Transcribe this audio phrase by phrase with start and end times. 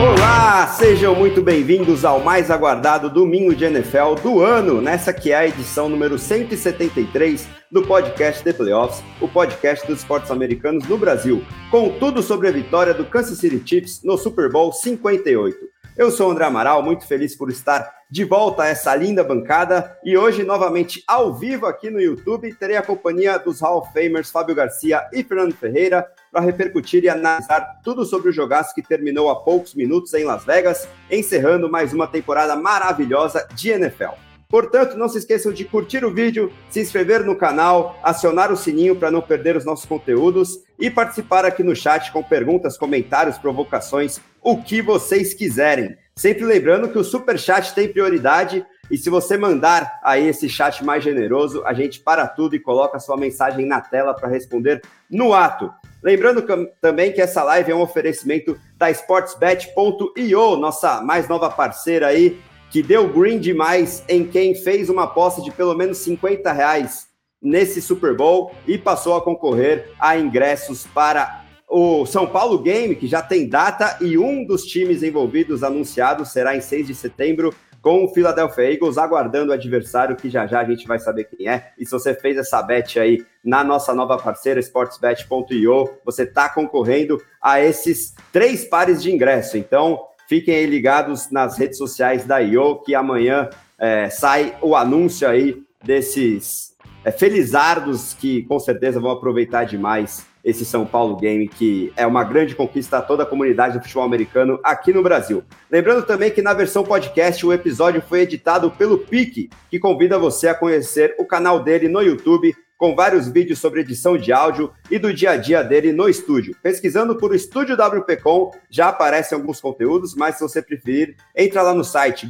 [0.00, 5.36] Olá, sejam muito bem-vindos ao mais aguardado domingo de NFL do ano, nessa que é
[5.36, 11.44] a edição número 173 do podcast The Playoffs, o podcast dos esportes americanos no Brasil,
[11.70, 15.56] com tudo sobre a vitória do Kansas City Chiefs no Super Bowl 58.
[15.96, 19.96] Eu sou o André Amaral, muito feliz por estar de volta a essa linda bancada
[20.04, 24.30] e hoje, novamente ao vivo aqui no YouTube, terei a companhia dos Hall of Famers
[24.30, 29.30] Fábio Garcia e Fernando Ferreira para repercutir e analisar tudo sobre o jogaço que terminou
[29.30, 34.14] há poucos minutos em Las Vegas, encerrando mais uma temporada maravilhosa de NFL.
[34.48, 38.96] Portanto, não se esqueçam de curtir o vídeo, se inscrever no canal, acionar o sininho
[38.96, 44.20] para não perder os nossos conteúdos e participar aqui no chat com perguntas, comentários, provocações,
[44.42, 45.96] o que vocês quiserem.
[46.16, 50.84] Sempre lembrando que o super chat tem prioridade e se você mandar aí esse chat
[50.84, 55.32] mais generoso, a gente para tudo e coloca sua mensagem na tela para responder no
[55.32, 55.72] ato.
[56.04, 56.44] Lembrando
[56.82, 62.38] também que essa live é um oferecimento da sportsbet.io, nossa mais nova parceira aí,
[62.70, 67.08] que deu green demais em quem fez uma aposta de pelo menos 50 reais
[67.40, 73.06] nesse Super Bowl e passou a concorrer a ingressos para o São Paulo Game, que
[73.06, 78.04] já tem data, e um dos times envolvidos anunciados será em 6 de setembro, com
[78.04, 81.72] o Philadelphia Eagles, aguardando o adversário, que já já a gente vai saber quem é.
[81.78, 87.22] E se você fez essa bet aí na nossa nova parceira, sportsbet.io, você está concorrendo
[87.40, 89.58] a esses três pares de ingresso.
[89.58, 95.28] Então, Fiquem aí ligados nas redes sociais da IO, que amanhã é, sai o anúncio
[95.28, 96.74] aí desses
[97.04, 102.22] é, felizardos que com certeza vão aproveitar demais esse São Paulo Game, que é uma
[102.22, 105.42] grande conquista a toda a comunidade do futebol americano aqui no Brasil.
[105.70, 110.48] Lembrando também que na versão podcast o episódio foi editado pelo Pique, que convida você
[110.48, 114.98] a conhecer o canal dele no YouTube com vários vídeos sobre edição de áudio e
[114.98, 116.56] do dia a dia dele no estúdio.
[116.62, 121.84] Pesquisando por Estúdio WPcom, já aparecem alguns conteúdos, mas se você preferir, entra lá no
[121.84, 122.26] site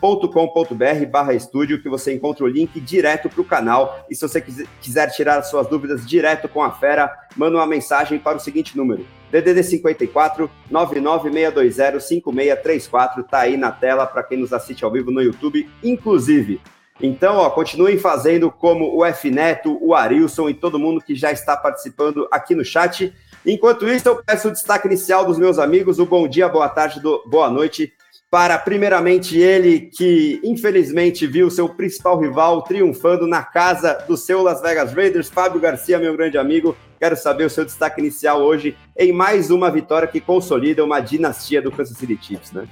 [0.00, 4.06] grupowpcom.com.br barra estúdio que você encontra o link direto para o canal.
[4.10, 4.40] E se você
[4.80, 9.06] quiser tirar suas dúvidas direto com a fera, manda uma mensagem para o seguinte número.
[9.30, 15.22] DDD 54 99620 5634 tá aí na tela para quem nos assiste ao vivo no
[15.22, 16.60] YouTube, inclusive.
[17.02, 21.30] Então, ó, continuem fazendo como o F Neto, o Arilson e todo mundo que já
[21.30, 23.14] está participando aqui no chat.
[23.46, 27.00] Enquanto isso, eu peço o destaque inicial dos meus amigos, o bom dia, boa tarde,
[27.00, 27.94] do, boa noite,
[28.30, 34.62] para primeiramente ele que infelizmente viu seu principal rival triunfando na casa do seu Las
[34.62, 36.76] Vegas Raiders, Fábio Garcia, meu grande amigo.
[36.98, 41.60] Quero saber o seu destaque inicial hoje em mais uma vitória que consolida uma dinastia
[41.60, 42.68] do Kansas City Chiefs, né?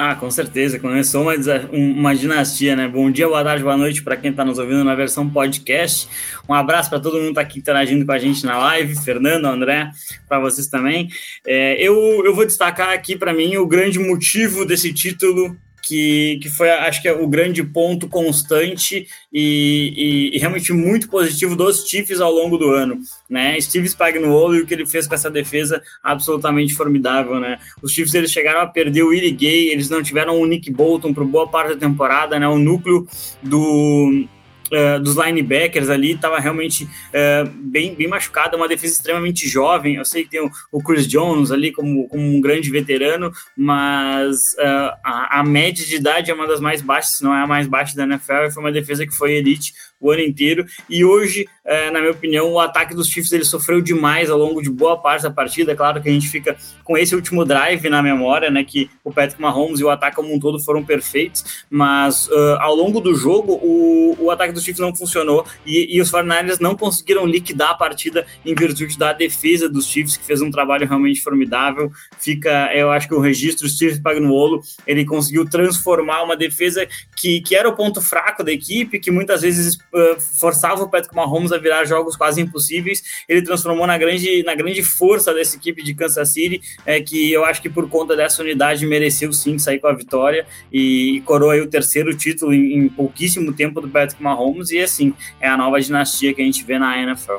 [0.00, 0.78] Ah, com certeza.
[0.78, 1.32] Começou uma,
[1.72, 2.86] uma dinastia, né?
[2.86, 6.08] Bom dia, boa tarde, boa noite para quem está nos ouvindo na versão podcast.
[6.48, 8.94] Um abraço para todo mundo que está aqui interagindo com a gente na live.
[8.94, 9.90] Fernando, André,
[10.28, 11.08] para vocês também.
[11.44, 15.56] É, eu, eu vou destacar aqui para mim o grande motivo desse título
[15.88, 21.08] que, que foi, acho que é o grande ponto constante e, e, e, realmente muito
[21.08, 23.58] positivo dos Chiefs ao longo do ano, né?
[23.58, 27.58] Steve Spagnuolo e o que ele fez com essa defesa absolutamente formidável, né?
[27.82, 31.14] Os Chiefs eles chegaram a perder o Willie Gay, eles não tiveram o Nick Bolton
[31.14, 32.46] por boa parte da temporada, né?
[32.46, 33.06] O núcleo
[33.42, 34.28] do
[34.70, 39.96] Uh, dos linebackers ali estava realmente uh, bem, bem machucada, uma defesa extremamente jovem.
[39.96, 44.54] Eu sei que tem o, o Chris Jones ali como, como, um grande veterano, mas
[44.58, 47.46] uh, a, a, média de idade é uma das mais baixas, se não é a
[47.46, 50.64] mais baixa da NFL, e foi uma defesa que foi elite o ano inteiro.
[50.88, 54.62] E hoje, é, na minha opinião, o ataque dos Chiefs ele sofreu demais ao longo
[54.62, 55.74] de boa parte da partida.
[55.74, 58.64] Claro que a gente fica com esse último drive na memória, né?
[58.64, 62.74] Que o Patrick Mahomes e o ataque como um todo foram perfeitos, mas uh, ao
[62.74, 66.76] longo do jogo o, o ataque dos Chiefs não funcionou e, e os 49 não
[66.76, 71.20] conseguiram liquidar a partida em virtude da defesa dos Chiefs, que fez um trabalho realmente
[71.20, 71.90] formidável.
[72.18, 76.86] Fica, eu acho que o registro Steve Pagnuolo ele conseguiu transformar uma defesa
[77.16, 81.14] que, que era o ponto fraco da equipe, que muitas vezes uh, forçava o Patrick
[81.14, 85.82] Mahomes a virar jogos quase impossíveis, ele transformou na grande, na grande força dessa equipe
[85.82, 89.78] de Kansas City, é, que eu acho que por conta dessa unidade mereceu sim sair
[89.78, 94.22] com a vitória e, e coroa o terceiro título em, em pouquíssimo tempo do Patrick
[94.22, 97.38] Mahomes, e assim, é a nova dinastia que a gente vê na NFL.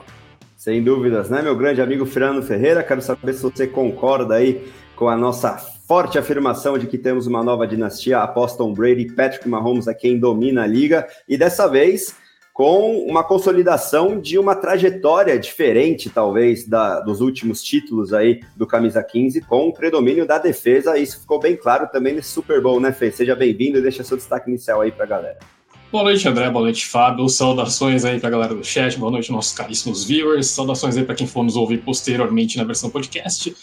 [0.55, 2.83] Sem dúvidas, né, meu grande amigo Fernando Ferreira?
[2.83, 5.57] Quero saber se você concorda aí com a nossa
[5.89, 10.19] forte afirmação de que temos uma nova dinastia após Tom Brady, Patrick Mahomes é quem
[10.19, 12.15] domina a liga, e dessa vez
[12.59, 19.01] com uma consolidação de uma trajetória diferente, talvez, da, dos últimos títulos aí do Camisa
[19.01, 20.97] 15, com o predomínio da defesa.
[20.97, 23.09] Isso ficou bem claro também nesse Super Bowl, né, Fê?
[23.11, 25.39] Seja bem-vindo e deixa seu destaque inicial aí para a galera.
[25.89, 26.49] Boa noite, André.
[26.49, 27.29] Boa noite, Fábio.
[27.29, 28.99] Saudações aí para a galera do chat.
[28.99, 30.47] Boa noite, nossos caríssimos viewers.
[30.47, 33.55] Saudações aí para quem for nos ouvir posteriormente na versão podcast.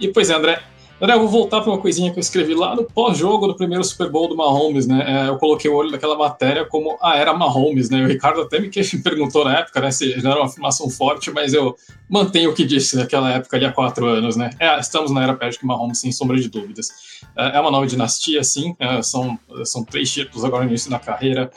[0.00, 0.62] E, pois é, André,
[1.00, 3.82] André, eu vou voltar para uma coisinha que eu escrevi lá no pós-jogo do primeiro
[3.82, 5.02] Super Bowl do Mahomes, né?
[5.06, 8.04] É, eu coloquei o olho naquela matéria como a era Mahomes, né?
[8.04, 8.68] O Ricardo até me
[9.02, 9.90] perguntou na época, né?
[9.90, 11.74] Se não era uma afirmação forte, mas eu
[12.06, 14.50] mantenho o que disse naquela época ali há quatro anos, né?
[14.58, 16.90] É, estamos na era Patrick Mahomes, sem sombra de dúvidas.
[17.34, 18.76] É, é uma nova dinastia, sim.
[18.78, 21.50] É, são, são três títulos agora no início da carreira.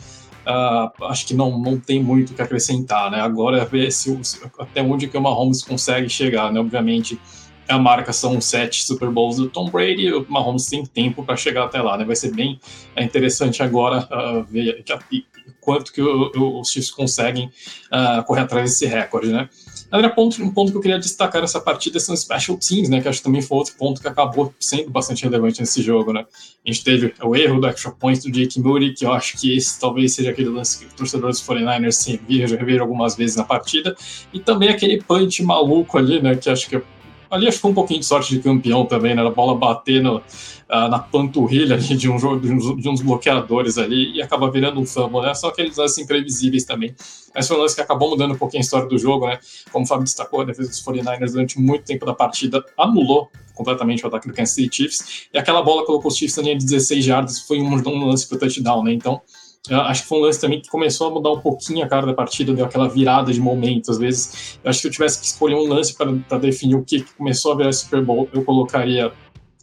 [0.46, 3.20] Uh, acho que não, não tem muito o que acrescentar, né?
[3.20, 4.18] Agora é ver se,
[4.58, 6.62] até onde que o Mahomes consegue chegar, né?
[6.62, 7.20] Obviamente
[7.68, 11.66] a marca são sete Super Bowls do Tom Brady, o Mahomes tem tempo para chegar
[11.66, 12.06] até lá, né?
[12.06, 12.60] Vai ser bem
[12.96, 15.26] é interessante agora uh, ver que,
[15.60, 17.48] quanto que o, o, os Chiefs conseguem
[17.92, 19.50] uh, correr atrás desse recorde, né?
[19.92, 23.00] André, ponto, um ponto que eu queria destacar nessa partida são os special teams, né?
[23.00, 26.26] Que acho que também foi outro ponto que acabou sendo bastante relevante nesse jogo, né?
[26.66, 29.56] A gente teve o erro do extra point do Jake Moody, que eu acho que
[29.56, 33.44] esse talvez seja aquele lance que os torcedores dos 49ers se reviram algumas vezes na
[33.44, 33.96] partida,
[34.34, 36.36] e também aquele punch maluco ali, né?
[36.36, 36.82] Que acho que
[37.34, 39.26] ali acho que um pouquinho de sorte de campeão também, né?
[39.26, 40.22] A bola bater no, uh,
[40.70, 44.80] na panturrilha ali de, um jogo, de, uns, de uns bloqueadores ali e acaba virando
[44.80, 45.34] um fumble, né?
[45.34, 46.96] Só aqueles lances imprevisíveis também.
[47.34, 49.40] Mas foi um lance que acabou mudando um pouquinho a história do jogo, né?
[49.72, 54.04] Como o Fábio destacou, a defesa dos 49ers durante muito tempo da partida anulou completamente
[54.04, 56.66] o ataque do Kansas City Chiefs e aquela bola colocou os Chiefs na linha de
[56.66, 58.94] 16 jardas, foi um, um lance para touchdown, né?
[58.94, 59.22] Então
[59.70, 62.14] acho que foi um lance também que começou a mudar um pouquinho a cara da
[62.14, 63.92] partida, deu aquela virada de momento.
[63.92, 67.02] Às vezes, acho que se eu tivesse que escolher um lance para definir o que,
[67.02, 69.12] que começou a virar Super Bowl, eu colocaria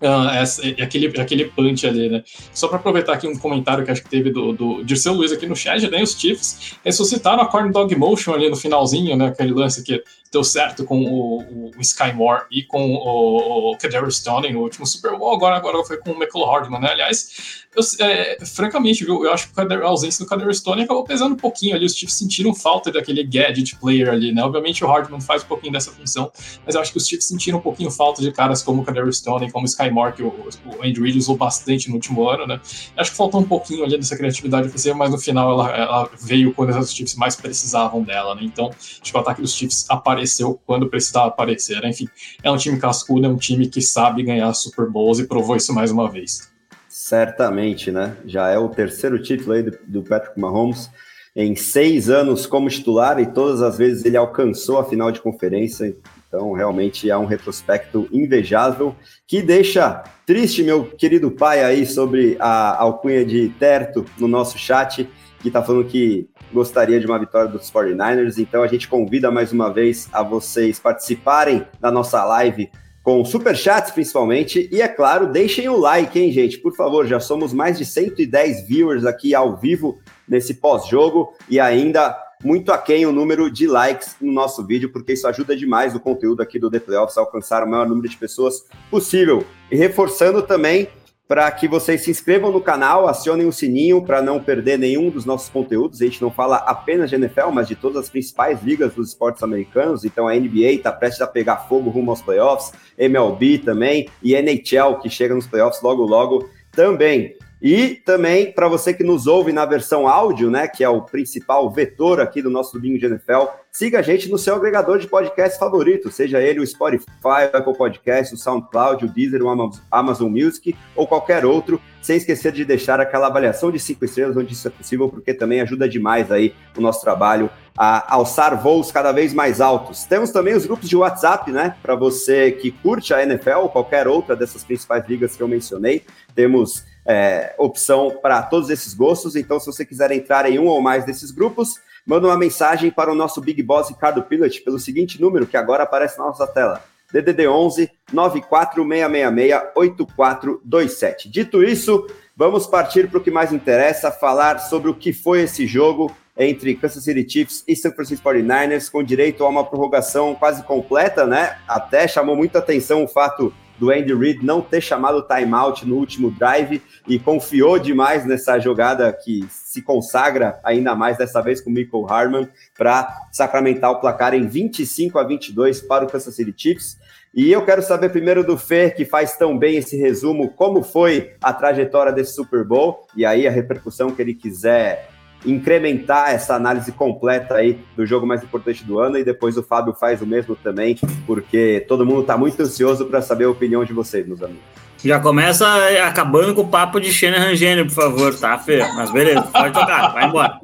[0.03, 2.25] Uh, essa, aquele, aquele punch ali, né?
[2.55, 5.47] Só para aproveitar aqui um comentário que acho que teve do, do Dirceu Luiz aqui
[5.47, 6.03] no chat, né?
[6.03, 9.27] Os Chiefs ressuscitaram a Corn Dog Motion ali no finalzinho, né?
[9.27, 14.53] Aquele lance que deu certo com o, o Sky Moore e com o, o Stone
[14.53, 16.91] no último Super Bowl, agora, agora foi com o Michael Hardman, né?
[16.93, 21.35] Aliás, eu, é, francamente, viu, eu acho que a ausência do Kadarius Stone acabou pesando
[21.35, 24.43] um pouquinho ali, os Chiefs sentiram falta daquele gadget player ali, né?
[24.43, 26.31] Obviamente o Hardman faz um pouquinho dessa função,
[26.65, 29.19] mas eu acho que os Chiefs sentiram um pouquinho falta de caras como o Kadarius
[29.19, 32.47] Stone, como o Sky Moore, que o, o Andy Reid usou bastante no último ano,
[32.47, 32.61] né?
[32.97, 36.53] Acho que faltou um pouquinho ali dessa criatividade ofensiva, mas no final ela, ela veio
[36.55, 38.43] quando os Chiefs mais precisavam dela, né?
[38.45, 40.20] Então, acho que o ataque dos Chiefs apareceu
[40.67, 41.81] quando precisava aparecer.
[41.81, 41.91] Né?
[41.91, 42.09] Enfim,
[42.43, 45.73] é um time cascudo, é um time que sabe ganhar Super Bowls e provou isso
[45.73, 46.51] mais uma vez.
[46.89, 48.17] Certamente, né?
[48.27, 50.91] Já é o terceiro título aí do, do Patrick Mahomes
[51.35, 55.97] em seis anos como titular e todas as vezes ele alcançou a final de conferência.
[56.29, 58.95] Então, realmente é um retrospecto invejável
[59.27, 65.09] que deixa triste meu querido pai aí sobre a alcunha de Terto no nosso chat,
[65.41, 69.53] que está falando que gostaria de uma vitória dos 49ers, então a gente convida mais
[69.53, 72.69] uma vez a vocês participarem da nossa live
[73.03, 76.59] com superchats principalmente, e é claro, deixem o like, hein, gente?
[76.59, 79.99] Por favor, já somos mais de 110 viewers aqui ao vivo
[80.31, 85.29] nesse pós-jogo e ainda muito aquém o número de likes no nosso vídeo, porque isso
[85.29, 88.65] ajuda demais o conteúdo aqui do The Playoffs a alcançar o maior número de pessoas
[88.91, 89.45] possível.
[89.71, 90.89] E reforçando também
[91.31, 95.25] para que vocês se inscrevam no canal, acionem o sininho para não perder nenhum dos
[95.25, 96.03] nossos conteúdos.
[96.03, 99.41] A gente não fala apenas de NFL, mas de todas as principais ligas dos esportes
[99.43, 100.05] americanos.
[100.05, 104.99] Então a NBA está prestes a pegar fogo rumo aos playoffs, MLB também e NHL
[105.01, 107.37] que chega nos playoffs logo logo também.
[107.63, 111.71] E também, para você que nos ouve na versão áudio, né, que é o principal
[111.71, 115.59] vetor aqui do nosso domingo de NFL, siga a gente no seu agregador de podcast
[115.59, 120.75] favorito, seja ele o Spotify, o Apple Podcast, o SoundCloud, o Deezer, o Amazon Music
[120.97, 124.71] ou qualquer outro, sem esquecer de deixar aquela avaliação de cinco estrelas onde isso é
[124.71, 129.61] possível, porque também ajuda demais aí o nosso trabalho a alçar voos cada vez mais
[129.61, 130.05] altos.
[130.05, 134.09] Temos também os grupos de WhatsApp, né, para você que curte a NFL ou qualquer
[134.09, 136.03] outra dessas principais ligas que eu mencionei.
[136.35, 139.37] Temos é, opção para todos esses gostos.
[139.37, 141.75] Então, se você quiser entrar em um ou mais desses grupos,
[142.07, 145.85] manda uma mensagem para o nosso Big Boss Ricardo Pilot pelo seguinte número que agora
[145.85, 146.83] aparece na nossa tela.
[147.13, 151.29] DDD 11 94666 8427.
[151.29, 155.67] Dito isso, vamos partir para o que mais interessa, falar sobre o que foi esse
[155.67, 160.63] jogo entre Kansas City Chiefs e San Francisco 49ers, com direito a uma prorrogação quase
[160.63, 161.59] completa, né?
[161.69, 166.31] Até chamou muita atenção o fato do Andy Reid não ter chamado timeout no último
[166.31, 171.73] drive e confiou demais nessa jogada que se consagra ainda mais dessa vez com o
[171.73, 176.99] Michael Harman para sacramentar o placar em 25 a 22 para o Kansas City Chiefs.
[177.35, 181.33] E eu quero saber primeiro do Fer, que faz tão bem esse resumo, como foi
[181.41, 185.09] a trajetória desse Super Bowl e aí a repercussão que ele quiser
[185.45, 189.95] incrementar essa análise completa aí do jogo mais importante do ano e depois o Fábio
[189.95, 193.93] faz o mesmo também, porque todo mundo está muito ansioso para saber a opinião de
[193.93, 194.63] vocês, meus amigos.
[195.03, 195.67] Já começa
[196.07, 198.81] acabando com o papo de Shanahan Gênio, por favor, tá, Fê?
[198.95, 200.61] Mas beleza, pode tocar, vai embora.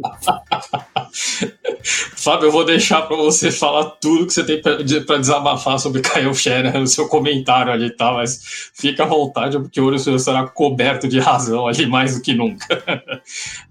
[2.17, 6.35] Fábio, eu vou deixar para você falar tudo que você tem para desabafar sobre Kyle
[6.35, 8.13] Shanahan no seu comentário ali, tá?
[8.13, 12.23] Mas fica à vontade, porque hoje o senhor será coberto de razão ali mais do
[12.23, 12.67] que nunca.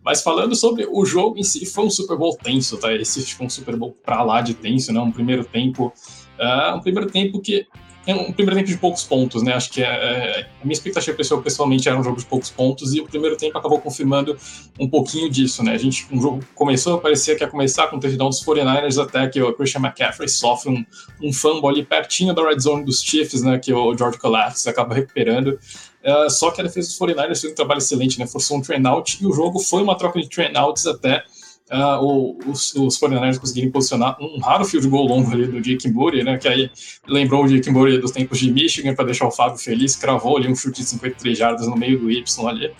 [0.04, 2.94] Mas falando sobre o jogo em si, foi um Super Bowl tenso, tá?
[2.94, 5.00] Esse foi um Super Bowl para lá de tenso, né?
[5.00, 5.94] Um primeiro tempo.
[6.38, 7.66] Uh, um primeiro tempo que
[8.06, 9.54] é um primeiro tempo de poucos pontos, né?
[9.54, 12.94] Acho que é, é, a minha expectativa pessoal, pessoalmente era um jogo de poucos pontos
[12.94, 14.38] e o primeiro tempo acabou confirmando
[14.80, 15.74] um pouquinho disso, né?
[15.74, 19.28] A gente, um jogo começou, parecia que ia começar com o touchdown dos 49ers até
[19.28, 20.86] que o Christian McCaffrey sofre um,
[21.22, 23.58] um fumble ali pertinho da red zone dos Chiefs, né?
[23.58, 25.60] Que o George Collapse acaba recuperando.
[26.06, 28.28] Uh, só que a defesa dos 49ers fez um trabalho excelente, né?
[28.28, 31.24] Forçou um train out e o jogo foi uma troca de train outs até
[31.72, 36.24] uh, os, os 49ers conseguirem posicionar um raro field goal longo ali do Jake Murray,
[36.24, 36.70] né, que aí
[37.08, 40.48] lembrou o Jake Murray dos tempos de Michigan para deixar o Fábio feliz, cravou ali
[40.48, 42.72] um chute de 53 jardas no meio do Y ali.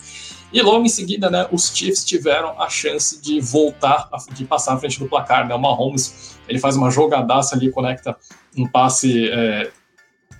[0.52, 4.78] E logo em seguida, né, os Chiefs tiveram a chance de voltar, de passar à
[4.78, 8.16] frente do placar, né, o Mahomes, ele faz uma jogadaça ali, conecta
[8.56, 9.70] um passe é,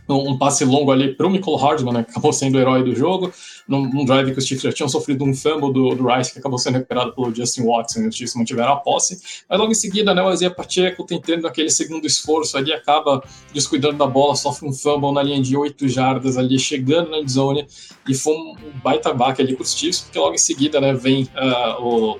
[0.09, 2.95] um passe longo ali para o Michael Hardman, né, que acabou sendo o herói do
[2.95, 3.33] jogo,
[3.67, 6.39] num, num, drive que os Chiefs já tinham sofrido um fumble do, do Rice, que
[6.39, 9.21] acabou sendo recuperado pelo Justin Watson, e os Chiefs mantiveram a posse.
[9.49, 13.23] Mas logo em seguida, né, o Isaiah Pacheco, tentando aquele segundo esforço ali, acaba
[13.53, 17.67] descuidando da bola, sofre um fumble na linha de 8 jardas ali, chegando na zone,
[18.09, 21.25] e foi um baita baque ali para os Chiefs, porque logo em seguida, né, vem
[21.25, 22.19] uh, o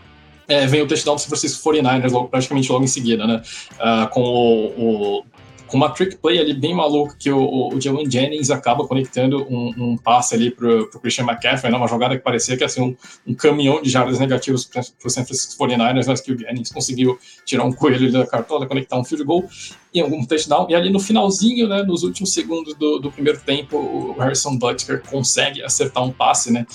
[0.49, 3.43] é, vem o touchdown do San Francisco 49ers logo, praticamente logo em seguida, né?
[3.73, 5.25] Uh, com o, o
[5.67, 9.73] com uma trick play ali bem maluca que o, o Jalen Jennings acaba conectando um,
[9.77, 12.97] um passe ali pro, pro Christian McCaffrey, né, uma jogada que parecia que ser um,
[13.27, 17.19] um caminhão de jardas negativos para o San Francisco 49ers, mas que o Jennings conseguiu
[17.45, 19.45] tirar um coelho da cartola, conectar um field goal
[19.93, 20.67] e um touchdown.
[20.69, 25.03] E ali no finalzinho, né, nos últimos segundos do, do primeiro tempo, o Harrison Butker
[25.09, 26.67] consegue acertar um passe, né?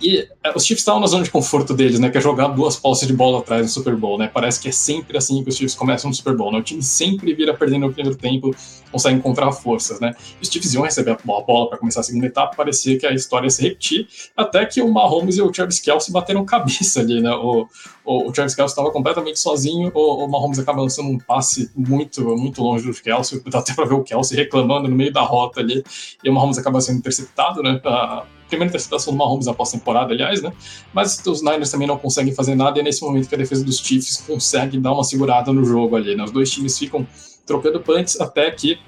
[0.00, 2.10] E é, os Chiefs estavam na zona de conforto deles, né?
[2.10, 4.30] Que é jogar duas posses de bola atrás no Super Bowl, né?
[4.32, 6.58] Parece que é sempre assim que os Chiefs começam no Super Bowl, né?
[6.58, 8.54] O time sempre vira perdendo no primeiro tempo,
[8.92, 10.12] consegue encontrar forças, né?
[10.40, 13.46] Os Chiefs iam receber a bola para começar a segunda etapa, parecia que a história
[13.46, 17.30] ia se repetir, até que o Mahomes e o Travis Kelce bateram cabeça ali, né?
[17.32, 17.66] O,
[18.04, 22.22] o, o Travis Kelce estava completamente sozinho, o, o Mahomes acaba lançando um passe muito,
[22.36, 25.60] muito longe do Kelce, dá até para ver o Kelce reclamando no meio da rota
[25.60, 25.82] ali,
[26.22, 27.78] e o Mahomes acaba sendo interceptado, né?
[27.82, 30.52] Pra, primeira interceptação do Mahomes na pós-temporada, aliás, né?
[30.92, 33.64] Mas os Niners também não conseguem fazer nada e é nesse momento que a defesa
[33.64, 36.24] dos Chiefs consegue dar uma segurada no jogo ali, né?
[36.24, 37.06] Os dois times ficam
[37.44, 38.78] trocando punts até que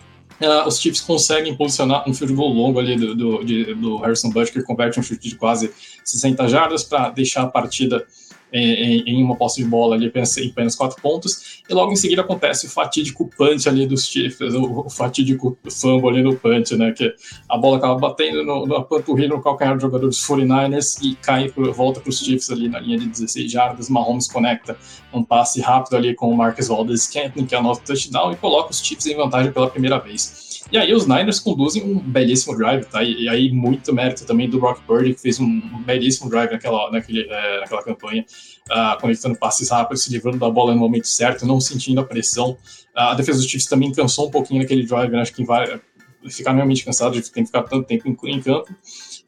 [0.41, 4.31] Uh, os Chiefs conseguem posicionar um field goal longo ali do, do, de, do Harrison
[4.31, 5.73] Butker, que converte um chute de quase
[6.05, 8.07] 60 jardas para deixar a partida
[8.52, 12.23] em, em, uma posse de bola ali em apenas quatro pontos, e logo em seguida
[12.23, 16.93] acontece o fatídico punch ali dos Chiefs, o, o fatídico fumble ali no punch, né,
[16.93, 17.14] que
[17.49, 21.49] a bola acaba batendo no, no panturrilha no calcanhar do jogador dos 49ers e cai,
[21.49, 24.76] volta para os Chiefs ali na linha de 16 jardas, Mahomes conecta
[25.12, 28.81] um passe rápido ali com o Marcus Valdez-Scantling, que é o touchdown, e coloca os
[28.81, 30.48] Chiefs em vantagem pela primeira vez.
[30.70, 33.02] E aí os Niners conduzem um belíssimo drive, tá?
[33.02, 36.90] E, e aí muito mérito também do Brock Purdy, que fez um, belíssimo drive naquela,
[36.90, 38.25] naquele, é, naquela campanha,
[38.70, 42.50] uh, conectando passes rápidos, se livrando da bola no momento certo, não sentindo a pressão.
[42.94, 45.22] Uh, a defesa dos Chiefs também cansou um pouquinho naquele drive, né?
[45.22, 45.80] acho que vai
[46.28, 48.68] ficar realmente cansado de ter que ficar tanto tempo em, em campo.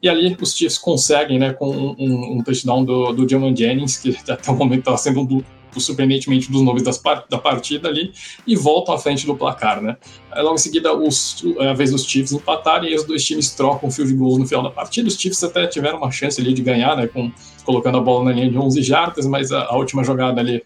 [0.01, 4.15] E ali os Chiefs conseguem, né, com um, um, um touchdown do, do Jennings, que
[4.29, 5.43] até o momento estava sendo um
[5.79, 8.11] surpreendentemente dos nomes das, da partida ali,
[8.45, 9.97] e voltam à frente do placar, né?
[10.31, 13.89] Aí, logo em seguida, os, a vez dos Chiefs empatarem e os dois times trocam
[13.89, 15.07] o field goals no final da partida.
[15.07, 17.31] Os Chiefs até tiveram uma chance ali de ganhar, né, com,
[17.63, 20.63] colocando a bola na linha de 11 jardas, mas a, a última jogada ali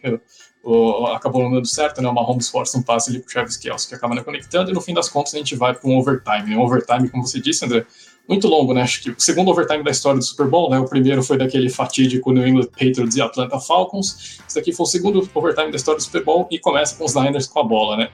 [0.65, 2.09] o, acabou não dando certo, né?
[2.09, 4.81] O Mahomes força um passe ali pro Travis Kelce, que acaba não conectando, e no
[4.81, 6.49] fim das contas a gente vai para um overtime.
[6.49, 6.57] Né?
[6.57, 7.85] Um overtime, como você disse, André,
[8.27, 8.81] muito longo, né?
[8.81, 10.79] Acho que o segundo overtime da história do Super Bowl, né?
[10.79, 14.39] O primeiro foi daquele fatídico New England Patriots e Atlanta Falcons.
[14.47, 17.15] Esse aqui foi o segundo overtime da história do Super Bowl e começa com os
[17.15, 18.09] Niners com a bola, né?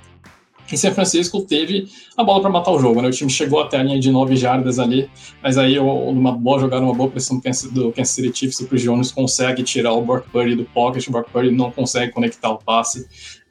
[0.71, 3.09] Em San Francisco teve a bola para matar o jogo, né?
[3.09, 5.09] O time chegou até a linha de 9 jardas ali,
[5.43, 9.63] mas aí uma boa jogada, uma boa pressão do Kansas, City Chiefs, o Jones consegue
[9.63, 13.05] tirar o Brock Purdy do pocket, o Brock Purdy não consegue conectar o passe,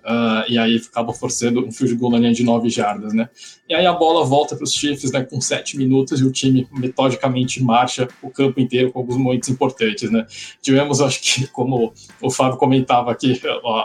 [0.05, 3.29] Uh, e aí acaba forçando um field goal na linha de 9 jardas, né?
[3.69, 6.67] E aí a bola volta para os Chiefs, né, com 7 minutos e o time
[6.73, 10.27] metodicamente marcha o campo inteiro com alguns momentos importantes, né?
[10.63, 13.41] Tivemos, acho que, como o Fábio comentava aqui,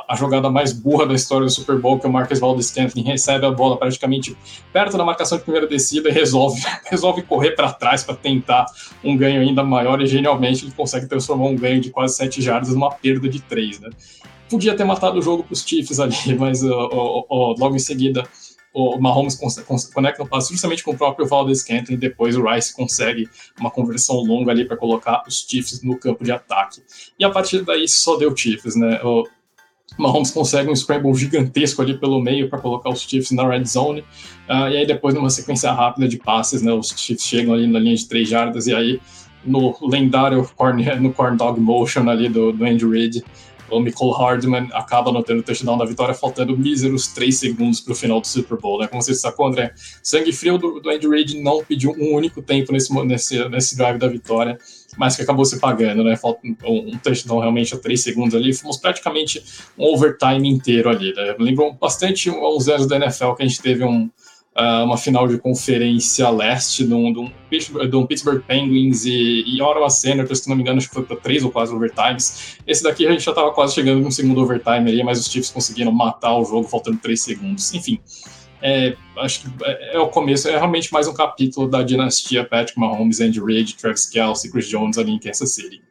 [0.07, 3.45] a, jogada mais burra da história do Super Bowl, que o Marcus Valdez Scantling recebe
[3.45, 4.35] a bola praticamente
[4.71, 8.65] perto da marcação de primeira descida e resolve, resolve correr para trás para tentar
[9.03, 12.69] um ganho ainda maior e genialmente ele consegue transformar um ganho de quase 7 jardas
[12.69, 13.89] numa perda de 3, né?
[14.49, 18.27] Podia ter matado o jogo para os Chiefs ali, mas logo em seguida
[18.75, 19.39] o Mahomes
[19.93, 23.71] conecta o passe justamente com o próprio Valdez Scantling e depois o Rice consegue uma
[23.71, 26.81] conversão longa ali para colocar os Chiefs no campo de ataque.
[27.17, 28.99] E a partir daí só deu Chiefs, né?
[29.01, 29.25] O
[29.97, 34.01] Mahomes consegue um scramble gigantesco ali pelo meio para colocar os Chiefs na red zone.
[34.49, 37.79] Uh, e aí depois numa sequência rápida de passes, né, os Chiefs chegam ali na
[37.79, 38.99] linha de três jardas e aí
[39.45, 43.23] no lendário corn, no corn dog motion ali do, do Andy Reid,
[43.69, 47.95] o Michael Hardman acaba anotando o touchdown da vitória, faltando míseros 3 segundos para o
[47.95, 48.79] final do Super Bowl.
[48.79, 48.87] Né?
[48.87, 52.71] Como você sacou, André, sangue frio do, do Andy Reid não pediu um único tempo
[52.71, 54.57] nesse, nesse, nesse drive da vitória,
[54.97, 56.03] mas que acabou se pagando.
[56.03, 56.15] Né?
[56.15, 58.53] Falta um, um touchdown realmente a 3 segundos ali.
[58.53, 59.43] Fomos praticamente
[59.77, 61.13] um overtime inteiro ali.
[61.13, 61.35] Né?
[61.39, 64.09] Lembrou bastante uns anos da NFL que a gente teve um
[64.57, 69.43] uh, uma final de conferência leste de um, de um, de um Pittsburgh Penguins e,
[69.45, 72.57] e Ottawa Senators, se não me engano, acho que foi para três ou quatro overtimes.
[72.65, 75.51] Esse daqui a gente já estava quase chegando no segundo overtime ali, mas os Chiefs
[75.51, 77.73] conseguiram matar o jogo faltando três segundos.
[77.73, 77.99] Enfim,
[78.61, 82.79] é, acho que é, é, o começo, é realmente mais um capítulo da dinastia Patrick
[82.79, 85.81] Mahomes, Andy Reid, Travis Kelce, Chris Jones ali em Kansas City.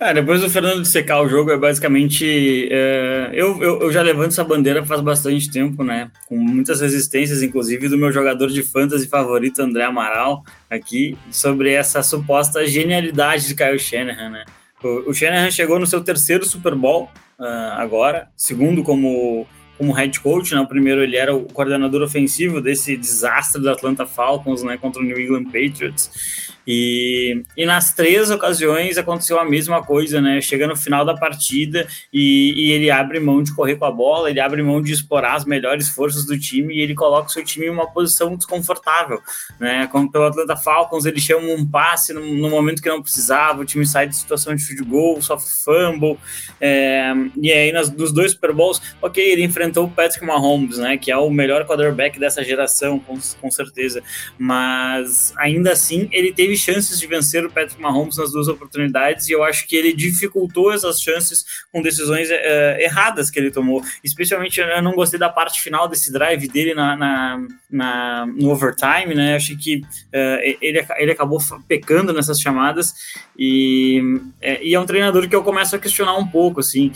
[0.00, 2.66] É, depois do Fernando secar o jogo, é basicamente.
[2.72, 6.10] É, eu, eu, eu, já levanto essa bandeira faz bastante tempo, né?
[6.26, 12.02] Com muitas resistências, inclusive do meu jogador de fantasy favorito, André Amaral, aqui, sobre essa
[12.02, 14.44] suposta genialidade de Kyle Shanahan, né?
[14.82, 17.44] O, o Shanahan chegou no seu terceiro Super Bowl uh,
[17.76, 20.60] agora, segundo como como head coach, né?
[20.60, 25.04] O primeiro ele era o coordenador ofensivo desse desastre do Atlanta Falcons, né, contra o
[25.04, 26.58] New England Patriots.
[26.66, 30.40] E, e nas três ocasiões aconteceu a mesma coisa, né?
[30.40, 34.30] Chega no final da partida e, e, ele abre mão de correr com a bola,
[34.30, 37.44] ele abre mão de explorar as melhores forças do time e ele coloca o seu
[37.44, 39.20] time em uma posição desconfortável,
[39.58, 39.86] né?
[39.90, 43.64] Como pelo Atlanta Falcons, ele chama um passe no, no momento que não precisava, o
[43.64, 46.18] time sai de situação de field goal, sofre fumble,
[46.60, 50.96] é, e aí nas, nos dois Super Bowls, ok, ele enfrentou o Patrick Mahomes, né?
[50.96, 54.02] Que é o melhor quarterback dessa geração, com, com certeza,
[54.38, 59.32] mas ainda assim ele teve chances de vencer o Patrick Mahomes nas duas oportunidades e
[59.32, 63.82] eu acho que ele dificultou essas chances com decisões é, erradas que ele tomou.
[64.02, 69.14] Especialmente eu não gostei da parte final desse drive dele na, na, na no overtime,
[69.14, 69.32] né?
[69.32, 69.82] Eu achei que
[70.12, 72.92] é, ele, ele acabou pecando nessas chamadas
[73.38, 74.02] e
[74.40, 76.92] é, e é um treinador que eu começo a questionar um pouco, assim,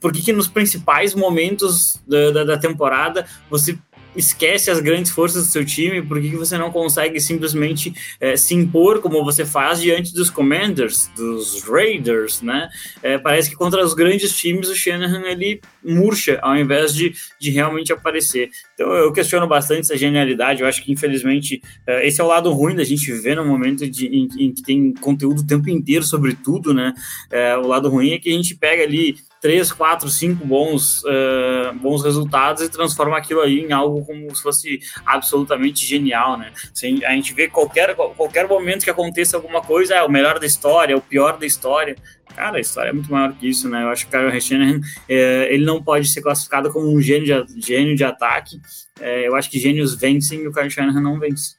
[0.00, 3.78] por que, que nos principais momentos da, da, da temporada você
[4.16, 8.54] esquece as grandes forças do seu time, por que você não consegue simplesmente é, se
[8.54, 12.68] impor como você faz diante dos Commanders, dos Raiders, né?
[13.02, 17.50] É, parece que contra os grandes times o Shanahan ele murcha ao invés de, de
[17.50, 18.50] realmente aparecer.
[18.74, 22.52] Então eu questiono bastante essa genialidade, eu acho que infelizmente é, esse é o lado
[22.52, 26.04] ruim da gente viver no momento de, em, em, que tem conteúdo o tempo inteiro
[26.04, 26.92] sobre tudo, né?
[27.62, 32.02] O lado ruim é que a gente pega ali três, quatro, cinco bons, uh, bons
[32.02, 36.50] resultados e transforma aquilo aí em algo como se fosse absolutamente genial, né?
[36.74, 40.46] Se a gente vê qualquer, qualquer momento que aconteça alguma coisa, é o melhor da
[40.46, 41.94] história, é o pior da história.
[42.34, 43.84] Cara, a história é muito maior que isso, né?
[43.84, 47.60] Eu acho que o Kyle é, ele não pode ser classificado como um gênio de,
[47.64, 48.60] gênio de ataque.
[49.00, 51.54] É, eu acho que gênios vencem e o Kyle Shanahan não vence.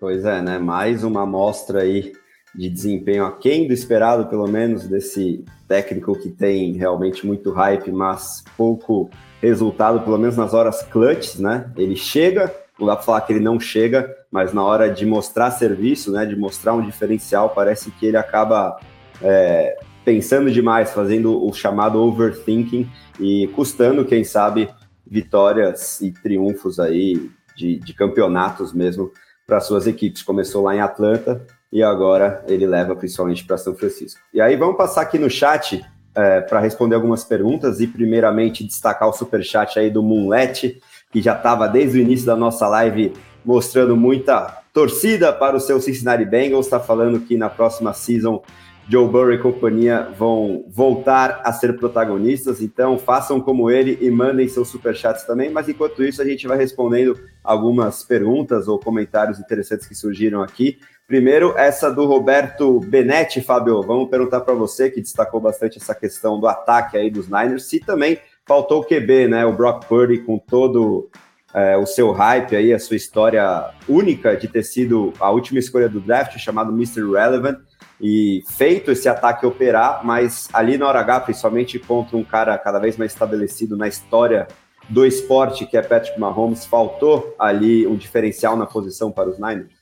[0.00, 0.58] Pois é, né?
[0.58, 2.14] Mais uma amostra aí
[2.56, 8.42] de desempenho aquém do esperado, pelo menos, desse técnico que tem realmente muito hype, mas
[8.56, 11.70] pouco resultado, pelo menos nas horas clutches, né?
[11.76, 15.50] Ele chega, não dá para falar que ele não chega, mas na hora de mostrar
[15.50, 18.78] serviço, né, de mostrar um diferencial, parece que ele acaba
[19.22, 22.88] é, pensando demais, fazendo o chamado overthinking
[23.20, 24.68] e custando, quem sabe,
[25.06, 29.10] vitórias e triunfos aí de, de campeonatos mesmo
[29.46, 30.22] para suas equipes.
[30.22, 34.20] Começou lá em Atlanta, e agora ele leva principalmente para São Francisco.
[34.32, 39.08] E aí vamos passar aqui no chat é, para responder algumas perguntas e primeiramente destacar
[39.08, 43.12] o super chat aí do Moonlet, que já estava desde o início da nossa live
[43.44, 48.42] mostrando muita torcida para o seu Cincinnati Bengals, está falando que na próxima season
[48.88, 54.46] Joe Burrow e companhia vão voltar a ser protagonistas, então façam como ele e mandem
[54.48, 59.88] seus superchats também, mas enquanto isso a gente vai respondendo algumas perguntas ou comentários interessantes
[59.88, 60.78] que surgiram aqui.
[61.06, 66.38] Primeiro, essa do Roberto Benetti, Fábio, vamos perguntar para você, que destacou bastante essa questão
[66.38, 69.44] do ataque aí dos Niners, se também faltou o QB, né?
[69.44, 71.08] O Brock Purdy com todo
[71.52, 75.88] é, o seu hype aí, a sua história única de ter sido a última escolha
[75.88, 77.00] do draft, chamado Mr.
[77.12, 77.58] Relevant,
[78.00, 82.78] e feito esse ataque operar, mas ali na hora H, principalmente contra um cara cada
[82.78, 84.46] vez mais estabelecido na história
[84.88, 89.75] do esporte, que é Patrick Mahomes, faltou ali um diferencial na posição para os Niners?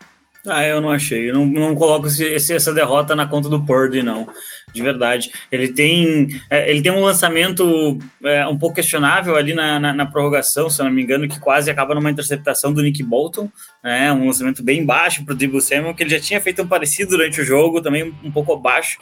[0.47, 1.31] Ah, eu não achei.
[1.31, 4.29] Eu não, não coloco esse, essa derrota na conta do Purdy, não.
[4.75, 5.31] De verdade.
[5.51, 10.07] Ele tem, é, ele tem um lançamento é, um pouco questionável ali na, na, na,
[10.07, 13.51] prorrogação, se eu não me engano, que quase acaba numa interceptação do Nick Bolton.
[13.83, 16.67] Né, um lançamento bem baixo para o Debo Samuel, que ele já tinha feito um
[16.67, 18.99] parecido durante o jogo, também um pouco abaixo.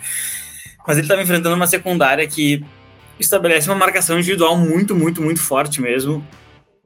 [0.87, 2.64] Mas ele estava enfrentando uma secundária que
[3.18, 6.24] estabelece uma marcação individual muito, muito, muito forte mesmo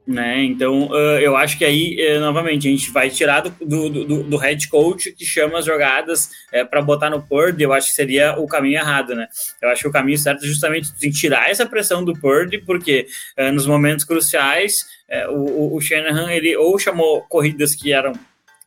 [0.07, 0.41] né?
[0.43, 4.23] Então, uh, eu acho que aí, uh, novamente, a gente vai tirar do, do, do,
[4.23, 7.89] do head coach que chama as jogadas uh, eh, para botar no Purdy, eu acho
[7.89, 9.27] que seria o caminho errado, né?
[9.61, 13.51] Eu acho que o caminho certo é justamente tirar essa pressão do Purdy, porque eh,
[13.51, 14.85] nos momentos cruciais,
[15.29, 18.11] o, o Shanahan, ele ou chamou corridas que eram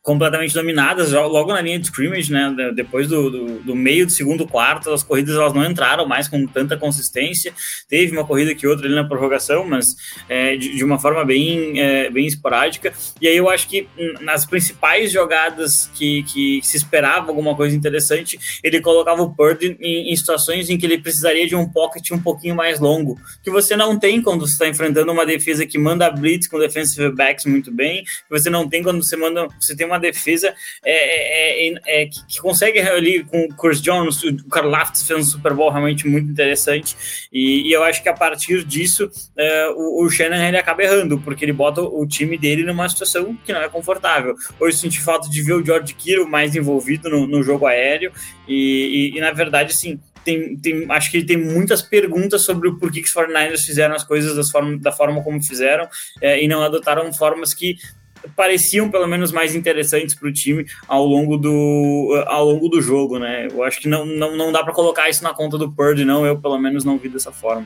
[0.01, 2.53] completamente dominadas logo na linha de scrimmage, né?
[2.73, 6.45] Depois do, do, do, meio do segundo quarto, as corridas elas não entraram mais com
[6.47, 7.53] tanta consistência.
[7.87, 9.95] Teve uma corrida que outra ali na prorrogação, mas
[10.27, 12.91] é, de, de, uma forma bem, é, bem esporádica.
[13.21, 13.87] E aí eu acho que
[14.21, 20.11] nas principais jogadas que, que se esperava alguma coisa interessante, ele colocava o Purdy em,
[20.11, 23.75] em situações em que ele precisaria de um pocket um pouquinho mais longo, que você
[23.75, 27.71] não tem quando você está enfrentando uma defesa que manda blitz com defensive backs muito
[27.71, 31.81] bem, que você não tem quando você manda, você tem uma defesa é, é, é,
[31.85, 35.53] é, que, que, consegue ali com o Chris Jones, o Carl Laftis fez um Super
[35.53, 36.95] Bowl realmente muito interessante,
[37.31, 41.19] e, e eu acho que a partir disso é, o, o Shannon ele acaba errando,
[41.19, 44.35] porque ele bota o time dele numa situação que não é confortável.
[44.59, 48.11] Hoje senti falta de ver o George Kittle mais envolvido no, no jogo aéreo,
[48.47, 52.77] e, e, e na verdade, sim, tem, tem, acho que tem muitas perguntas sobre o
[52.77, 55.87] porquê que os 49ers fizeram as coisas forma, da forma como fizeram
[56.21, 57.77] é, e não adotaram formas que
[58.35, 63.19] pareciam pelo menos mais interessantes para o time ao longo do ao longo do jogo,
[63.19, 63.47] né?
[63.51, 66.25] Eu acho que não, não, não dá para colocar isso na conta do Purdy, não.
[66.25, 67.65] Eu pelo menos não vi dessa forma.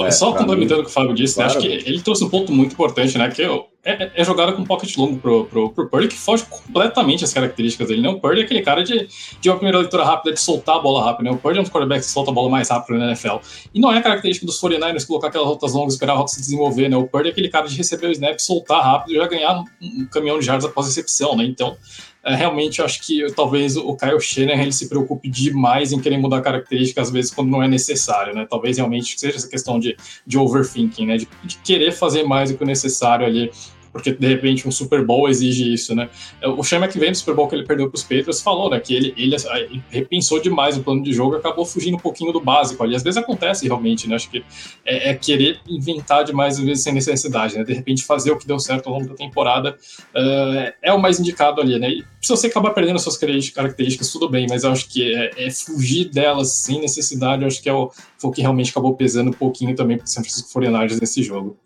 [0.00, 1.50] É, só complementando o que o Fábio disse, claro.
[1.50, 3.28] né, acho que ele trouxe um ponto muito importante, né?
[3.30, 3.48] Que é,
[3.84, 7.88] é, é jogada com pocket longo pro, pro, pro Purdy, que foge completamente as características
[7.88, 8.08] dele, né?
[8.08, 9.08] O Purdy é aquele cara de,
[9.40, 11.36] de uma primeira leitura rápida, de soltar a bola rápida, né?
[11.36, 13.36] O Purdy é um quarterback que solta a bola mais rápido na NFL.
[13.74, 16.88] E não é característica dos 49ers colocar aquelas rotas longas esperar a rota se desenvolver,
[16.88, 16.96] né?
[16.96, 19.64] O Purdy é aquele cara de receber o snap, soltar rápido e já ganhar um,
[19.82, 21.44] um caminhão de jardas após recepção, né?
[21.44, 21.76] Então,
[22.24, 26.18] é, realmente eu acho que talvez o Kyle Shanahan ele se preocupe demais em querer
[26.18, 28.46] mudar características às vezes quando não é necessário, né?
[28.48, 31.16] Talvez realmente seja essa questão de, de overthinking, né?
[31.16, 33.50] De, de querer fazer mais do que o necessário ali
[33.92, 36.08] porque de repente um Super Bowl exige isso, né?
[36.56, 38.94] O Sean McVay no Super Bowl que ele perdeu para os Patriots falou, né, que
[38.94, 42.40] ele, ele, ele, repensou demais o plano de jogo e acabou fugindo um pouquinho do
[42.40, 42.96] básico ali.
[42.96, 44.16] Às vezes acontece realmente, né?
[44.16, 44.44] Acho que
[44.84, 47.64] é, é querer inventar demais às vezes sem necessidade, né?
[47.64, 49.76] De repente fazer o que deu certo ao longo da temporada
[50.14, 51.90] uh, é o mais indicado ali, né?
[51.90, 55.50] E se você acabar perdendo suas características, tudo bem, mas eu acho que é, é
[55.50, 59.30] fugir delas sem necessidade, eu acho que é o, foi o que realmente acabou pesando
[59.30, 61.58] um pouquinho também para o San Francisco 49ers nesse jogo.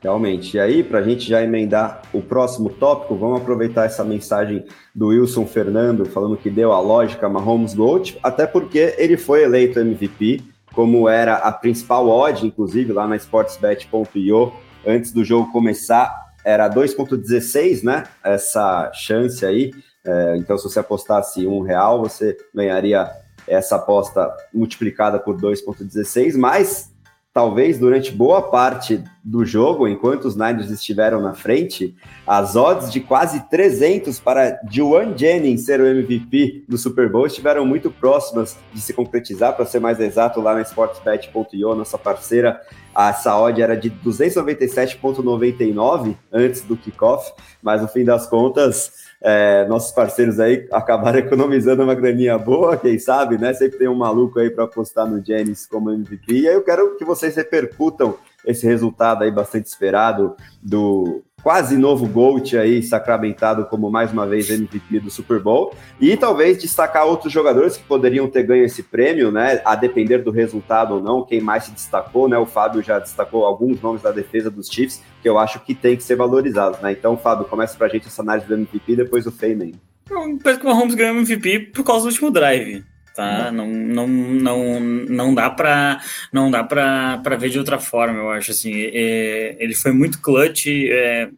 [0.00, 0.56] Realmente.
[0.56, 5.08] E aí, para a gente já emendar o próximo tópico, vamos aproveitar essa mensagem do
[5.08, 10.42] Wilson Fernando, falando que deu a lógica Mahomes Gold, até porque ele foi eleito MVP,
[10.72, 14.52] como era a principal odd, inclusive, lá na sportsbet.io,
[14.86, 18.04] antes do jogo começar, era 2,16, né?
[18.24, 19.70] Essa chance aí.
[20.02, 23.10] É, então, se você apostasse um real, você ganharia
[23.46, 26.89] essa aposta multiplicada por 2,16, mas
[27.32, 31.94] talvez durante boa parte do jogo, enquanto os Niners estiveram na frente,
[32.26, 37.64] as odds de quase 300 para Juwan Jennings ser o MVP do Super Bowl estiveram
[37.64, 42.60] muito próximas de se concretizar, para ser mais exato, lá na sportsbet.io, nossa parceira,
[42.96, 49.92] essa odd era de 297,99 antes do kickoff, mas no fim das contas é, nossos
[49.92, 53.52] parceiros aí acabaram economizando uma graninha boa, quem sabe, né?
[53.52, 56.32] Sempre tem um maluco aí para apostar no Jennings como MVP.
[56.32, 62.06] E aí eu quero que vocês repercutam esse resultado aí bastante esperado do quase novo
[62.06, 67.32] Gold aí sacramentado como mais uma vez MVP do Super Bowl e talvez destacar outros
[67.32, 69.60] jogadores que poderiam ter ganho esse prêmio, né?
[69.64, 72.38] A depender do resultado ou não, quem mais se destacou, né?
[72.38, 75.96] O Fábio já destacou alguns nomes da defesa dos Chiefs que eu acho que tem
[75.96, 76.92] que ser valorizados, né?
[76.92, 79.72] Então, Fábio, começa pra gente essa análise do MVP depois do Feynman.
[80.10, 83.50] Eu penso que o Mahomes ganhou MVP por causa do último drive tá?
[83.50, 86.00] Não, não, não, não dá para
[86.32, 88.72] não dá para ver de outra forma, eu acho assim.
[88.74, 90.66] É, ele foi muito clutch.
[90.66, 91.28] É,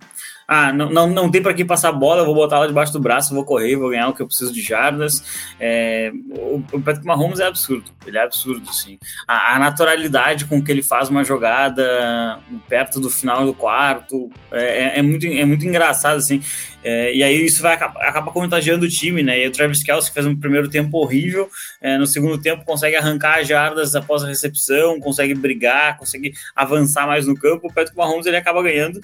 [0.55, 3.01] ah, não, não, não tem para que passar a bola, vou botar ela debaixo do
[3.01, 5.25] braço, vou correr, vou ganhar o que eu preciso de jardas.
[5.59, 8.99] É, o, o Patrick Mahomes é absurdo, ele é absurdo, sim.
[9.27, 12.39] A, a, naturalidade com que ele faz uma jogada
[12.69, 16.43] perto do final do quarto é, é, é muito, é muito engraçado, assim.
[16.85, 19.43] É, e aí isso vai acaba contagiando o time, né?
[19.43, 21.49] E o Travis Kelsey fez um primeiro tempo horrível,
[21.81, 27.27] é, no segundo tempo consegue arrancar jardas após a recepção, consegue brigar, consegue avançar mais
[27.27, 27.69] no campo.
[27.69, 29.01] O Patrick Mahomes ele acaba ganhando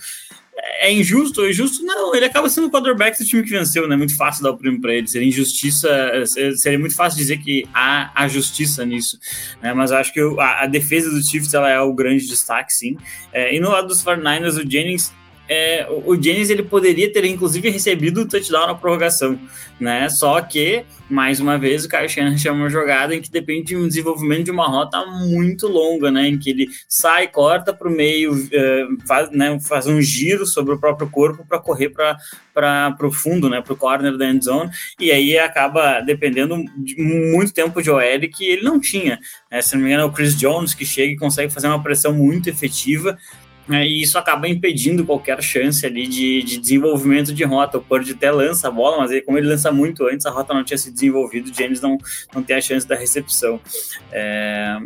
[0.81, 1.85] é injusto ou injusto?
[1.85, 3.97] Não, ele acaba sendo o quarterback do time que venceu, né?
[3.97, 5.07] Muito fácil dar o prêmio para ele.
[5.07, 5.89] Seria injustiça,
[6.57, 9.19] seria muito fácil dizer que há a justiça nisso,
[9.63, 9.73] né?
[9.73, 12.97] Mas acho que a, a, defesa do Chiefs ela é o grande destaque, sim.
[13.33, 15.13] É, e no lado dos 49ers, o Jennings
[15.49, 19.39] é, o Jennings ele poderia ter inclusive recebido o touchdown na prorrogação,
[19.81, 20.09] né?
[20.11, 23.77] Só que, mais uma vez, o Kyle Shanahan chama uma jogada em que depende de
[23.77, 26.29] um desenvolvimento de uma rota muito longa, né?
[26.29, 30.75] Em que ele sai, corta para o meio, uh, faz, né, faz um giro sobre
[30.75, 33.63] o próprio corpo para correr para o fundo, né?
[33.63, 38.03] Para o corner da end zone, e aí acaba dependendo de muito tempo de OL
[38.31, 39.19] que ele não tinha.
[39.51, 39.63] Né?
[39.63, 42.13] Se não me engano, é o Chris Jones que chega e consegue fazer uma pressão
[42.13, 43.17] muito efetiva
[43.69, 47.79] né, e isso acaba impedindo qualquer chance ali de, de, desenvolvimento de rota.
[47.79, 50.55] O Purdy até lança a bola, mas ele, como ele lança muito antes, a rota
[50.55, 51.99] não tinha se desenvolvido, James não,
[52.35, 53.61] não tem a chance da recepção.
[54.11, 54.79] É,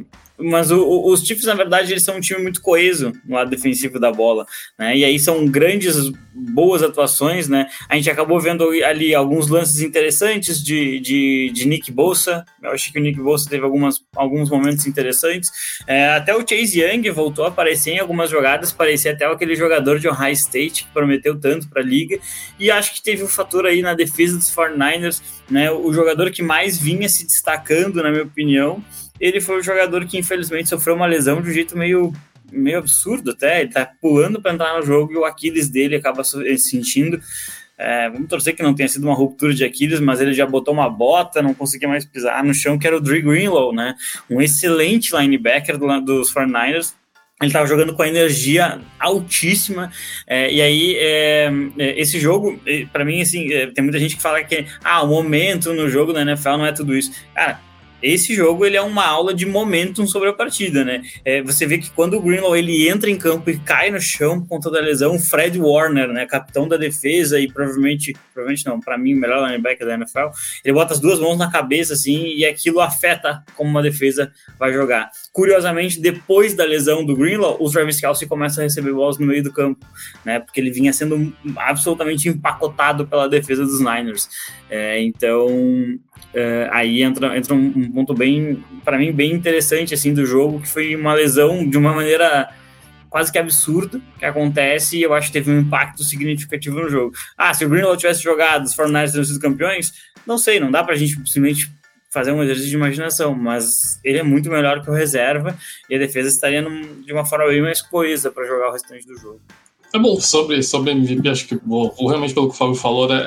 [0.42, 3.50] mas o, o, os Chiefs, na verdade, eles são um time muito coeso no lado
[3.50, 4.46] defensivo da bola,
[4.78, 4.96] né?
[4.96, 7.66] E aí são grandes, boas atuações, né?
[7.88, 12.44] A gente acabou vendo ali alguns lances interessantes de, de, de Nick Bolsa.
[12.62, 15.50] Eu acho que o Nick Bolsa teve algumas, alguns momentos interessantes.
[15.86, 19.98] É, até o Chase Young voltou a aparecer em algumas jogadas, parecia até aquele jogador
[19.98, 22.18] de Ohio State que prometeu tanto para a liga.
[22.58, 25.70] E acho que teve um fator aí na defesa dos 49ers, né?
[25.70, 28.82] O jogador que mais vinha se destacando, na minha opinião
[29.22, 32.12] ele foi o jogador que infelizmente sofreu uma lesão de um jeito meio,
[32.50, 33.60] meio absurdo até.
[33.60, 37.20] Ele tá pulando para entrar no jogo e o Aquiles dele acaba sentindo.
[37.78, 40.74] É, vamos torcer que não tenha sido uma ruptura de Aquiles, mas ele já botou
[40.74, 43.94] uma bota, não conseguia mais pisar no chão, que era o Dre Greenlow, né?
[44.28, 46.94] Um excelente linebacker do, dos 49ers,
[47.40, 49.90] ele estava jogando com a energia altíssima,
[50.28, 51.50] é, e aí é,
[51.96, 52.60] esse jogo,
[52.92, 56.22] para mim, assim, tem muita gente que fala que ah, o momento no jogo da
[56.22, 57.12] NFL não é tudo isso.
[57.34, 57.58] Cara,
[58.02, 61.02] esse jogo ele é uma aula de momentum sobre a partida, né?
[61.24, 64.40] É, você vê que quando o Greenlaw ele entra em campo e cai no chão
[64.40, 68.98] por conta da lesão, Fred Warner, né, capitão da defesa e provavelmente, provavelmente não, para
[68.98, 70.28] mim o melhor linebacker da NFL,
[70.64, 74.72] ele bota as duas mãos na cabeça assim e aquilo afeta como uma defesa vai
[74.72, 75.10] jogar.
[75.32, 79.42] Curiosamente, depois da lesão do Greenlaw, o Travis Kelsey começa a receber bolas no meio
[79.42, 79.86] do campo,
[80.24, 80.40] né?
[80.40, 84.28] Porque ele vinha sendo absolutamente empacotado pela defesa dos Niners.
[84.74, 85.50] É, então,
[86.32, 90.62] é, aí entra, entra um, um ponto bem, para mim, bem interessante assim do jogo,
[90.62, 92.48] que foi uma lesão de uma maneira
[93.10, 97.14] quase que absurda que acontece e eu acho que teve um impacto significativo no jogo.
[97.36, 99.92] Ah, se o Greenlaw tivesse jogado, os Fortnite teriam sido campeões,
[100.26, 101.70] não sei, não dá pra gente simplesmente
[102.10, 105.54] fazer um exercício de imaginação, mas ele é muito melhor que o reserva
[105.90, 109.06] e a defesa estaria num, de uma forma bem mais coesa para jogar o restante
[109.06, 109.42] do jogo.
[109.94, 113.20] É bom, sobre, sobre MVP, acho que vou realmente pelo que o Fábio falou, né,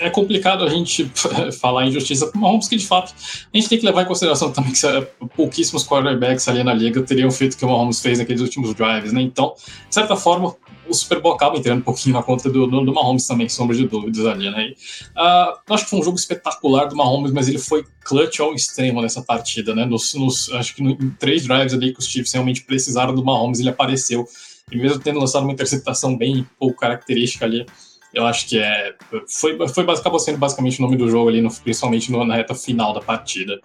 [0.00, 1.08] é, é complicado a gente
[1.60, 4.06] falar em justiça com o Mahomes, que de fato a gente tem que levar em
[4.06, 5.00] consideração também que é,
[5.36, 9.12] pouquíssimos quarterbacks ali na liga teriam feito o que o Mahomes fez naqueles últimos drives,
[9.12, 9.22] né?
[9.22, 9.54] Então,
[9.88, 10.56] de certa forma,
[10.88, 13.76] o Super Bowl acaba entrando um pouquinho na conta do, do, do Mahomes também, sombra
[13.76, 14.72] de dúvidas ali, né?
[15.16, 19.00] Uh, acho que foi um jogo espetacular do Mahomes, mas ele foi clutch ao extremo
[19.00, 19.84] nessa partida, né?
[19.84, 23.24] Nos, nos acho que no, em três drives ali que os Chiefs realmente precisaram do
[23.24, 24.26] Mahomes, ele apareceu
[24.70, 27.66] e mesmo tendo lançado uma interceptação bem pouco característica ali,
[28.12, 28.94] eu acho que é
[29.28, 32.54] foi, foi acabou sendo basicamente o nome do jogo ali, no, principalmente no, na reta
[32.54, 33.60] final da partida.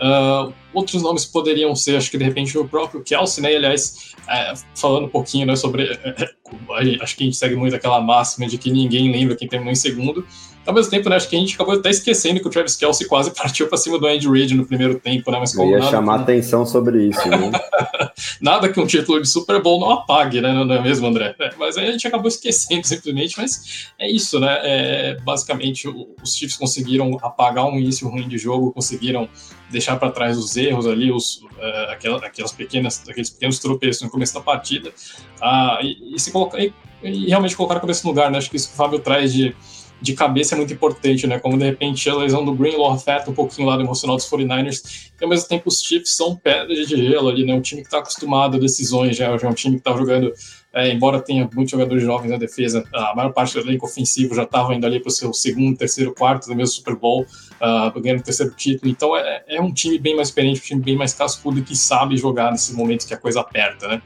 [0.00, 3.54] Uh, outros nomes poderiam ser, acho que de repente o próprio Kelsey, né?
[3.54, 5.98] Aliás, é, falando um pouquinho né, sobre.
[6.52, 9.72] É, acho que a gente segue muito aquela máxima de que ninguém lembra quem terminou
[9.72, 10.26] em segundo.
[10.64, 13.06] Ao mesmo tempo, né, acho que a gente acabou até esquecendo que o Travis Kelsey
[13.06, 15.38] quase partiu para cima do Andy Reid no primeiro tempo, né?
[15.40, 16.22] Mas como Eu ia chamar que...
[16.22, 17.50] atenção sobre isso, né?
[18.40, 20.52] nada que um título de Super Bowl não apague, né?
[20.52, 21.34] Não é mesmo, André?
[21.40, 24.58] É, mas aí a gente acabou esquecendo simplesmente, mas é isso, né?
[24.62, 29.28] É, basicamente, os Chiefs conseguiram apagar um início ruim de jogo, conseguiram
[29.70, 34.10] deixar para trás os erros ali, os, uh, aquelas, aquelas, pequenas, aqueles pequenos tropeços no
[34.10, 36.72] começo da partida, uh, e, e, se colocar, e,
[37.02, 38.38] e realmente colocar a cabeça no lugar, né?
[38.38, 39.56] Acho que isso que o Fábio traz de
[40.02, 41.38] de cabeça é muito importante, né?
[41.38, 45.12] Como de repente a lesão do Greenlaw afeta um pouquinho o lado emocional dos 49ers,
[45.18, 47.54] e ao mesmo tempo os Chiefs são pedra de gelo ali, né?
[47.54, 50.32] Um time que está acostumado a decisões, já, já é um time que está jogando,
[50.72, 54.42] é, embora tenha muitos jogadores jovens na defesa, a maior parte do elenco ofensivo já
[54.42, 58.20] estava indo ali para o seu segundo, terceiro, quarto do mesmo Super Bowl, uh, ganhando
[58.20, 58.90] o terceiro título.
[58.90, 62.16] Então é, é um time bem mais experiente, um time bem mais cascudo que sabe
[62.16, 64.02] jogar nesses momentos que a coisa aperta, né?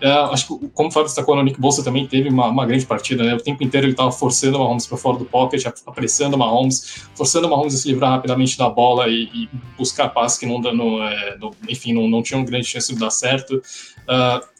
[0.00, 2.84] É, acho que, como o Fábio destacou, o Nick Bolsa também teve uma, uma grande
[2.84, 3.34] partida, né?
[3.34, 7.06] O tempo inteiro ele estava forçando o Mahomes para fora do pocket, apressando o Mahomes,
[7.14, 10.60] forçando o Mahomes a se livrar rapidamente da bola e, e buscar passes que não,
[10.60, 13.56] não, é, não enfim, não, não tinham grande chance de dar certo.
[13.56, 14.56] Uh,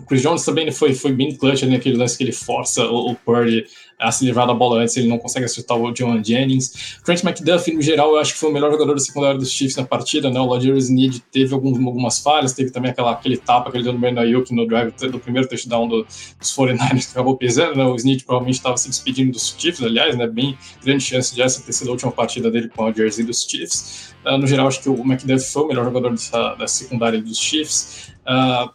[0.00, 3.14] o Chris Jones também foi, foi bem clutch naquele lance que ele força o, o
[3.14, 3.64] Purdy
[4.04, 6.98] a se livrar da bola antes, ele não consegue acertar o John Jennings.
[7.04, 9.76] Trent McDuffie, no geral, eu acho que foi o melhor jogador da secundária dos Chiefs
[9.76, 10.38] na partida, né?
[10.40, 13.92] O Ladarius Need teve alguns, algumas falhas, teve também aquela, aquele tapa que ele deu
[13.92, 17.84] no Brandon Ayuk no drive do primeiro touchdown do, dos 49ers que acabou pesando, né?
[17.84, 20.26] O Snead provavelmente estava se despedindo dos Chiefs, aliás, né?
[20.26, 23.44] Bem grande chance de essa ter sido a última partida dele com a jersey dos
[23.44, 24.14] Chiefs.
[24.24, 27.38] Uh, no geral, acho que o McDuffie foi o melhor jogador dessa, da secundária dos
[27.38, 28.12] Chiefs.
[28.26, 28.70] Uh,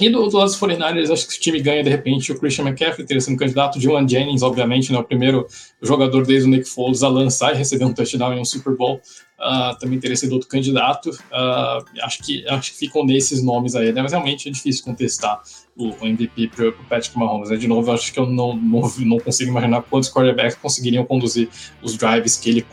[0.00, 2.64] e do, do lado dos 49ers, acho que o time ganha de repente o Christian
[2.64, 5.46] McCaffrey, teria sido um candidato, Dylan Jennings, obviamente, né, o primeiro
[5.80, 9.00] jogador desde o Nick Foles a lançar e receber um touchdown em um Super Bowl,
[9.38, 11.10] uh, também teria sido outro candidato.
[11.10, 15.40] Uh, acho, que, acho que ficam nesses nomes aí, né, mas realmente é difícil contestar
[15.76, 17.50] o, o MVP para o Patrick Mahomes.
[17.50, 17.56] Né?
[17.56, 21.48] De novo, acho que eu não, não, não consigo imaginar quantos quarterbacks conseguiriam conduzir
[21.82, 22.66] os drives que ele,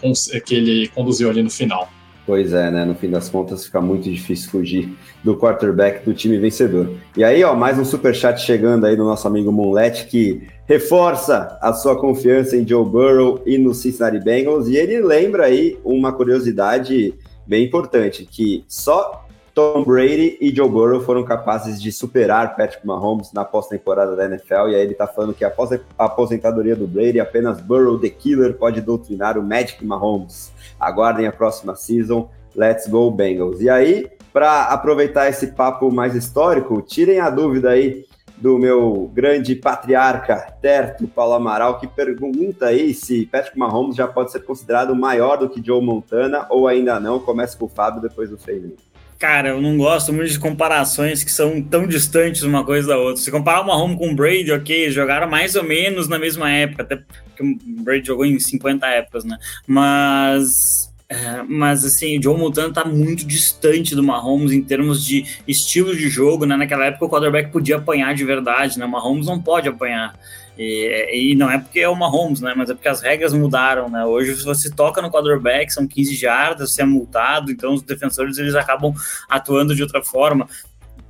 [0.46, 1.90] que ele conduziu ali no final.
[2.30, 2.86] Pois é, né?
[2.86, 6.96] No fim das contas fica muito difícil fugir do quarterback do time vencedor.
[7.18, 11.58] E aí, ó, mais um super chat chegando aí do nosso amigo Moonlet que reforça
[11.60, 16.14] a sua confiança em Joe Burrow e no Cincinnati Bengals e ele lembra aí uma
[16.14, 17.16] curiosidade
[17.48, 23.34] bem importante que só Tom Brady e Joe Burrow foram capazes de superar Patrick Mahomes
[23.34, 27.20] na pós-temporada da NFL e aí ele tá falando que após a aposentadoria do Brady
[27.20, 30.54] apenas Burrow the Killer pode doutrinar o Magic Mahomes.
[30.80, 32.30] Aguardem a próxima season.
[32.56, 33.62] Let's go Bengals.
[33.62, 38.06] E aí, para aproveitar esse papo mais histórico, tirem a dúvida aí
[38.38, 44.32] do meu grande patriarca Terto Paulo Amaral, que pergunta aí se Patrick Mahomes já pode
[44.32, 47.20] ser considerado maior do que Joe Montana ou ainda não.
[47.20, 48.78] Começa com o Fábio, depois o Feirinho.
[49.20, 53.22] Cara, eu não gosto muito de comparações que são tão distantes uma coisa da outra.
[53.22, 56.84] Se comparar o Mahomes com o Brady, ok, jogaram mais ou menos na mesma época,
[56.84, 59.38] até porque o Brady jogou em 50 épocas, né?
[59.68, 65.26] Mas é, mas assim, o Joe Montana tá muito distante do Mahomes em termos de
[65.48, 66.56] estilo de jogo, né?
[66.56, 68.86] Naquela época o quarterback podia apanhar de verdade, né?
[68.86, 70.14] O Mahomes não pode apanhar.
[70.62, 72.54] E, e, não é porque é o Mahomes, né?
[72.54, 74.04] Mas é porque as regras mudaram, né?
[74.04, 78.38] Hoje, se você toca no quarterback, são 15 jardas, você é multado, então os defensores
[78.38, 78.94] eles acabam
[79.30, 80.50] atuando de outra forma.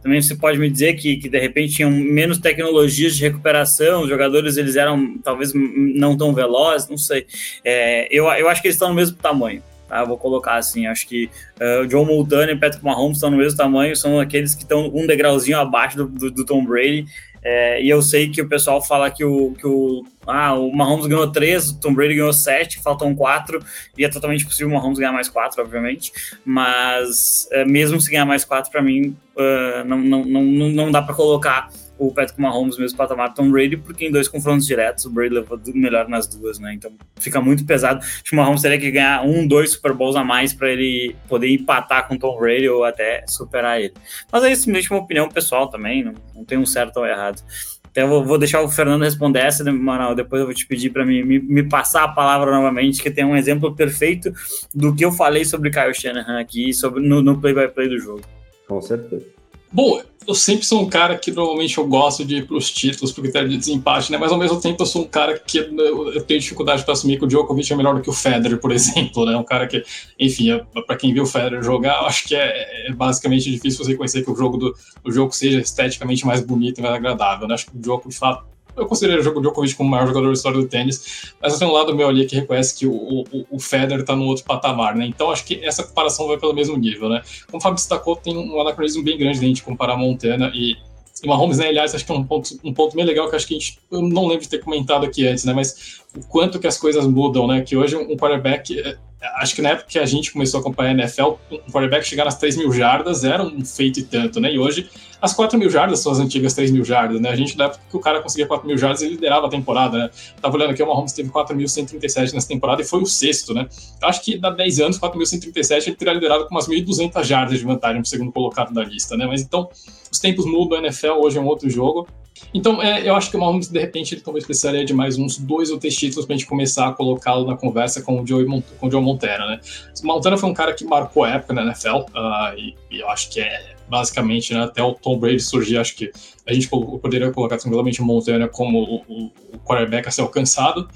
[0.04, 4.10] Também você pode me dizer que, que de repente tinham menos tecnologias de recuperação, os
[4.10, 7.26] jogadores eles eram talvez não tão velozes, não sei.
[7.66, 9.64] É, eu, eu acho que eles estão no mesmo tamanho.
[9.88, 10.04] Tá?
[10.04, 11.28] Vou colocar assim, acho que
[11.60, 14.88] uh, o John Montana e Patrick Mahomes estão no mesmo tamanho, são aqueles que estão
[14.94, 17.08] um degrauzinho abaixo do, do, do Tom Brady.
[17.44, 21.08] É, e eu sei que o pessoal fala que o, que o, ah, o Mahomes
[21.08, 23.64] ganhou três, o Tom Brady ganhou sete, faltam quatro,
[23.98, 26.12] e é totalmente possível o Mahomes ganhar mais quatro, obviamente,
[26.46, 31.02] mas é, mesmo se ganhar mais quatro, para mim, uh, não, não, não, não dá
[31.02, 35.06] para colocar o Patrick Mahomes mesmo patamar do Tom Brady, porque em dois confrontos diretos
[35.06, 36.74] o Brady levou melhor nas duas, né?
[36.74, 38.00] Então fica muito pesado.
[38.00, 41.16] Acho que o Mahomes teria que ganhar um, dois Super Bowls a mais para ele
[41.28, 43.94] poder empatar com o Tom Brady ou até superar ele.
[44.32, 47.44] Mas é isso, mesmo uma opinião pessoal também, não, não tem um certo ou errado.
[47.92, 50.90] Então eu vou, deixar o Fernando responder essa, né, Manuel, depois eu vou te pedir
[50.92, 54.32] para me, me, me, passar a palavra novamente, que tem um exemplo perfeito
[54.74, 58.22] do que eu falei sobre Kyle Shanahan aqui, sobre, no play-by-play -play do jogo.
[58.68, 59.26] Com certeza.
[59.72, 63.12] Bom, eu sempre sou um cara que normalmente eu gosto de ir para os títulos
[63.12, 64.18] por critério de desempate, né?
[64.20, 67.26] Mas ao mesmo tempo eu sou um cara que eu tenho dificuldade para assumir que
[67.26, 69.36] o Djokovic é melhor do que o Federer, por exemplo, né?
[69.36, 69.84] Um cara que,
[70.20, 73.84] enfim, é, para quem viu o Federer jogar, eu acho que é, é, basicamente difícil
[73.84, 77.48] você reconhecer que o jogo do o jogo seja esteticamente mais bonito e mais agradável.
[77.48, 77.56] Né?
[77.56, 78.46] Acho que o Djokovic, de fato,
[78.80, 81.74] eu considero o Djokovic como o maior jogador da história do tênis, mas tenho um
[81.74, 85.06] lado meu ali que reconhece que o, o, o Federer está no outro patamar, né?
[85.06, 87.22] Então acho que essa comparação vai pelo mesmo nível, né?
[87.48, 90.76] Como o Fábio destacou, tem um anacronismo bem grande de a gente comparar Montana e,
[91.24, 91.68] e Mahomes, né?
[91.68, 93.80] Aliás, acho que é um ponto, um ponto bem legal que acho que a gente,
[93.92, 95.54] eu não lembro de ter comentado aqui antes, né?
[95.54, 97.62] Mas o quanto que as coisas mudam, né?
[97.62, 98.98] Que hoje um quarterback é,
[99.42, 102.24] acho que na época que a gente começou a acompanhar a NFL, um quarterback chegar
[102.24, 104.54] nas 3 mil jardas era um feito e tanto, né?
[104.54, 104.90] E hoje,
[105.22, 107.30] as 4 mil jardas são as antigas 3 mil jardas, né?
[107.30, 109.98] A gente, na época que o cara conseguia 4 mil jardas, ele liderava a temporada,
[109.98, 110.10] né?
[110.42, 113.68] Tava olhando aqui, o Mahomes teve 4.137 nessa temporada e foi o sexto, né?
[114.02, 118.02] Acho que dá 10 anos, 4.137, ele teria liderado com umas 1.200 jardas de vantagem
[118.02, 119.26] pro segundo colocado da lista, né?
[119.26, 119.70] Mas então,
[120.12, 122.08] os tempos mudam, a NFL hoje é um outro jogo.
[122.54, 125.38] Então, é, eu acho que o Mahomes, de repente, ele talvez precisaria de mais uns
[125.38, 128.46] dois ou três títulos para a gente começar a colocá-lo na conversa com o Joe,
[128.80, 129.60] com o Joe Montana, né?
[130.04, 133.30] Montana foi um cara que marcou a época na NFL, uh, e, e, eu acho
[133.30, 136.12] que é basicamente, né, até o Tom Brady surgir, acho que
[136.46, 140.88] a gente poderia colocar tranquilamente o Montana como o, o, o quarterback a ser alcançado.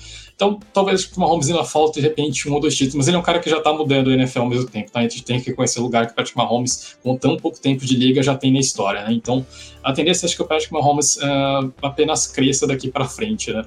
[0.43, 3.19] Então, talvez o Mahomes ainda falta, de repente, um ou dois títulos, mas ele é
[3.19, 4.99] um cara que já está mudando o NFL ao mesmo tempo, tá?
[4.99, 7.85] A gente tem que reconhecer o lugar que o Patrick Mahomes, com tão pouco tempo
[7.85, 9.13] de liga, já tem na história, né?
[9.13, 9.45] Então,
[9.81, 13.63] a tendência é que o Patrick Mahomes uh, apenas cresça daqui para frente, né?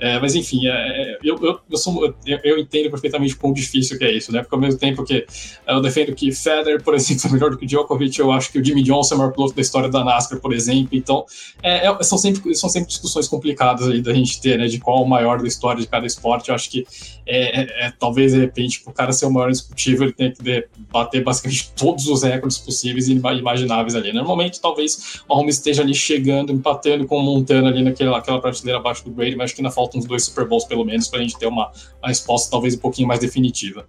[0.00, 3.98] É, mas enfim, é, é, eu, eu, eu, sou, eu, eu, entendo perfeitamente quão difícil
[3.98, 4.40] que é isso, né?
[4.40, 5.26] Porque ao mesmo tempo que
[5.66, 8.64] eu defendo que Federer, por exemplo, é melhor do que Djokovic, eu acho que o
[8.64, 10.90] Jimmy Johnson é o maior piloto da história da NASCAR, por exemplo.
[10.92, 11.24] Então,
[11.62, 14.66] é, é, são, sempre, são sempre discussões complicadas aí da gente ter, né?
[14.66, 16.50] De qual o maior da história de cada esporte.
[16.50, 16.86] Eu acho que
[17.26, 21.22] é, talvez, de repente, para o cara ser o maior indiscutível, ele tem que bater
[21.22, 24.12] basicamente todos os recordes possíveis e imagináveis ali.
[24.12, 28.78] Normalmente, talvez o Mahomes esteja ali chegando, empatando com o Montana ali naquela, naquela prateleira
[28.78, 31.08] abaixo do Brady, mas acho que ainda falta faltam uns dois Super Bowls pelo menos
[31.08, 33.86] para a gente ter uma, uma resposta talvez um pouquinho mais definitiva.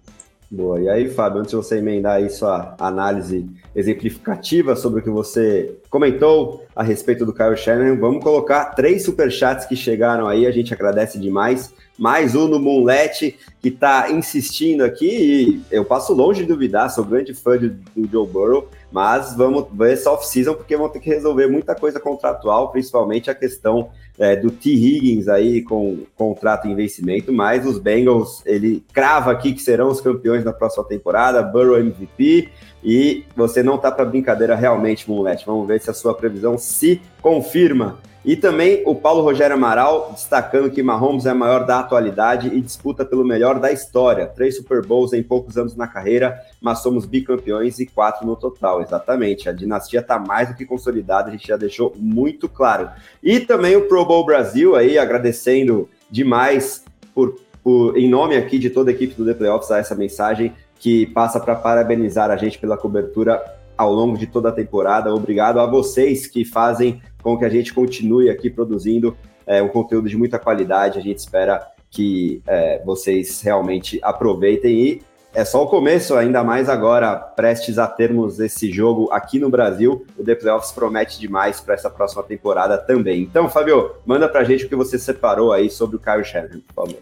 [0.52, 0.80] Boa.
[0.80, 5.76] E aí, Fábio, antes de você emendar aí sua análise exemplificativa sobre o que você
[5.88, 10.74] comentou a respeito do Kyle Shannon, vamos colocar três superchats que chegaram aí, a gente
[10.74, 11.72] agradece demais.
[11.96, 17.04] Mais um no Moonlet, que está insistindo aqui, e eu passo longe de duvidar, sou
[17.04, 21.08] grande fã do, do Joe Burrow, mas vamos ver essa off-season, porque vão ter que
[21.08, 24.70] resolver muita coisa contratual, principalmente a questão é, do T.
[24.70, 30.00] Higgins aí com contrato em vencimento, mas os Bengals, ele crava aqui que serão os
[30.00, 32.48] campeões na próxima temporada, Burrow MVP,
[32.82, 35.44] e você não tá para brincadeira realmente, Moonlet.
[35.46, 37.98] Vamos ver se a sua previsão se confirma.
[38.24, 42.60] E também o Paulo Rogério Amaral destacando que Mahomes é a maior da atualidade e
[42.60, 44.26] disputa pelo melhor da história.
[44.26, 48.82] Três Super Bowls em poucos anos na carreira, mas somos bicampeões e quatro no total.
[48.82, 49.48] Exatamente.
[49.48, 52.90] A dinastia está mais do que consolidada, a gente já deixou muito claro.
[53.22, 58.68] E também o Pro Bowl Brasil aí agradecendo demais por, por em nome aqui de
[58.68, 62.58] toda a equipe do The Playoffs a essa mensagem que passa para parabenizar a gente
[62.58, 63.42] pela cobertura
[63.76, 65.14] ao longo de toda a temporada.
[65.14, 69.16] Obrigado a vocês que fazem com que a gente continue aqui produzindo
[69.46, 70.98] é, um conteúdo de muita qualidade.
[70.98, 75.02] A gente espera que é, vocês realmente aproveitem e
[75.32, 80.04] é só o começo, ainda mais agora, prestes a termos esse jogo aqui no Brasil.
[80.18, 83.22] O The Playoffs promete demais para essa próxima temporada também.
[83.22, 86.60] Então, Fabio, manda para a gente o que você separou aí sobre o Kyle Shanahan,
[86.66, 87.00] por favor.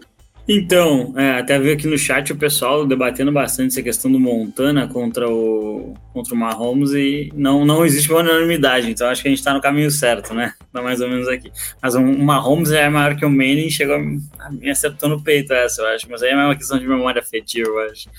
[0.51, 4.87] Então, é, até ver aqui no chat o pessoal debatendo bastante essa questão do Montana
[4.87, 9.31] contra o, contra o Mahomes e não, não existe uma unanimidade, então acho que a
[9.31, 10.55] gente está no caminho certo, né?
[10.73, 11.51] Tá mais ou menos aqui.
[11.79, 15.83] Mas o Mahomes é maior que o Manning, chegou a me acertou no peito essa,
[15.83, 18.09] eu acho, mas aí é uma questão de memória afetiva, eu acho.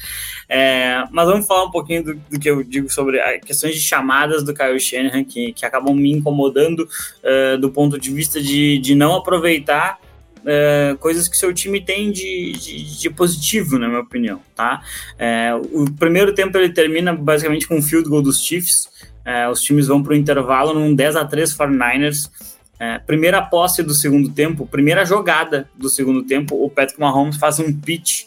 [0.49, 4.45] É, mas vamos falar um pouquinho do, do, que eu digo sobre questões de chamadas
[4.45, 6.81] do Kyle Shanahan que, que acabam me incomodando
[7.25, 9.99] uh, do ponto de vista de, de não aproveitar
[10.47, 14.83] é, coisas que seu time tem de, de, de, positivo, na minha opinião, tá?
[15.19, 18.89] É, o primeiro tempo ele termina basicamente com um field goal dos Chiefs,
[19.25, 22.31] é, os times vão para o intervalo num 10 a 3 49ers,
[22.79, 27.59] é, primeira posse do segundo tempo, primeira jogada do segundo tempo, o Patrick Mahomes faz
[27.59, 28.25] um pitch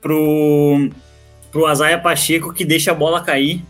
[0.00, 0.90] pro,
[1.50, 3.62] pro Azaia Pacheco que deixa a bola cair,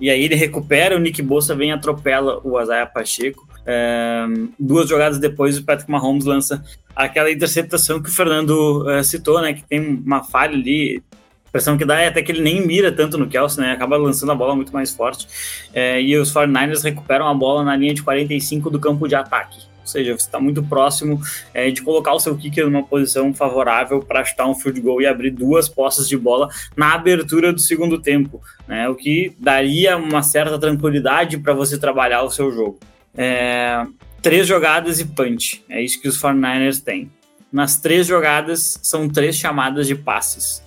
[0.00, 4.24] e aí ele recupera, o Nick Bossa vem e atropela o Azaia Pacheco, é,
[4.58, 6.62] duas jogadas depois, o Patrick Mahomes lança
[6.94, 9.52] aquela interceptação que o Fernando uh, citou, né?
[9.54, 11.02] Que tem uma falha ali.
[11.12, 13.72] A impressão que dá é até que ele nem mira tanto no Kelsey, né?
[13.72, 15.28] Acaba lançando a bola muito mais forte.
[15.74, 19.58] É, e os 49ers recuperam a bola na linha de 45 do campo de ataque.
[19.82, 21.20] Ou seja, você está muito próximo
[21.52, 25.06] é, de colocar o seu kicker numa posição favorável para chutar um field goal e
[25.06, 28.88] abrir duas postas de bola na abertura do segundo tempo, né?
[28.88, 32.78] O que daria uma certa tranquilidade para você trabalhar o seu jogo.
[33.16, 33.84] É,
[34.20, 35.64] três jogadas e punch.
[35.68, 37.10] É isso que os 49ers têm.
[37.52, 40.62] Nas três jogadas, são três chamadas de passes.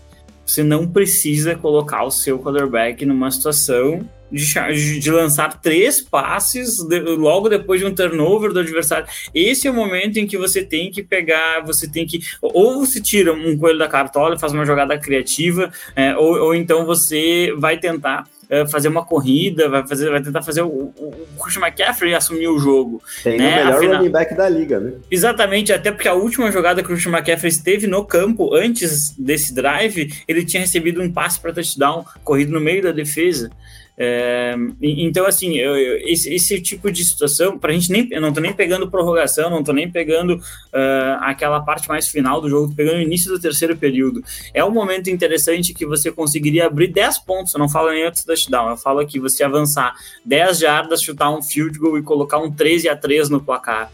[0.46, 7.00] Você não precisa colocar o seu quarterback numa situação de, de, lançar três passes de,
[7.00, 9.08] logo depois de um turnover do adversário.
[9.34, 12.20] Esse é o momento em que você tem que pegar, você tem que.
[12.42, 16.56] Ou você tira um coelho da cartola e faz uma jogada criativa, é, ou, ou
[16.56, 21.14] então você vai tentar é, fazer uma corrida, vai, fazer, vai tentar fazer o, o,
[21.36, 23.02] o Christian McCaffrey assumir o jogo.
[23.24, 23.64] Tem né?
[23.64, 24.94] o melhor running back da liga, né?
[25.10, 29.54] Exatamente, até porque a última jogada que o Christian McCaffrey esteve no campo antes desse
[29.54, 33.50] drive, ele tinha recebido um passe para touchdown, corrido no meio da defesa.
[33.98, 38.08] É, então, assim, eu, eu, esse, esse, tipo de situação, para a gente nem.
[38.12, 42.42] Eu não tô nem pegando prorrogação, não tô nem pegando uh, aquela parte mais final
[42.42, 44.22] do jogo, tô pegando o início do terceiro período.
[44.54, 47.54] É um momento interessante que você conseguiria abrir 10 pontos.
[47.54, 51.42] Eu não falo nem outro touchdown, eu falo aqui você avançar 10 jardas, chutar um
[51.42, 53.90] field goal e colocar um 13 a 3 no placar.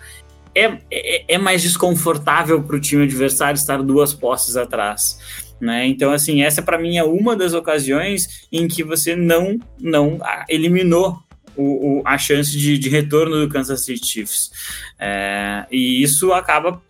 [0.54, 5.41] É, é, é mais desconfortável para o time adversário estar duas posses atrás.
[5.62, 5.86] Né?
[5.86, 10.18] Então, assim, essa para mim é uma das ocasiões em que você não, não
[10.49, 11.22] eliminou
[11.55, 14.51] o, o a chance de, de, retorno do Kansas City Chiefs.
[14.99, 16.82] É, e isso acaba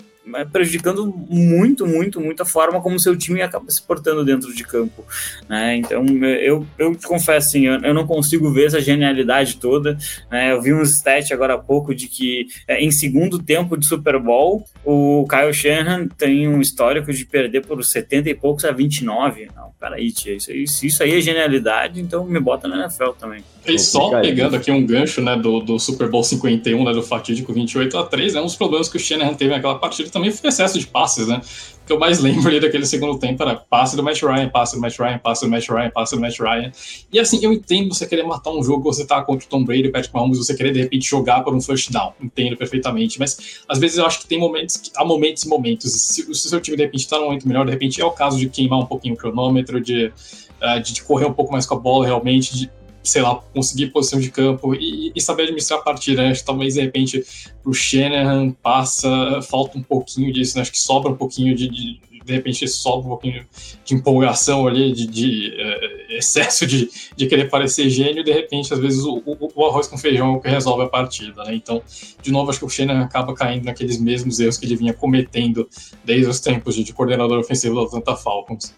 [0.52, 5.06] prejudicando muito, muito, muito a forma como seu time acaba se portando dentro de campo.
[5.48, 5.78] Né?
[5.78, 9.98] Então, eu, eu te confesso assim, eu, eu não consigo ver essa genialidade toda.
[10.30, 10.52] Né?
[10.52, 14.20] Eu vi um stat agora há pouco de que é, em segundo tempo de Super
[14.20, 19.48] Bowl, o Kyle Shanahan tem um histórico de perder por 70 e poucos a 29.
[19.56, 23.44] Não, peraí, tia, isso, isso, isso aí é genialidade, então me bota na NFL também.
[23.66, 27.54] E só pegando aqui um gancho né, do, do Super Bowl 51, né, do fatídico
[27.54, 30.50] 28 a 3, né, um dos problemas que o Shanahan teve naquela partida também foi
[30.50, 31.42] excesso de passes, né?
[31.84, 34.76] O que eu mais lembro ali daquele segundo tempo era passe do Matt Ryan, passe
[34.76, 36.72] do Matt Ryan, passe do Matt Ryan, passe do Matt Ryan.
[37.12, 39.88] E assim, eu entendo você querer matar um jogo, você tá contra o Tom Brady,
[39.88, 42.14] o Patrick Mahomes, você querer de repente jogar por um first down.
[42.22, 45.92] Entendo perfeitamente, mas às vezes eu acho que tem momentos, que, há momentos e momentos.
[45.92, 48.12] Se, se o seu time de repente tá num momento melhor, de repente é o
[48.12, 50.14] caso de queimar um pouquinho o cronômetro, de,
[50.62, 52.72] uh, de correr um pouco mais com a bola realmente, de
[53.04, 56.22] sei lá, conseguir posição de campo e, e saber administrar a partida.
[56.22, 56.30] Né?
[56.30, 57.24] Acho que talvez, de repente,
[57.64, 60.62] pro Shanahan passa, falta um pouquinho disso, né?
[60.62, 63.46] acho que sobra um pouquinho de, de, de repente, sobra um pouquinho
[63.84, 68.80] de empolgação ali, de, de uh, excesso de, de querer parecer gênio, de repente, às
[68.80, 71.56] vezes, o, o, o, arroz com feijão é o que resolve a partida, né?
[71.56, 71.82] Então,
[72.22, 75.68] de novo, acho que o Shanahan acaba caindo naqueles mesmos erros que ele vinha cometendo
[76.06, 78.74] desde os tempos de, de coordenador ofensivo da Atlanta Falcons.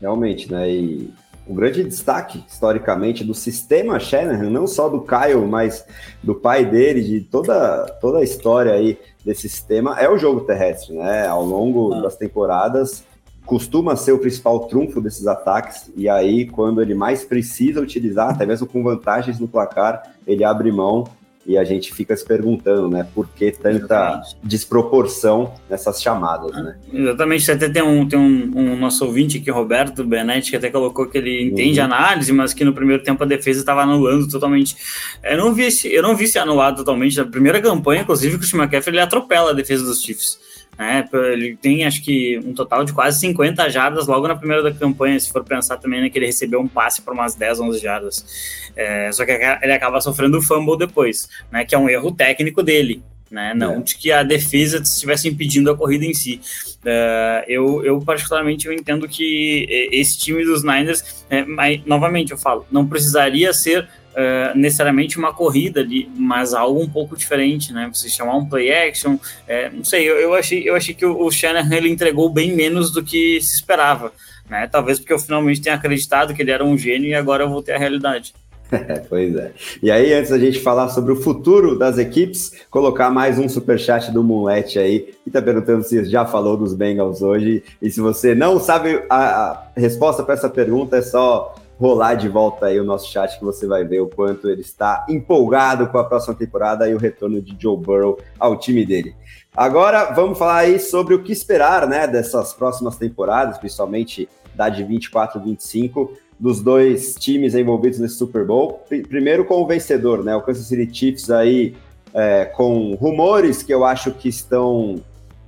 [0.00, 0.70] Realmente, né?
[0.70, 1.10] E
[1.46, 5.86] o grande destaque, historicamente, do sistema Shanahan, não só do Kyle, mas
[6.22, 10.94] do pai dele, de toda, toda a história aí desse sistema, é o jogo terrestre,
[10.94, 11.26] né?
[11.26, 12.00] Ao longo ah.
[12.00, 13.04] das temporadas,
[13.44, 18.44] costuma ser o principal trunfo desses ataques, e aí, quando ele mais precisa utilizar, até
[18.44, 21.04] mesmo com vantagens no placar, ele abre mão
[21.46, 24.36] e a gente fica se perguntando, né, por que tanta Exatamente.
[24.42, 26.76] desproporção nessas chamadas, né?
[26.92, 31.06] Exatamente, até tem um, tem um, um nosso ouvinte aqui, Roberto Benetti, que até colocou
[31.06, 31.86] que ele entende uhum.
[31.86, 34.76] análise, mas que no primeiro tempo a defesa estava anulando totalmente.
[35.22, 37.16] Eu não vi esse, eu não vi se anulado totalmente.
[37.16, 40.45] Na primeira campanha, inclusive, que o McCaffrey ele atropela a defesa dos Chiefs.
[40.78, 41.08] Né?
[41.32, 45.18] Ele tem, acho que, um total de quase 50 jardas logo na primeira da campanha,
[45.18, 48.70] se for pensar também né, que ele recebeu um passe por umas 10, 11 jardas.
[48.76, 52.62] É, só que ele acaba sofrendo o fumble depois, né, que é um erro técnico
[52.62, 53.02] dele.
[53.30, 53.54] Né?
[53.54, 53.80] Não é.
[53.80, 56.40] de que a defesa estivesse impedindo a corrida em si.
[56.84, 62.38] Uh, eu, eu, particularmente, eu entendo que esse time dos Niners, é, mas, novamente eu
[62.38, 67.88] falo, não precisaria ser uh, necessariamente uma corrida ali, mas algo um pouco diferente, né?
[67.92, 71.22] Você chamar um play action, é, não sei, eu, eu, achei, eu achei que o,
[71.22, 74.12] o Shanahan ele entregou bem menos do que se esperava,
[74.48, 74.66] né?
[74.66, 77.62] Talvez porque eu finalmente tenha acreditado que ele era um gênio e agora eu vou
[77.62, 78.34] ter a realidade.
[79.08, 79.52] pois é.
[79.80, 84.10] E aí, antes da gente falar sobre o futuro das equipes, colocar mais um superchat
[84.10, 87.62] do Moonlet aí, que tá perguntando se já falou dos Bengals hoje.
[87.80, 92.28] E se você não sabe a, a resposta para essa pergunta, é só rolar de
[92.28, 95.98] volta aí o nosso chat que você vai ver o quanto ele está empolgado com
[95.98, 99.14] a próxima temporada e o retorno de Joe Burrow ao time dele.
[99.54, 104.82] Agora vamos falar aí sobre o que esperar, né, dessas próximas temporadas, principalmente da de
[104.84, 108.84] 24 e 25, dos dois times envolvidos nesse Super Bowl.
[109.08, 111.74] Primeiro com o vencedor, né, o Kansas City Chiefs aí
[112.12, 114.96] é, com rumores que eu acho que estão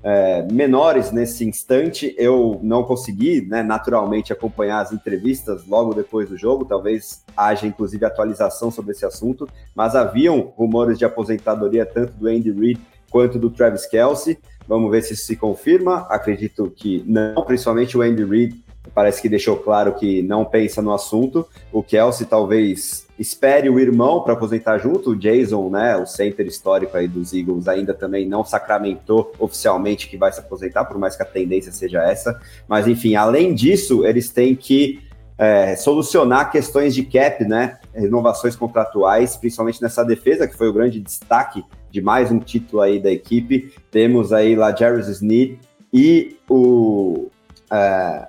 [0.03, 2.15] é, menores nesse instante.
[2.19, 6.65] Eu não consegui, né, naturalmente, acompanhar as entrevistas logo depois do jogo.
[6.65, 9.49] Talvez haja, inclusive, atualização sobre esse assunto.
[9.75, 12.81] Mas haviam rumores de aposentadoria tanto do Andy Reid
[13.11, 14.39] quanto do Travis Kelsey.
[14.67, 16.07] Vamos ver se isso se confirma.
[16.11, 20.93] Acredito que não, principalmente o Andy Reid parece que deixou claro que não pensa no
[20.93, 21.47] assunto.
[21.73, 26.97] O Kelsey talvez espere o irmão para aposentar junto, o Jason, né, o center histórico
[26.97, 31.23] aí dos Eagles, ainda também não sacramentou oficialmente que vai se aposentar, por mais que
[31.23, 32.41] a tendência seja essa.
[32.69, 35.01] Mas enfim, além disso, eles têm que
[35.37, 41.01] é, solucionar questões de cap, né, renovações contratuais, principalmente nessa defesa, que foi o grande
[41.01, 43.73] destaque de mais um título aí da equipe.
[43.91, 45.59] Temos aí lá Jarvis Sneed
[45.93, 47.29] e o
[47.73, 48.29] é,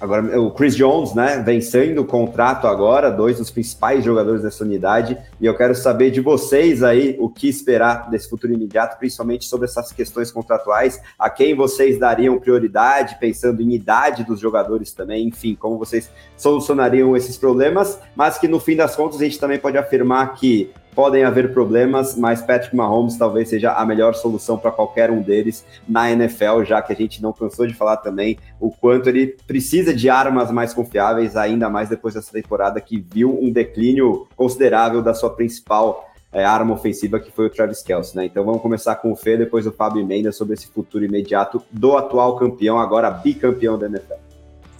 [0.00, 5.18] Agora, o Chris Jones, né, vencendo o contrato agora, dois dos principais jogadores dessa unidade,
[5.38, 9.66] e eu quero saber de vocês aí o que esperar desse futuro imediato, principalmente sobre
[9.66, 15.54] essas questões contratuais, a quem vocês dariam prioridade, pensando em idade dos jogadores também, enfim,
[15.54, 19.76] como vocês solucionariam esses problemas, mas que no fim das contas a gente também pode
[19.76, 25.10] afirmar que podem haver problemas, mas Patrick Mahomes talvez seja a melhor solução para qualquer
[25.10, 29.08] um deles na NFL, já que a gente não cansou de falar também o quanto
[29.08, 34.26] ele precisa de armas mais confiáveis, ainda mais depois dessa temporada que viu um declínio
[34.36, 38.24] considerável da sua principal é, arma ofensiva, que foi o Travis Kelce, né?
[38.24, 41.96] Então vamos começar com o Fê, depois o Fábio Mendes sobre esse futuro imediato do
[41.96, 44.29] atual campeão, agora bicampeão da NFL.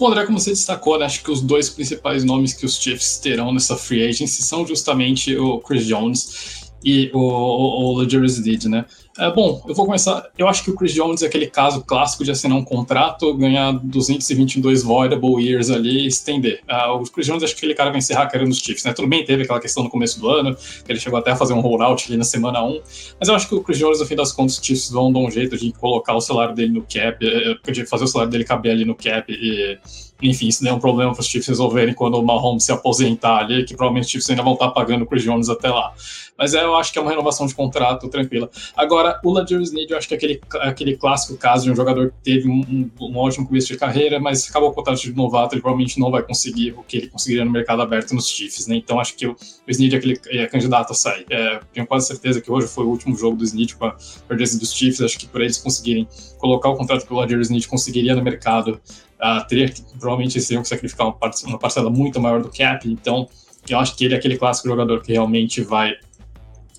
[0.01, 3.19] Bom, André, como você destacou, né, acho que os dois principais nomes que os Chiefs
[3.19, 8.87] terão nessa free agency são justamente o Chris Jones e o, o, o né?
[9.19, 10.29] É, bom, eu vou começar.
[10.39, 13.73] Eu acho que o Chris Jones é aquele caso clássico de assinar um contrato, ganhar
[13.73, 16.61] 222 voidable years ali e estender.
[16.71, 18.93] Uh, o Chris Jones acho que aquele cara vai encerrar a carreira nos Chiefs, né?
[18.93, 21.55] Tudo bem, teve aquela questão no começo do ano, que ele chegou até a fazer
[21.55, 22.81] um rollout ali na semana 1,
[23.19, 25.19] mas eu acho que o Chris Jones, no fim das contas, os Chiefs vão dar
[25.19, 28.45] um jeito de colocar o salário dele no cap, eh, de fazer o salário dele
[28.45, 29.79] caber ali no cap e
[30.23, 33.39] enfim, isso não é um problema para os Chiefs resolverem quando o Mahomes se aposentar
[33.39, 35.93] ali, que provavelmente os Chiefs ainda vão estar pagando o Chris Jones até lá.
[36.37, 38.49] Mas é, eu acho que é uma renovação de contrato tranquila.
[38.77, 42.11] Agora, o Ladarius Sneed, eu acho que é aquele, aquele clássico caso de um jogador
[42.11, 45.63] que teve um, um, ótimo começo de carreira, mas acabou o contrato de novato, ele
[45.63, 48.77] provavelmente não vai conseguir o que ele conseguiria no mercado aberto nos Chiefs, né?
[48.77, 51.27] Então acho que o, o Sneed é aquele é candidato a sair.
[51.31, 53.97] É, tenho quase certeza que hoje foi o último jogo do Sneed com a
[54.29, 57.67] perdência dos Chiefs, acho que por eles conseguirem colocar o contrato que o Ladarius Sneed
[57.69, 58.81] conseguiria no mercado,
[59.21, 62.89] uh, teria que, provavelmente eles teriam que sacrificar uma, uma parcela muito maior do cap,
[62.89, 63.29] então
[63.69, 65.95] eu acho que ele é aquele clássico jogador que realmente vai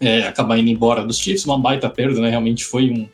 [0.02, 2.30] é, acabar indo embora dos Chiefs, uma baita perda, né?
[2.30, 3.08] Realmente foi um,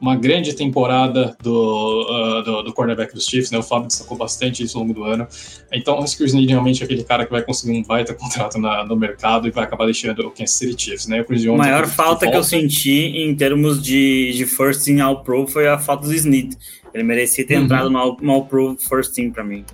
[0.00, 3.58] uma grande temporada do, uh, do, do, cornerback dos Chiefs, né?
[3.58, 5.28] O Fábio destacou bastante isso ao longo do ano.
[5.72, 8.58] Então, acho que o Snead realmente é aquele cara que vai conseguir um baita contrato
[8.58, 11.20] na, no mercado e vai acabar deixando o Kansas City Chiefs, né?
[11.20, 14.84] O Chris Jones, a maior falta que, que eu senti em termos de, de first
[14.84, 16.56] team all pro foi a falta do Snead.
[16.92, 17.64] Ele merecia ter uhum.
[17.64, 19.64] entrado no all, no all pro first team para mim.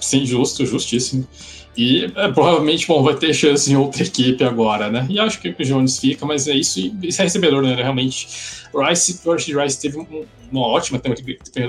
[0.00, 1.26] Sim, justo, justíssimo.
[1.78, 5.06] E é, provavelmente bom, vai ter chance em outra equipe agora, né?
[5.08, 6.80] E acho que o Jones fica, mas é isso.
[6.80, 7.76] E esse é recebedor, né?
[7.76, 8.26] Realmente.
[8.74, 10.98] Rice, o Rice teve um, uma ótima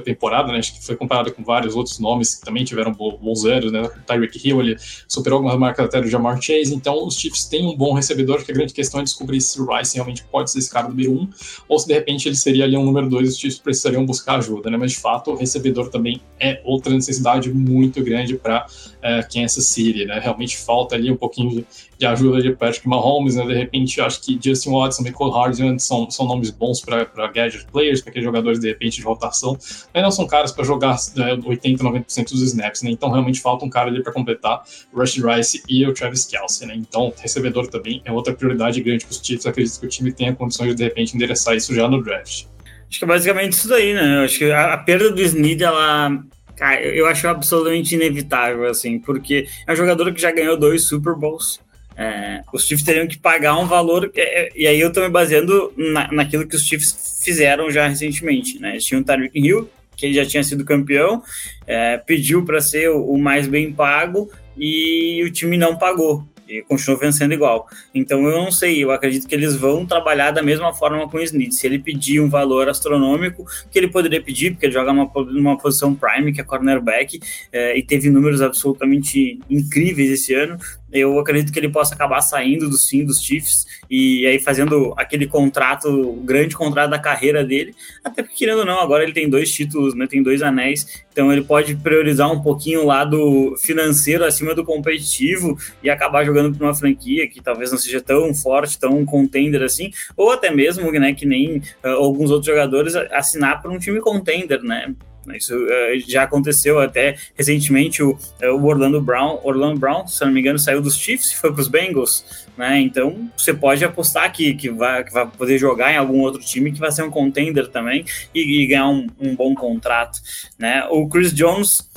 [0.04, 0.60] temporada, né?
[0.60, 3.90] Acho que foi comparado com vários outros nomes que também tiveram bons anos, né?
[4.06, 7.76] Tyreek Hill, ele superou algumas marcas até do Jamar Chase, então os Chiefs têm um
[7.76, 10.70] bom recebedor, que a grande questão é descobrir se o Rice realmente pode ser esse
[10.70, 11.30] cara número um,
[11.68, 14.70] ou se de repente ele seria ali um número dois, os Chiefs precisariam buscar ajuda,
[14.70, 14.78] né?
[14.78, 18.66] Mas de fato, o recebedor também é outra necessidade muito grande para
[19.02, 20.20] é, Kansas City, né?
[20.20, 21.66] Realmente falta ali um pouquinho
[21.98, 23.46] de, ajuda de Patrick Mahomes, né?
[23.46, 28.02] De repente, acho que Justin Watson Cole Hardman são, são nomes bons para gadget players,
[28.02, 29.58] para aqueles jogadores de repente de rotação,
[29.94, 32.92] mas não são caras para jogar né, 80, 90% dos snaps, né?
[32.92, 36.68] Então realmente falta um cara ali para completar o Rush Rice e o Travis Kelsey,
[36.68, 36.76] né?
[36.76, 39.46] Então, recebedor também é outra prioridade grande para os Chiefs.
[39.46, 42.46] Acredito que o time tenha condições de de repente endereçar isso já no draft.
[42.90, 44.24] Acho que é basicamente isso daí, né?
[44.24, 46.24] Acho que a, a perda do Snead, ela
[46.60, 51.16] Cara, eu acho absolutamente inevitável, assim, porque é um jogador que já ganhou dois Super
[51.16, 51.62] Bowls.
[51.96, 55.08] É, os Chiefs teriam que pagar um valor, é, é, e aí eu tô me
[55.08, 58.72] baseando na, naquilo que os Chiefs fizeram já recentemente, né?
[58.72, 61.24] Eles tinham o Tyreek Hill, que já tinha sido campeão,
[61.66, 66.66] é, pediu para ser o, o, mais bem pago e o time não pagou e
[67.00, 67.68] vencendo igual.
[67.94, 71.22] Então eu não sei, eu acredito que eles vão trabalhar da mesma forma com o
[71.22, 71.54] Smith.
[71.54, 75.58] Se ele pedir um valor astronômico, que ele poderia pedir, porque ele joga uma, uma
[75.58, 77.20] posição prime, que é cornerback,
[77.52, 80.58] é, e teve números absolutamente incríveis esse ano,
[80.92, 85.28] eu acredito que ele possa acabar saindo do sim dos Chiefs e aí fazendo aquele
[85.28, 89.30] contrato, o grande contrato da carreira dele, até porque querendo ou não, agora ele tem
[89.30, 94.24] dois títulos, né, tem dois anéis, então ele pode priorizar um pouquinho o lado financeiro
[94.24, 98.80] acima do competitivo e acabar jogando para uma franquia que talvez não seja tão forte,
[98.80, 103.72] tão contender assim, ou até mesmo, né, que nem uh, alguns outros jogadores assinar para
[103.72, 104.94] um time contender, né?
[105.38, 110.32] Isso uh, já aconteceu até recentemente o, uh, o, Orlando Brown, Orlando Brown, se não
[110.32, 112.80] me engano, saiu dos Chiefs e foi para os Bengals, né?
[112.80, 116.72] Então você pode apostar que, que, vai, que vai poder jogar em algum outro time
[116.72, 120.20] que vai ser um contender também e, e ganhar um, um, bom contrato,
[120.58, 120.86] né?
[120.90, 121.90] O Chris Jones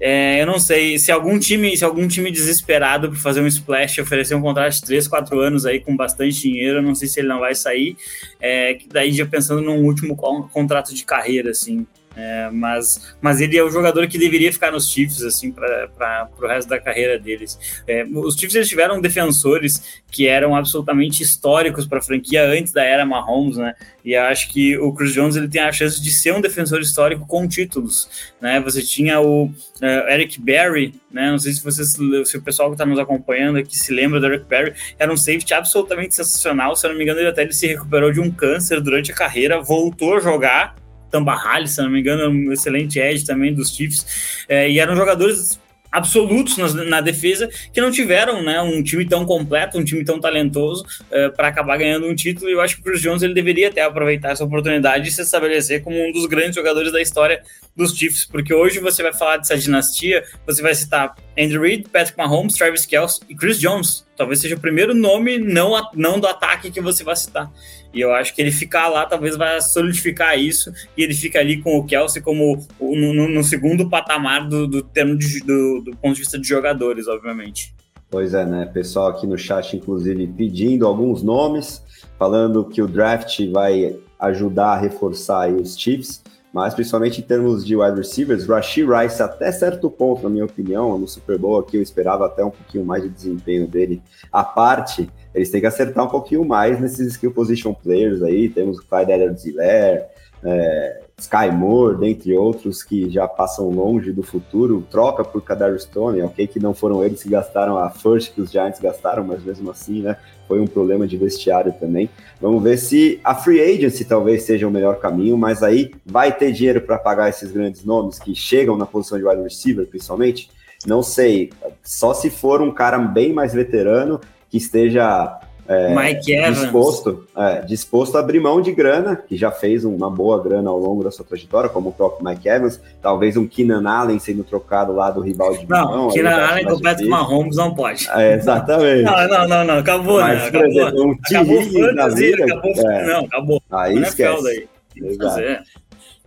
[0.00, 3.98] é, eu não sei se algum time, se algum time desesperado por fazer um splash
[4.00, 7.20] oferecer um contrato de 3, 4 anos aí com bastante dinheiro, eu não sei se
[7.20, 7.96] ele não vai sair.
[8.40, 11.86] É, daí já pensando num último contrato de carreira, assim.
[12.16, 16.46] É, mas, mas ele é o jogador que deveria ficar nos Chiefs assim para o
[16.46, 17.58] resto da carreira deles.
[17.88, 22.84] É, os Chiefs eles tiveram defensores que eram absolutamente históricos para a franquia antes da
[22.84, 23.74] era Mahomes, né?
[24.04, 27.26] E acho que o Chris Jones ele tem a chance de ser um defensor histórico
[27.26, 28.08] com títulos,
[28.40, 28.60] né?
[28.60, 31.32] Você tinha o uh, Eric Berry, né?
[31.32, 31.96] Não sei se vocês,
[32.26, 35.16] se o pessoal que está nos acompanhando aqui se lembra do Eric Berry, era um
[35.16, 36.76] safety absolutamente sensacional.
[36.76, 39.14] Se eu não me engano, ele até ele se recuperou de um câncer durante a
[39.14, 40.76] carreira, voltou a jogar
[41.14, 45.60] Tambahali, se não me engano, um excelente edge também dos Chiefs, é, e eram jogadores
[45.94, 50.18] absolutos na, na, defesa que não tiveram né, um time tão completo, um time tão
[50.18, 52.50] talentoso é, para acabar ganhando um título.
[52.50, 55.22] E eu acho que o Chris Jones ele deveria até aproveitar essa oportunidade de se
[55.22, 57.44] estabelecer como um dos grandes jogadores da história
[57.76, 62.18] dos Chiefs, porque hoje você vai falar dessa dinastia, você vai citar Andrew Reid, Patrick
[62.18, 66.70] Mahomes, Travis Kelce e Chris Jones talvez seja o primeiro nome não, não do ataque
[66.70, 67.50] que você vai citar.
[67.94, 71.62] E eu acho que ele ficar lá talvez vai solidificar isso e ele fica ali
[71.62, 76.14] com o Kelsey como no, no segundo patamar do, do termo de, do, do ponto
[76.14, 77.74] de vista de jogadores, obviamente.
[78.10, 78.66] Pois é, né?
[78.66, 81.82] Pessoal aqui no chat, inclusive, pedindo alguns nomes,
[82.18, 86.22] falando que o draft vai ajudar a reforçar os Chiefs
[86.54, 90.96] mas principalmente em termos de wide receivers, Rashid Rice até certo ponto, na minha opinião,
[90.96, 94.00] no Super Bowl aqui eu esperava até um pouquinho mais de desempenho dele.
[94.30, 98.78] A parte, eles têm que acertar um pouquinho mais nesses skill position players aí, temos
[98.78, 100.04] o Clyde Edwards-Helaire,
[100.44, 106.20] é, Sky Moore, dentre outros que já passam longe do futuro, troca por Kadar Stone,
[106.22, 109.70] ok que não foram eles que gastaram a first que os Giants gastaram, mas mesmo
[109.70, 110.16] assim, né,
[110.46, 112.10] foi um problema de vestiário também.
[112.40, 116.52] Vamos ver se a free agency talvez seja o melhor caminho, mas aí vai ter
[116.52, 120.50] dinheiro para pagar esses grandes nomes que chegam na posição de wide receiver, principalmente.
[120.84, 121.50] Não sei,
[121.82, 124.20] só se for um cara bem mais veterano
[124.54, 126.12] que esteja é.
[126.50, 130.78] Disposto, é, disposto a abrir mão de grana, que já fez uma boa grana ao
[130.78, 134.92] longo da sua trajetória, como o próprio Mike Evans, talvez um Keenan Allen sendo trocado
[134.92, 138.06] lá do rival de Não, Keenan Allen com o Patrick Mahomes não pode.
[138.10, 139.02] É, exatamente.
[139.02, 140.48] Não, não, não, não, acabou, Mas, né?
[140.48, 143.62] Acabou, exemplo, um acabou fantasy, acabou, é, não, acabou.
[143.72, 144.42] Aí não é esquece.
[144.42, 144.68] Daí.
[144.96, 145.40] Exato.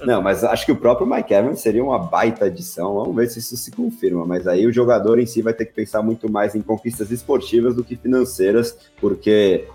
[0.03, 2.95] Não, mas acho que o próprio Mike Evans seria uma baita adição.
[2.95, 4.25] Vamos ver se isso se confirma.
[4.25, 7.75] Mas aí o jogador em si vai ter que pensar muito mais em conquistas esportivas
[7.75, 9.67] do que financeiras, porque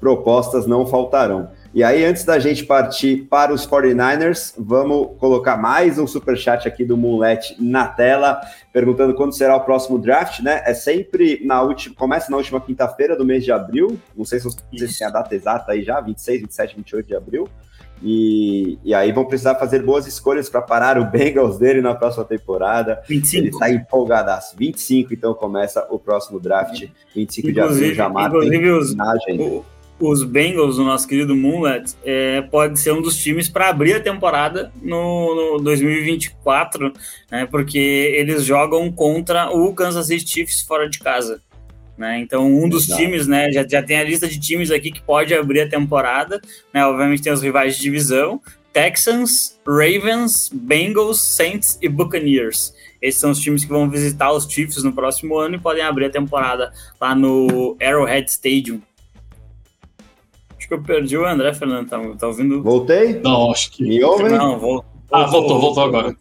[0.00, 1.50] propostas não faltarão.
[1.74, 6.66] E aí, antes da gente partir para os 49ers, vamos colocar mais um super chat
[6.66, 8.40] aqui do Moonlet na tela,
[8.72, 10.62] perguntando quando será o próximo draft, né?
[10.64, 13.98] É sempre na última, começa na última quinta-feira do mês de abril.
[14.16, 17.48] Não sei se vocês têm a data exata aí já, 26, 27, 28 de abril.
[18.02, 22.24] E, e aí vão precisar fazer boas escolhas para parar o Bengals dele na próxima
[22.24, 23.02] temporada.
[23.08, 23.36] 25.
[23.36, 24.56] Ele está empolgadaço.
[24.56, 26.86] 25, então começa o próximo draft.
[27.14, 28.36] 25 inclusive, de abril já mata.
[28.36, 28.94] Inclusive os,
[29.98, 34.00] os Bengals, o nosso querido Moonlet, é, pode ser um dos times para abrir a
[34.00, 36.92] temporada no, no 2024,
[37.30, 41.40] né, porque eles jogam contra o Kansas City Chiefs fora de casa.
[41.96, 42.20] Né?
[42.20, 43.00] Então, um dos Exato.
[43.00, 46.40] times, né, já, já tem a lista de times aqui que pode abrir a temporada.
[46.72, 46.84] Né?
[46.84, 48.40] Obviamente tem os rivais de divisão:
[48.72, 52.74] Texans, Ravens, Bengals, Saints e Buccaneers.
[53.00, 56.06] Esses são os times que vão visitar os Chiefs no próximo ano e podem abrir
[56.06, 58.80] a temporada lá no Arrowhead Stadium.
[60.58, 61.88] Acho que eu perdi o André, Fernando.
[61.88, 62.62] Tá, tá ouvindo?
[62.62, 63.20] Voltei?
[63.20, 63.82] Não, acho que.
[63.82, 64.24] Me ouve?
[64.24, 64.95] Não, voltou.
[65.10, 66.16] Ah, voltou, voltou agora.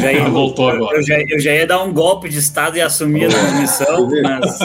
[0.00, 0.96] Já ia, voltou agora.
[0.96, 4.58] Eu já, eu já ia dar um golpe de Estado e assumir a transmissão, mas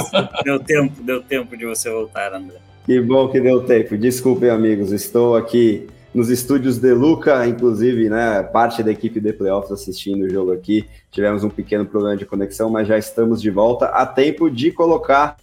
[0.43, 2.57] deu tempo, deu tempo de você voltar, André.
[2.85, 3.97] Que bom que deu tempo.
[3.97, 9.71] Desculpem, amigos, estou aqui nos estúdios de Luca, inclusive, né, parte da equipe de playoffs
[9.71, 10.85] assistindo o jogo aqui.
[11.11, 15.35] Tivemos um pequeno problema de conexão, mas já estamos de volta a tempo de colocar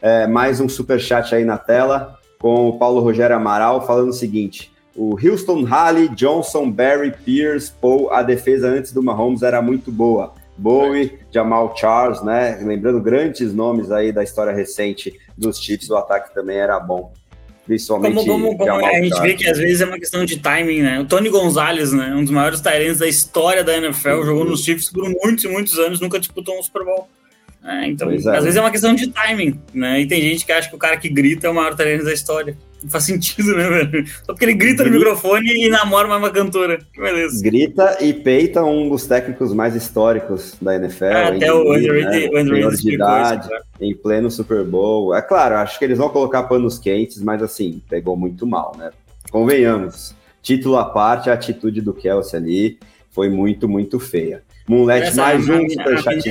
[0.00, 4.14] é, mais um super chat aí na tela com o Paulo Rogério Amaral falando o
[4.14, 9.90] seguinte: o Houston, Halley, Johnson, Barry, Pierce, Paul, a defesa antes do Mahomes era muito
[9.90, 10.34] boa.
[10.56, 12.60] Bowie, Jamal Charles, né?
[12.62, 17.12] Lembrando grandes nomes aí da história recente dos Chiefs, o ataque também era bom.
[17.64, 20.82] Principalmente como, como, como a gente vê que às vezes é uma questão de timing,
[20.82, 21.00] né?
[21.00, 22.12] O Tony Gonzalez, né?
[22.14, 24.26] Um dos maiores Tyrants da história da NFL, uhum.
[24.26, 27.08] jogou nos Chiefs por muitos e muitos anos, nunca disputou um Super Bowl.
[27.62, 28.14] É, então, é.
[28.14, 30.00] às vezes é uma questão de timing, né?
[30.00, 32.12] E tem gente que acha que o cara que grita é o maior Tyrant da
[32.12, 32.56] história.
[32.82, 34.06] Não faz sentido, né, velho?
[34.24, 36.78] Só porque ele grita, grita no microfone e namora uma cantora.
[36.92, 37.42] Que beleza.
[37.42, 41.04] Grita e peita um dos técnicos mais históricos da NFL.
[41.04, 42.10] É, até o Andrew né?
[42.10, 45.14] Reid de idade, isso, em pleno Super Bowl.
[45.14, 48.90] É claro, acho que eles vão colocar panos quentes, mas assim, pegou muito mal, né?
[49.30, 50.14] Convenhamos.
[50.42, 52.78] Título à parte, a atitude do Kelsey ali
[53.10, 54.42] foi muito, muito feia.
[54.70, 55.66] Moonlet, mais um.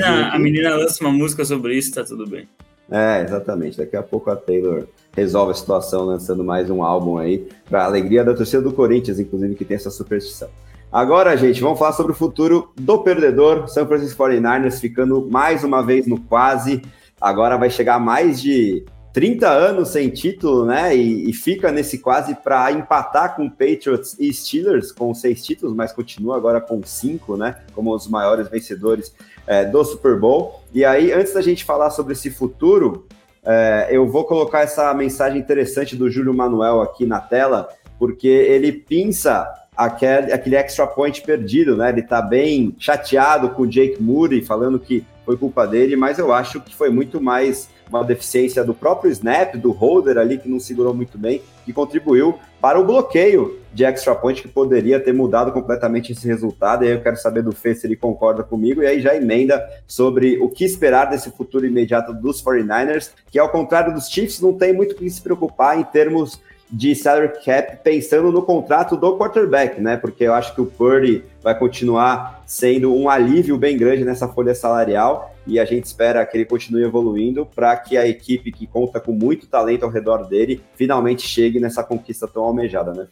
[0.06, 2.48] A, a, a menina lança uma música sobre isso, tá tudo bem.
[2.90, 3.78] É, exatamente.
[3.78, 8.24] Daqui a pouco a Taylor resolve a situação lançando mais um álbum aí, para alegria
[8.24, 10.48] da torcida do Corinthians, inclusive, que tem essa superstição.
[10.90, 15.86] Agora, gente, vamos falar sobre o futuro do perdedor, San Francisco 49ers ficando mais uma
[15.86, 16.82] vez no quase.
[17.20, 20.96] Agora vai chegar mais de 30 anos sem título, né?
[20.96, 25.92] E, e fica nesse quase para empatar com Patriots e Steelers com seis títulos, mas
[25.92, 27.56] continua agora com cinco, né?
[27.74, 29.14] Como os maiores vencedores
[29.48, 30.62] é, do Super Bowl.
[30.74, 33.08] E aí, antes da gente falar sobre esse futuro,
[33.44, 38.72] é, eu vou colocar essa mensagem interessante do Júlio Manuel aqui na tela, porque ele
[38.72, 41.90] pinça aquele, aquele extra point perdido, né?
[41.90, 46.34] Ele tá bem chateado com o Jake Moody, falando que foi culpa dele, mas eu
[46.34, 50.60] acho que foi muito mais uma deficiência do próprio snap, do holder ali, que não
[50.60, 55.52] segurou muito bem, que contribuiu para o bloqueio de extra point, que poderia ter mudado
[55.52, 56.84] completamente esse resultado.
[56.84, 59.64] E aí eu quero saber do Fê se ele concorda comigo, e aí já emenda
[59.88, 64.54] sobre o que esperar desse futuro imediato dos 49ers, que ao contrário dos Chiefs, não
[64.54, 66.40] tem muito o que se preocupar em termos
[66.72, 69.98] de salary cap pensando no contrato do quarterback, né?
[69.98, 74.54] Porque eu acho que o Purdy vai continuar sendo um alívio bem grande nessa folha
[74.54, 79.00] salarial e a gente espera que ele continue evoluindo para que a equipe que conta
[79.00, 83.08] com muito talento ao redor dele finalmente chegue nessa conquista tão almejada, né?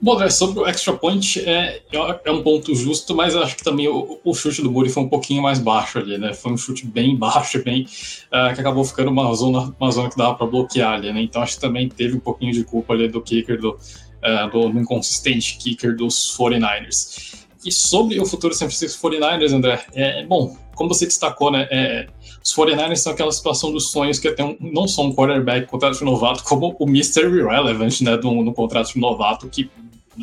[0.00, 1.80] Bom, André, sobre o extra point, é,
[2.24, 5.08] é um ponto justo, mas acho que também o, o chute do Muri foi um
[5.08, 6.34] pouquinho mais baixo ali, né?
[6.34, 10.16] Foi um chute bem baixo, bem uh, que acabou ficando uma zona, uma zona que
[10.16, 11.22] dava para bloquear ali, né?
[11.22, 14.80] Então acho que também teve um pouquinho de culpa ali do kicker, do, uh, do
[14.80, 17.41] inconsistente kicker dos 49ers.
[17.64, 21.68] E sobre o futuro San Francisco 49ers, André, é, bom, como você destacou, né?
[21.70, 22.08] É,
[22.42, 25.98] os 49ers são aquela situação dos sonhos que tem um, não só um quarterback contrato
[25.98, 27.22] de novato, como o Mr.
[27.22, 28.16] Irrelevant, né?
[28.16, 29.70] No contrato de novato, que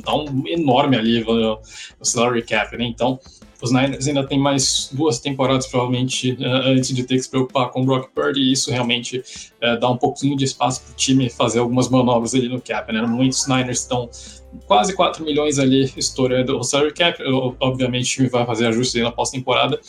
[0.04, 1.60] dá um enorme alívio no,
[2.00, 2.86] no salary cap, né?
[2.86, 3.20] Então,
[3.62, 7.70] os Niners ainda tem mais duas temporadas, provavelmente, uh, antes de ter que se preocupar
[7.70, 9.20] com o Brock Purdy, e isso realmente
[9.62, 12.92] uh, dá um pouquinho de espaço para o time fazer algumas manobras ali no cap,
[12.94, 13.02] né?
[13.02, 14.10] Muitos Niners estão
[14.66, 17.22] quase 4 milhões ali estourando o salary cap,
[17.60, 19.80] obviamente o time vai fazer ajustes na pós-temporada,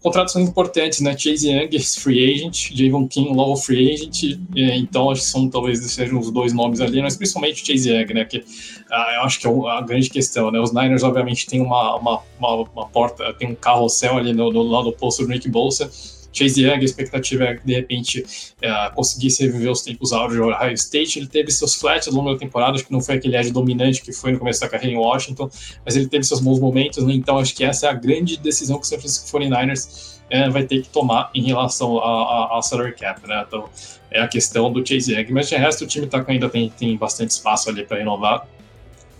[0.00, 1.16] contratos são importantes, né?
[1.16, 6.18] Chase Young, free agent, Javon King, low free agent, então acho que são talvez sejam
[6.18, 8.24] os dois nomes ali, mas principalmente Chase Young, né?
[8.24, 8.44] Que
[8.90, 10.60] ah, eu acho que é a grande questão, né?
[10.60, 14.62] Os Niners, obviamente, tem uma, uma, uma, uma porta, tem um carrossel ali no, no
[14.62, 15.90] lado oposto do Nick Bolsa
[16.36, 18.24] Chase Young, a expectativa é que de repente
[18.60, 21.18] é, conseguisse reviver os tempos áureos de Ohio State.
[21.18, 24.02] Ele teve seus flats ao longo da temporada, acho que não foi aquele edge dominante
[24.02, 25.48] que foi no começo da carreira em Washington,
[25.84, 27.14] mas ele teve seus bons momentos, né?
[27.14, 30.64] então acho que essa é a grande decisão que o San Francisco 49ers é, vai
[30.64, 33.44] ter que tomar em relação ao salary cap, né?
[33.46, 33.68] Então
[34.10, 36.96] é a questão do Chase Young, mas de resto o time tá, ainda tem, tem
[36.96, 38.46] bastante espaço ali para renovar.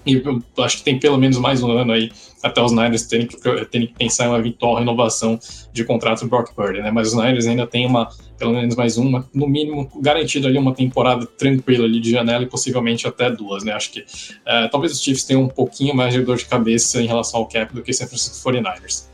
[0.05, 2.11] E eu acho que tem pelo menos mais um ano aí
[2.43, 5.39] até os Niners terem que, terem que pensar em uma eventual renovação
[5.72, 6.91] de contrato do Brock Purdy, né?
[6.91, 8.09] Mas os Niners ainda tem uma,
[8.39, 12.47] pelo menos mais uma, no mínimo, garantido ali uma temporada tranquila ali de janela e
[12.47, 13.72] possivelmente até duas, né?
[13.72, 17.07] Acho que uh, talvez os Chiefs tenham um pouquinho mais de dor de cabeça em
[17.07, 19.07] relação ao cap do que San Francisco 49ers.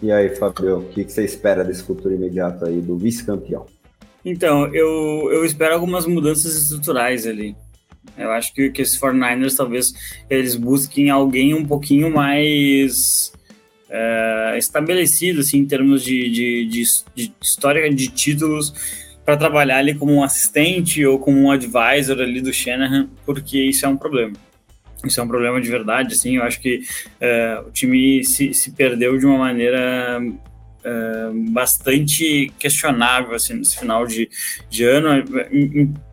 [0.00, 3.66] E aí, Fabio, o que você espera desse futuro imediato aí do vice-campeão?
[4.24, 7.56] Então, eu, eu espero algumas mudanças estruturais ali.
[8.16, 9.92] Eu acho que, que esses 49ers talvez
[10.28, 13.32] eles busquem alguém um pouquinho mais
[13.90, 16.84] é, estabelecido assim, em termos de, de, de,
[17.14, 18.72] de história de títulos
[19.24, 23.84] para trabalhar ali como um assistente ou como um advisor ali do Shanahan, porque isso
[23.84, 24.32] é um problema.
[25.04, 26.82] Isso é um problema de verdade, assim, eu acho que
[27.20, 30.18] é, o time se, se perdeu de uma maneira
[30.84, 34.28] é, bastante questionável assim, nesse final de,
[34.70, 35.10] de ano.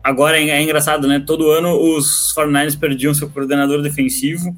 [0.02, 1.22] Agora é, é engraçado, né?
[1.24, 4.54] Todo ano os 49ers perdiam seu coordenador defensivo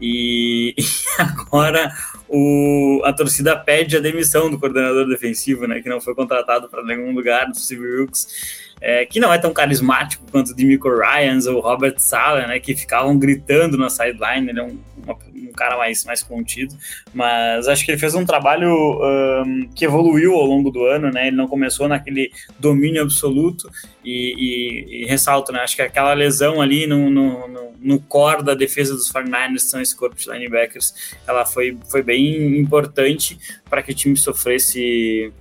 [0.00, 0.84] e, e
[1.18, 1.92] agora
[2.28, 5.80] o, a torcida pede a demissão do coordenador defensivo, né?
[5.80, 9.52] Que não foi contratado para nenhum lugar, do Steve Wilkes é, que não é tão
[9.52, 14.58] carismático quanto o Demico Ryans ou Robert Sala, né, que ficavam gritando na sideline, ele
[14.58, 16.76] é um, uma, um, cara mais, mais contido,
[17.14, 21.28] mas acho que ele fez um trabalho um, que evoluiu ao longo do ano, né,
[21.28, 23.70] ele não começou naquele domínio absoluto
[24.04, 28.42] e, e, e ressalto, né, acho que aquela lesão ali no, no, no, no core
[28.42, 33.38] da defesa dos 49ers, são esse corpo de linebackers, ela foi, foi bem importante
[33.70, 35.32] para que o time sofresse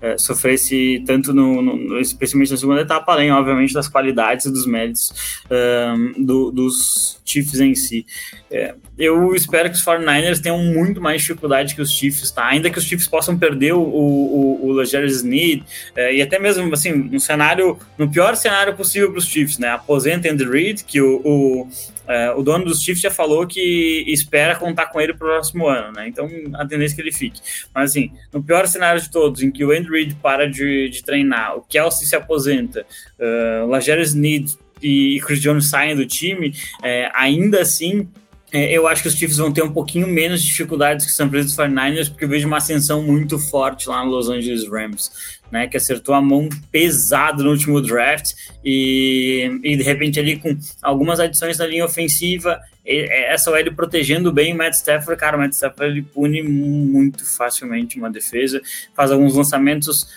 [0.00, 4.66] é, sofresse tanto no, no, especialmente na segunda etapa, além, obviamente, das qualidades e dos
[4.66, 5.12] méritos
[5.50, 8.06] um, do, dos Chiefs em si.
[8.50, 12.46] É, eu espero que os 49ers tenham muito mais dificuldade que os Chiefs, tá?
[12.46, 16.72] Ainda que os Chiefs possam perder o, o, o Legere Sneed, é, e até mesmo,
[16.72, 19.68] assim, no cenário, no pior cenário possível para os Chiefs, né?
[19.70, 21.68] Aposenta Andy Reid, que o, o
[22.06, 25.66] é, o dono dos Chiefs já falou que espera contar com ele para o próximo
[25.66, 26.08] ano, né?
[26.08, 27.40] Então a tendência é que ele fique.
[27.74, 31.02] Mas assim, no pior cenário de todos, em que o Andrew Reid para de, de
[31.02, 32.86] treinar, o Kelsey se aposenta,
[33.18, 38.08] uh, o Lajeres Need e Chris Jones saem do time, é, ainda assim
[38.52, 41.28] é, eu acho que os Chiefs vão ter um pouquinho menos dificuldades que os San
[41.28, 45.10] Francisco 49ers, porque eu vejo uma ascensão muito forte lá no Los Angeles Rams,
[45.50, 48.34] né, que acertou a mão pesado no último draft
[48.64, 54.54] e, e de repente ali com algumas adições na linha ofensiva, essa OL protegendo bem
[54.54, 58.62] o Matt Stafford, cara, o Matt Stafford ele pune muito facilmente uma defesa,
[58.94, 60.08] faz alguns lançamentos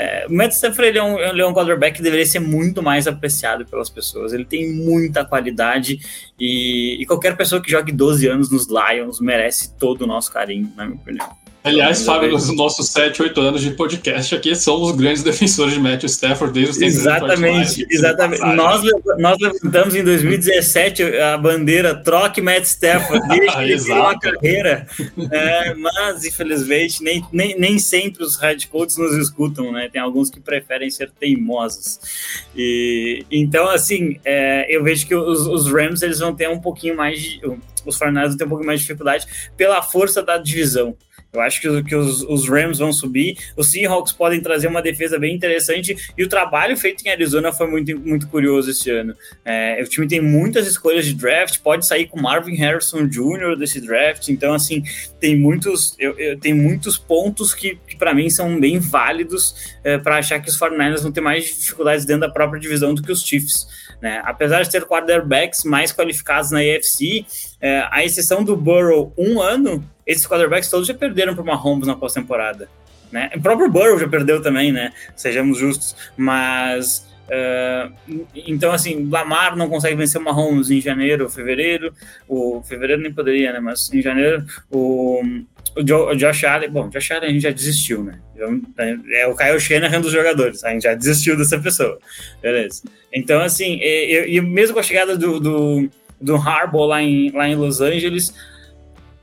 [0.00, 2.80] É, o Matt Stafford ele é, um, ele é um quarterback que deveria ser muito
[2.80, 4.32] mais apreciado pelas pessoas.
[4.32, 5.98] Ele tem muita qualidade
[6.38, 10.72] e, e qualquer pessoa que jogue 12 anos nos Lions merece todo o nosso carinho,
[10.76, 11.36] na minha opinião.
[11.68, 16.06] Aliás, Fábio, nos nossos 7, 8 anos de podcast aqui, somos grandes defensores de Matthew
[16.06, 18.40] Stafford desde os tempos Exatamente, exatamente.
[18.40, 18.82] Nós,
[19.18, 23.20] nós levantamos em 2017 a bandeira troque Matt Stafford,
[23.58, 24.86] desde a carreira.
[25.30, 29.88] É, mas, infelizmente, nem, nem, nem sempre os head coaches nos escutam, né?
[29.92, 32.00] Tem alguns que preferem ser teimosos.
[32.56, 36.96] E, então, assim, é, eu vejo que os, os, Rams eles vão ter um pouquinho
[36.96, 37.40] mais de.
[37.84, 40.96] Os Fortnite vão ter um pouquinho mais de dificuldade pela força da divisão.
[41.30, 45.18] Eu acho que, que os, os, Rams vão subir, os Seahawks podem trazer uma defesa
[45.18, 49.14] bem interessante e o trabalho feito em Arizona foi muito, muito curioso esse ano.
[49.44, 53.56] É, o time tem muitas escolhas de draft, pode sair com Marvin Harrison Jr.
[53.58, 54.82] desse draft, então assim
[55.20, 59.98] tem muitos, eu, eu tem muitos pontos que, que para mim são bem válidos é,
[59.98, 63.12] para achar que os 49ers vão ter mais dificuldades dentro da própria divisão do que
[63.12, 63.66] os Chiefs.
[64.00, 64.22] Né?
[64.24, 67.26] Apesar de ter quarterbacks mais qualificados na AFC,
[67.60, 71.86] é, a exceção do Burrow um ano, esses quarterbacks todos já perderam para uma Mahomes
[71.86, 72.68] na pós-temporada.
[73.10, 73.30] Né?
[73.34, 74.92] O próprio Burrow já perdeu também, né?
[75.16, 75.96] Sejamos justos.
[76.16, 81.92] Mas Uh, então, assim, Lamar não consegue vencer o Mahomes em janeiro ou fevereiro.
[82.26, 83.60] O fevereiro nem poderia, né?
[83.60, 85.20] Mas em janeiro, o,
[85.76, 88.18] o, o Josh Allen, bom, Josh Allen a gente já desistiu, né?
[88.78, 91.98] É, é o Kyle Shanahan dos jogadores, a gente já desistiu dessa pessoa,
[92.40, 92.82] beleza?
[93.12, 97.56] Então, assim, e mesmo com a chegada do, do, do Harbaugh lá em, lá em
[97.56, 98.32] Los Angeles,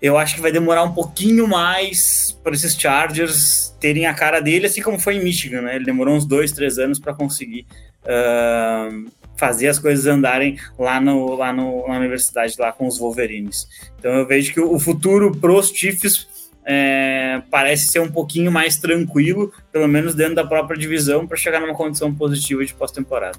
[0.01, 4.65] eu acho que vai demorar um pouquinho mais para esses Chargers terem a cara dele,
[4.67, 5.77] assim como foi em Michigan, né?
[5.77, 7.65] Ele demorou uns dois, três anos para conseguir
[8.05, 13.67] uh, fazer as coisas andarem lá, no, lá no, na universidade, lá com os Wolverines.
[13.99, 16.27] Então eu vejo que o futuro pros Chiefs
[16.65, 21.61] é, parece ser um pouquinho mais tranquilo, pelo menos dentro da própria divisão, para chegar
[21.61, 23.37] numa condição positiva de pós-temporada.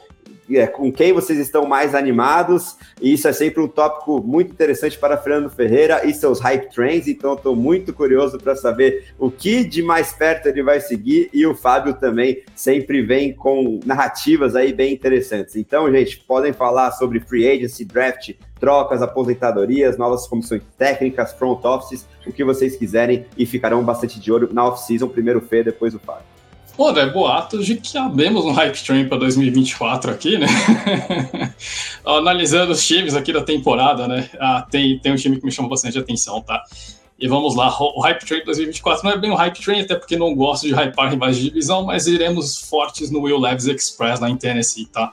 [0.59, 2.77] é, com quem vocês estão mais animados.
[3.01, 7.07] E isso é sempre um tópico muito interessante para Fernando Ferreira e seus hype trains.
[7.07, 11.29] Então, estou muito curioso para saber o que de mais perto ele vai seguir.
[11.33, 15.57] E o Fábio também sempre vem com narrativas aí bem interessantes.
[15.57, 22.07] Então, gente, podem falar sobre free agency, draft, trocas, aposentadorias, novas comissões técnicas, front offices,
[22.27, 25.09] o que vocês quiserem e ficarão bastante de olho na off-season.
[25.09, 26.39] Primeiro o Fê, depois o Fábio.
[26.81, 30.47] Pô, é boatos de que abemos um hype train para 2024 aqui, né?
[32.03, 34.31] Analisando os times aqui da temporada, né?
[34.41, 36.64] Ah, tem, tem um time que me chamou bastante atenção, tá?
[37.18, 40.16] E vamos lá, o Hype Train 2024 não é bem um Hype Train, até porque
[40.16, 44.31] não gosto de hypar rivais de divisão, mas iremos fortes no Will Levis Express lá
[44.31, 45.12] em Tennessee, tá?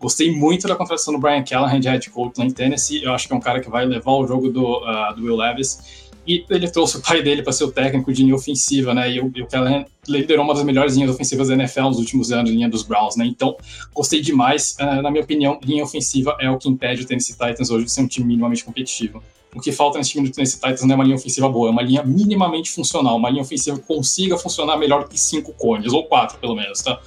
[0.00, 3.04] Gostei muito da contratação do Brian Callahan de head coach lá em Tennessee.
[3.04, 5.36] Eu acho que é um cara que vai levar o jogo do, uh, do Will
[5.36, 6.03] Levis.
[6.26, 9.12] E ele trouxe o pai dele para ser o técnico de linha ofensiva, né?
[9.12, 12.32] E o, e o Callahan liderou uma das melhores linhas ofensivas da NFL nos últimos
[12.32, 13.26] anos, linha dos Browns, né?
[13.26, 13.56] Então,
[13.94, 14.76] gostei demais.
[14.80, 17.92] Uh, na minha opinião, linha ofensiva é o que impede o Tennessee Titans hoje de
[17.92, 19.22] ser um time minimamente competitivo.
[19.54, 21.70] O que falta nesse time do Tennessee Titans não é uma linha ofensiva boa, é
[21.70, 26.04] uma linha minimamente funcional, uma linha ofensiva que consiga funcionar melhor que cinco cones, ou
[26.04, 26.98] quatro pelo menos, tá?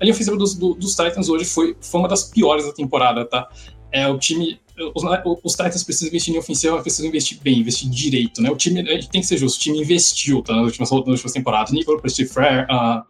[0.00, 3.24] A linha ofensiva dos, do, dos Titans hoje foi, foi uma das piores da temporada,
[3.26, 3.48] tá?
[3.92, 4.58] É, o time
[4.94, 5.02] os,
[5.44, 8.50] os, Titans precisam investir em ofensiva, mas precisam investir bem, investir direito, né?
[8.50, 11.32] O time, gente tem que ser justo, o time investiu tá, nas, últimas, nas últimas
[11.32, 11.72] temporadas.
[11.72, 13.02] Nicolas Prestige Frere, uh,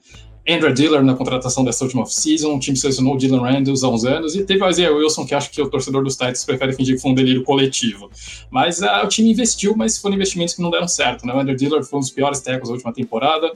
[0.49, 4.05] Andrew Diller na contratação dessa última off-season, o time selecionou o Dylan Randles há uns
[4.05, 6.97] anos, e teve o Isaiah Wilson, que acho que o torcedor dos Titans prefere fingir
[6.97, 8.11] que foi um delírio coletivo.
[8.51, 11.35] Mas uh, o time investiu, mas foram investimentos que não deram certo, né?
[11.35, 13.53] O Andrew Diller foi um dos piores tackles da última temporada,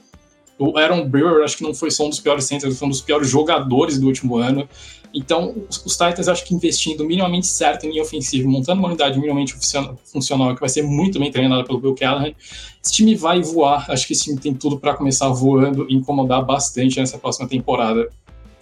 [0.58, 3.00] o Aaron Brewer, acho que não foi só um dos piores centers, foi um dos
[3.00, 4.68] piores jogadores do último ano.
[5.14, 9.54] Então, os, Titans, acho que investindo minimamente certo em linha ofensiva, montando uma unidade minimamente
[10.04, 12.32] funcional, que vai ser muito bem treinada pelo Bill Callahan,
[12.82, 13.88] esse time vai voar.
[13.90, 18.10] Acho que esse time tem tudo para começar voando e incomodar bastante nessa próxima temporada.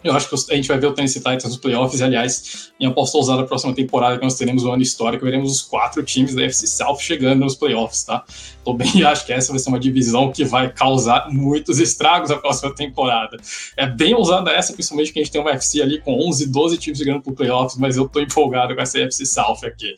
[0.03, 2.91] Eu acho que a gente vai ver o Tennessee Titans nos playoffs, e aliás, minha
[2.91, 6.35] aposta ousada na próxima temporada, que nós teremos um ano histórico, veremos os quatro times
[6.35, 8.25] da FC South chegando nos playoffs, tá?
[8.65, 12.37] Tô bem, acho que essa vai ser uma divisão que vai causar muitos estragos na
[12.37, 13.37] próxima temporada.
[13.77, 16.79] É bem ousada essa, principalmente que a gente tem uma FC ali com 11, 12
[16.79, 19.95] times chegando pro playoffs, mas eu tô empolgado com essa FC South aqui.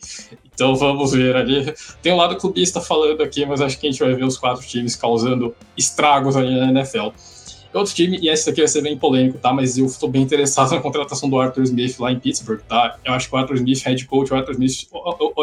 [0.53, 1.73] Então vamos ver ali.
[2.01, 4.65] Tem um lado clubista falando aqui, mas acho que a gente vai ver os quatro
[4.65, 7.09] times causando estragos ali na NFL.
[7.75, 9.51] Outro time, e esse aqui vai ser bem polêmico, tá?
[9.51, 12.97] Mas eu estou bem interessado na contratação do Arthur Smith lá em Pittsburgh, tá?
[13.03, 14.87] Eu acho que o Arthur Smith, head coach, o Arthur Smith,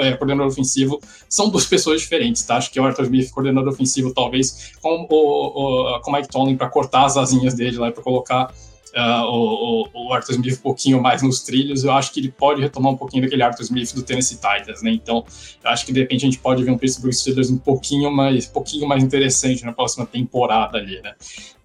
[0.02, 2.56] é, coordenador ofensivo, são duas pessoas diferentes, tá?
[2.56, 6.56] Acho que o Arthur Smith, coordenador ofensivo, talvez, com o, o, com o Mike Tomlin
[6.56, 8.52] para cortar as asinhas dele lá, para colocar
[8.96, 12.60] uh, o, o, Arthur Smith um pouquinho mais nos trilhos, eu acho que ele pode
[12.60, 14.90] retomar um pouquinho daquele Arthur Smith do Tennessee Titans, né?
[14.90, 15.24] Então,
[15.62, 18.48] eu acho que de repente a gente pode ver um Pittsburgh Steelers um pouquinho mais,
[18.48, 21.14] um pouquinho mais interessante na próxima temporada ali, né?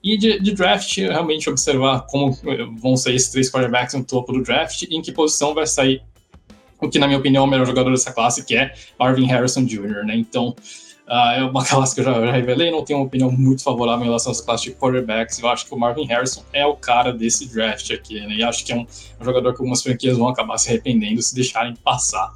[0.04, 2.38] E de, de, draft, realmente observar como
[2.80, 6.02] vão ser esses três quarterbacks no topo do draft e em que posição vai sair
[6.80, 9.66] o que, na minha opinião, é o melhor jogador dessa classe, que é Marvin Harrison
[9.66, 10.16] Jr., né?
[10.16, 10.56] Então,
[11.08, 14.08] Uh, é uma classe que eu já, revelei, não tenho uma opinião muito favorável em
[14.08, 15.40] relação às classes de quarterbacks.
[15.40, 18.36] Eu acho que o Marvin Harrison é o cara desse draft aqui, né?
[18.36, 18.86] E acho que é um,
[19.22, 22.34] um jogador que algumas franquias vão acabar se arrependendo se deixarem passar.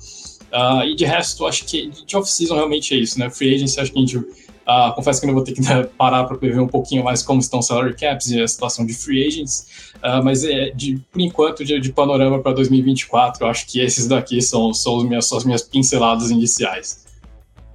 [0.51, 3.29] Uh, e de resto, acho que de off-season realmente é isso, né?
[3.29, 4.17] Free agency, acho que a gente.
[4.17, 7.39] Uh, confesso que não vou ter que né, parar para ver um pouquinho mais como
[7.41, 9.65] estão os salary caps e a situação de free agents,
[9.97, 14.07] uh, mas é, de, por enquanto, de, de panorama para 2024, eu acho que esses
[14.07, 17.01] daqui são, são, as minhas, são as minhas pinceladas iniciais.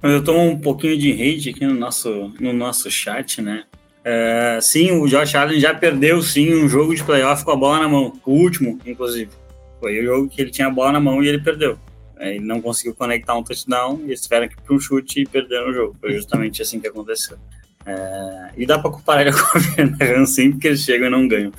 [0.03, 3.63] Eu tomo um pouquinho de hate aqui no nosso, no nosso chat, né?
[4.03, 7.79] É, sim, o Josh Allen já perdeu, sim, um jogo de playoff com a bola
[7.79, 8.13] na mão.
[8.25, 9.31] O último, inclusive.
[9.79, 11.77] Foi o jogo que ele tinha a bola na mão e ele perdeu.
[12.19, 15.69] É, ele não conseguiu conectar um touchdown, eles tiveram que para um chute e perderam
[15.69, 15.95] o jogo.
[15.99, 17.37] Foi justamente assim que aconteceu.
[17.87, 21.25] É, e dá para comparar ele com a Fernanda sim, porque eles chegam e não
[21.25, 21.53] ganham.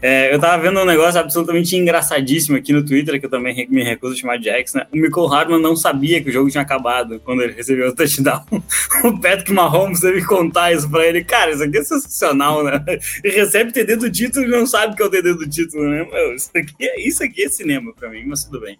[0.00, 3.82] É, eu tava vendo um negócio absolutamente engraçadíssimo aqui no Twitter, que eu também me
[3.84, 4.86] recuso a chamar de X, né?
[4.90, 8.42] O Michael Hardman não sabia que o jogo tinha acabado quando ele recebeu o touchdown.
[9.04, 11.22] o Patrick Mahomes teve que contar isso pra ele.
[11.22, 12.82] Cara, isso aqui é sensacional, né?
[13.22, 15.84] Ele recebe o TD do título e não sabe que é o TD do título,
[15.90, 16.06] né?
[16.10, 18.78] Meu, isso, aqui é, isso aqui é cinema pra mim, mas tudo bem.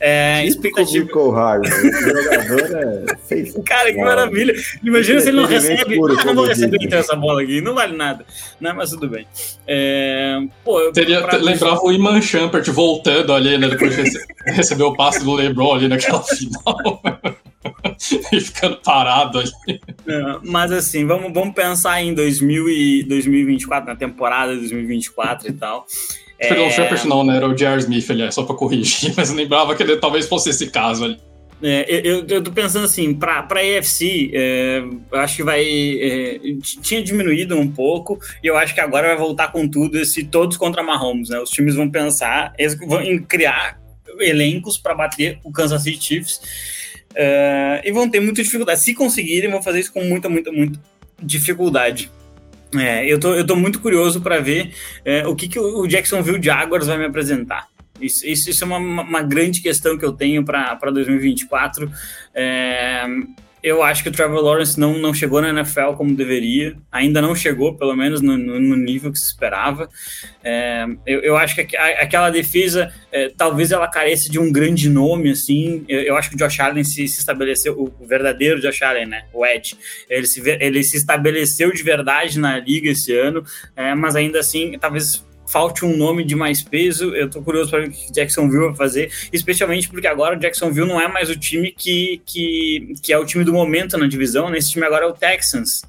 [0.00, 1.04] É, expectativa.
[1.04, 4.54] Michael Hardman, jogador é Cara, que maravilha.
[4.82, 5.94] Imagina se ele não recebe.
[5.94, 8.24] Ah, vou receber então essa bola aqui, não vale nada.
[8.60, 9.26] Não, mas tudo bem.
[9.66, 13.68] É, pô, eu Teria, lembrava o Iman Champert voltando ali, né?
[13.68, 14.18] Depois de
[14.52, 17.02] receber o passe do LeBron ali naquela final.
[18.32, 19.80] e ficando parado ali.
[20.06, 25.52] É, mas assim, vamos, vamos pensar em 2000 e 2024, na temporada de 2024 e
[25.52, 25.86] tal.
[26.38, 26.66] É...
[26.66, 27.36] o Shepard não, né?
[27.36, 27.78] Era o J.R.
[27.80, 31.18] Smith, ali, só pra corrigir, mas eu lembrava que ele talvez fosse esse caso ali.
[31.62, 34.82] É, eu, eu tô pensando assim, para a EFC, é,
[35.12, 35.62] acho que vai.
[35.62, 36.40] É,
[36.82, 40.56] tinha diminuído um pouco, e eu acho que agora vai voltar com tudo esse todos
[40.56, 41.38] contra Mahomes, né?
[41.38, 43.78] Os times vão pensar eles vão criar
[44.18, 46.40] elencos para bater o Kansas City Chiefs.
[47.14, 48.80] É, e vão ter muita dificuldade.
[48.80, 50.80] Se conseguirem, vão fazer isso com muita, muita, muita
[51.22, 52.10] dificuldade.
[52.74, 54.72] É, eu, tô, eu tô muito curioso para ver
[55.04, 57.68] é, o que, que o Jacksonville Jaguars vai me apresentar.
[58.00, 61.90] Isso, isso, isso é uma, uma, grande questão que eu tenho para 2024.
[62.34, 63.06] É,
[63.62, 67.34] eu acho que o Trevor Lawrence não, não chegou na NFL como deveria, ainda não
[67.34, 69.88] chegou, pelo menos no, no nível que se esperava.
[70.42, 75.30] É, eu, eu, acho que aquela defesa, é, talvez ela careça de um grande nome,
[75.30, 75.84] assim.
[75.88, 79.24] Eu, eu acho que o Josh Allen se, se, estabeleceu, o verdadeiro Josh Allen, né?
[79.32, 79.76] O Ed,
[80.08, 83.44] ele se, ele se estabeleceu de verdade na liga esse ano,
[83.76, 87.14] é, mas ainda assim, talvez falte um nome de mais peso.
[87.14, 90.88] Eu tô curioso para ver o que Jacksonville vai fazer, especialmente porque agora o Jacksonville
[90.88, 94.48] não é mais o time que, que, que é o time do momento na divisão,
[94.48, 94.58] né?
[94.58, 95.82] Esse time agora é o Texans.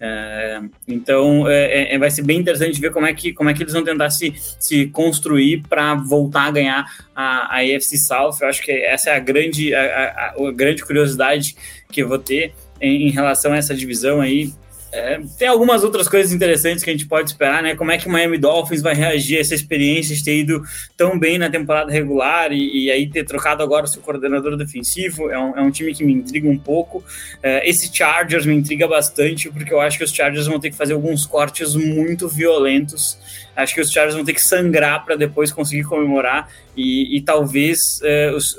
[0.00, 3.62] É, então é, é, vai ser bem interessante ver como é que, como é que
[3.62, 8.38] eles vão tentar se, se construir para voltar a ganhar a, a AFC South.
[8.40, 11.54] Eu acho que essa é a grande, a, a, a grande curiosidade
[11.90, 14.52] que eu vou ter em, em relação a essa divisão aí.
[14.94, 17.74] É, tem algumas outras coisas interessantes que a gente pode esperar, né?
[17.74, 20.62] Como é que o Miami Dolphins vai reagir a essa experiência de ter ido
[20.96, 25.28] tão bem na temporada regular e, e aí ter trocado agora o seu coordenador defensivo?
[25.30, 27.02] É um, é um time que me intriga um pouco.
[27.42, 30.76] É, esse Chargers me intriga bastante, porque eu acho que os Chargers vão ter que
[30.76, 33.18] fazer alguns cortes muito violentos
[33.56, 38.00] Acho que os Chargers vão ter que sangrar para depois conseguir comemorar e, e talvez
[38.02, 38.56] é, os,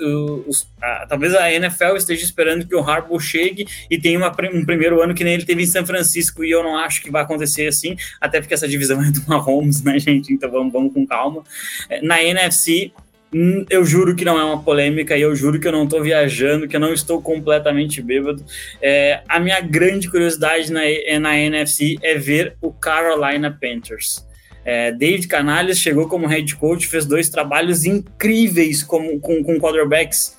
[0.48, 4.66] os, a, talvez a NFL esteja esperando que o Harbaugh chegue e tenha uma, um
[4.66, 7.24] primeiro ano que nem ele teve em São Francisco e eu não acho que vai
[7.24, 10.32] acontecer assim, até porque essa divisão é do Mahomes, né, gente?
[10.32, 11.44] Então vamos, vamos com calma.
[11.90, 12.92] É, na NFC
[13.34, 16.02] hum, eu juro que não é uma polêmica e eu juro que eu não estou
[16.02, 18.46] viajando, que eu não estou completamente bêbado.
[18.82, 20.82] É, a minha grande curiosidade na,
[21.20, 24.26] na NFC é ver o Carolina Panthers.
[24.66, 30.36] É, David Canales chegou como head coach, fez dois trabalhos incríveis com, com, com quarterbacks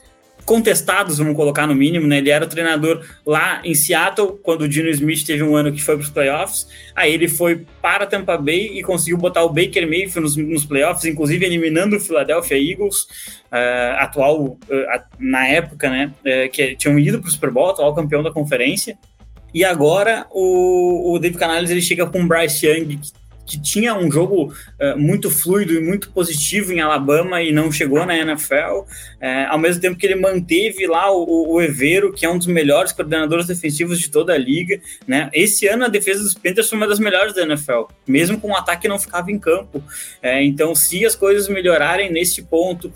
[0.46, 2.18] contestados, vamos colocar no mínimo, né?
[2.18, 5.82] Ele era o treinador lá em Seattle, quando o Dino Smith teve um ano que
[5.82, 6.68] foi para os playoffs.
[6.94, 11.04] Aí ele foi para Tampa Bay e conseguiu botar o Baker Mayfield nos, nos playoffs,
[11.04, 13.02] inclusive eliminando o Philadelphia Eagles,
[13.50, 14.58] uh, atual, uh,
[15.18, 16.12] na época, né?
[16.20, 18.96] Uh, que tinham ido para o Super Bowl, atual campeão da conferência.
[19.52, 23.10] E agora o, o David Canales ele chega com o Bryce Young, que
[23.46, 28.04] que tinha um jogo uh, muito fluido e muito positivo em Alabama e não chegou
[28.04, 28.86] na NFL, uh,
[29.20, 32.48] eh, ao mesmo tempo que ele manteve lá o, o Evero, que é um dos
[32.48, 34.80] melhores coordenadores defensivos de toda a liga.
[35.06, 35.30] Né?
[35.32, 38.56] Esse ano a defesa dos Panthers foi uma das melhores da NFL, mesmo com o
[38.56, 39.78] ataque não ficava em campo.
[39.78, 42.92] Uh, então, se as coisas melhorarem nesse ponto,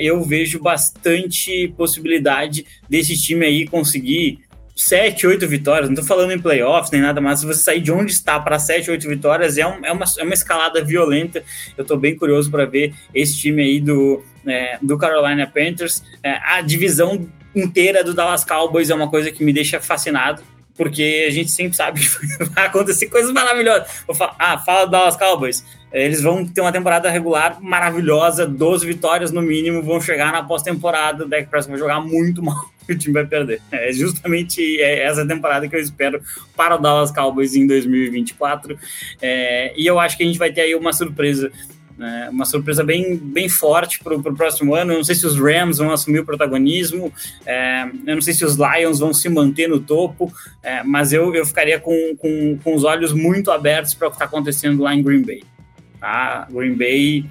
[0.00, 4.40] eu vejo bastante possibilidade desse time aí conseguir
[4.74, 7.92] sete, oito vitórias, não tô falando em playoffs nem nada, mas se você sair de
[7.92, 11.42] onde está para sete, oito vitórias, é, um, é, uma, é uma escalada violenta.
[11.76, 16.02] Eu tô bem curioso para ver esse time aí do, é, do Carolina Panthers.
[16.22, 20.42] É, a divisão inteira do Dallas Cowboys é uma coisa que me deixa fascinado.
[20.74, 23.86] Porque a gente sempre sabe que vai acontecer coisas maravilhosas.
[24.38, 25.64] ah, fala do Dallas Cowboys.
[25.92, 31.24] Eles vão ter uma temporada regular maravilhosa, 12 vitórias no mínimo, vão chegar na pós-temporada,
[31.24, 33.60] o Dak Prescott vai jogar muito mal o time vai perder.
[33.70, 36.20] É justamente essa temporada que eu espero
[36.56, 38.78] para o Dallas Cowboys em 2024.
[39.20, 41.50] É, e eu acho que a gente vai ter aí uma surpresa.
[41.96, 44.92] Né, uma surpresa bem, bem forte para o próximo ano.
[44.92, 47.12] Eu não sei se os Rams vão assumir o protagonismo,
[47.44, 50.32] é, eu não sei se os Lions vão se manter no topo,
[50.62, 54.16] é, mas eu, eu ficaria com, com, com os olhos muito abertos para o que
[54.16, 55.42] está acontecendo lá em Green Bay.
[56.02, 56.48] Tá?
[56.50, 57.24] Green Bay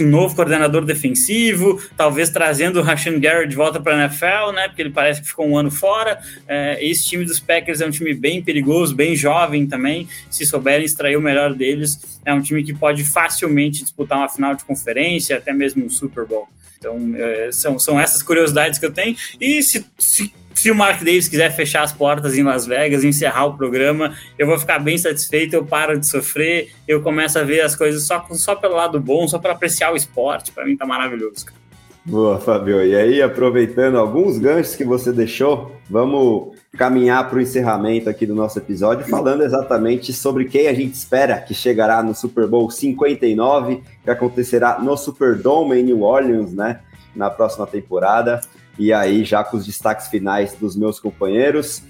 [0.00, 4.68] um novo coordenador defensivo, talvez trazendo o Rashan Garrett de volta para a NFL, né?
[4.68, 6.20] Porque ele parece que ficou um ano fora.
[6.46, 10.06] É, esse time dos Packers é um time bem perigoso, bem jovem também.
[10.30, 14.54] Se souberem extrair o melhor deles, é um time que pode facilmente disputar uma final
[14.54, 16.46] de conferência, até mesmo um Super Bowl.
[16.78, 19.16] Então, é, são, são essas curiosidades que eu tenho.
[19.40, 23.46] E se, se se o Mark Davis quiser fechar as portas em Las Vegas, encerrar
[23.46, 27.62] o programa, eu vou ficar bem satisfeito, eu paro de sofrer, eu começo a ver
[27.62, 30.52] as coisas só, só pelo lado bom, só para apreciar o esporte.
[30.52, 31.58] Para mim tá maravilhoso, cara.
[32.04, 32.84] Boa, Fabio.
[32.84, 38.34] E aí, aproveitando alguns ganchos que você deixou, vamos caminhar para o encerramento aqui do
[38.34, 43.82] nosso episódio, falando exatamente sobre quem a gente espera que chegará no Super Bowl 59,
[44.04, 46.80] que acontecerá no Superdome em New Orleans, né?
[47.16, 48.42] Na próxima temporada.
[48.78, 51.82] E aí, já com os destaques finais dos meus companheiros,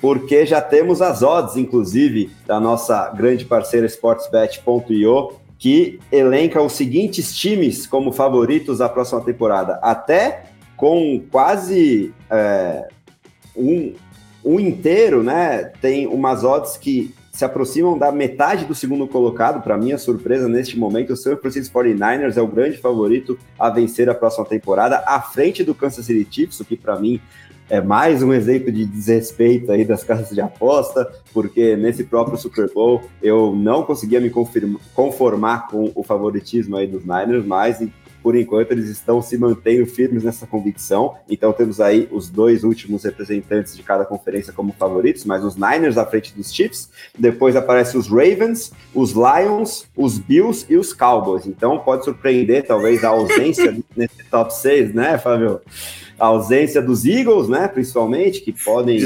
[0.00, 7.36] porque já temos as odds, inclusive, da nossa grande parceira SportsBet.io, que elenca os seguintes
[7.36, 9.74] times como favoritos da próxima temporada.
[9.82, 10.44] Até
[10.76, 12.86] com quase é,
[13.56, 13.92] um,
[14.44, 15.72] um inteiro, né?
[15.80, 19.62] Tem umas odds que se aproximam da metade do segundo colocado.
[19.62, 24.10] Para minha surpresa, neste momento, o San Francisco 49ers é o grande favorito a vencer
[24.10, 27.20] a próxima temporada, à frente do Kansas City Chiefs, o que para mim
[27.70, 32.72] é mais um exemplo de desrespeito aí das casas de aposta, porque nesse próprio Super
[32.72, 34.32] Bowl eu não conseguia me
[34.92, 37.80] conformar com o favoritismo aí dos Niners, mas
[38.22, 41.14] por enquanto eles estão se mantendo firmes nessa convicção.
[41.28, 45.98] Então temos aí os dois últimos representantes de cada conferência como favoritos, mas os Niners
[45.98, 46.90] à frente dos Chiefs.
[47.18, 51.46] Depois aparecem os Ravens, os Lions, os Bills e os Cowboys.
[51.46, 55.60] Então pode surpreender talvez a ausência nesse top 6, né, Fábio?
[56.18, 58.98] A ausência dos Eagles, né, principalmente, que podem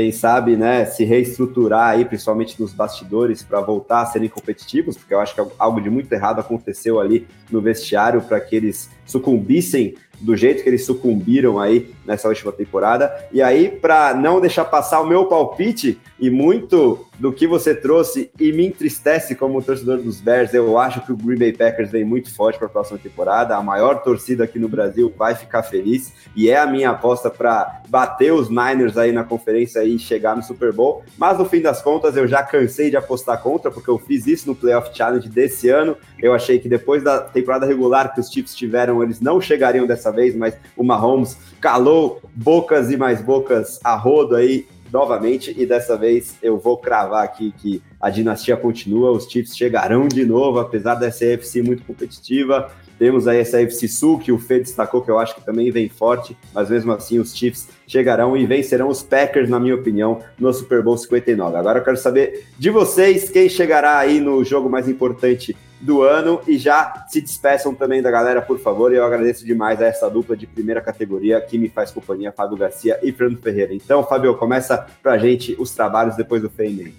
[0.00, 5.12] quem sabe, né, se reestruturar aí, principalmente nos bastidores, para voltar a serem competitivos, porque
[5.12, 9.94] eu acho que algo de muito errado aconteceu ali no vestiário para que eles sucumbissem
[10.18, 13.14] do jeito que eles sucumbiram aí nessa última temporada.
[13.32, 18.30] E aí, para não deixar passar o meu palpite e muito do que você trouxe
[18.40, 22.02] e me entristece como torcedor dos Bears, eu acho que o Green Bay Packers vem
[22.02, 23.54] muito forte para a próxima temporada.
[23.54, 27.82] A maior torcida aqui no Brasil vai ficar feliz e é a minha aposta para
[27.88, 31.04] bater os Niners aí na conferência e chegar no Super Bowl.
[31.16, 34.48] Mas no fim das contas, eu já cansei de apostar contra porque eu fiz isso
[34.48, 35.96] no Playoff Challenge desse ano.
[36.18, 40.10] Eu achei que depois da temporada regular que os Chiefs tiveram, eles não chegariam dessa
[40.10, 45.96] vez, mas o Mahomes calou bocas e mais bocas a rodo aí novamente e dessa
[45.96, 50.94] vez eu vou cravar aqui que a dinastia continua, os Chiefs chegarão de novo, apesar
[50.94, 52.72] dessa AFC muito competitiva.
[52.98, 55.88] Temos aí essa AFC Sul que o Fê destacou que eu acho que também vem
[55.88, 60.52] forte, mas mesmo assim os Chiefs chegarão e vencerão os Packers, na minha opinião, no
[60.52, 61.56] Super Bowl 59.
[61.56, 66.40] Agora eu quero saber de vocês quem chegará aí no jogo mais importante do ano
[66.46, 68.92] e já se despeçam também da galera, por favor.
[68.92, 72.56] E eu agradeço demais a essa dupla de primeira categoria que me faz companhia, Fábio
[72.56, 73.74] Garcia e Fernando Ferreira.
[73.74, 76.94] Então, Fábio, começa pra gente os trabalhos depois do Feinem.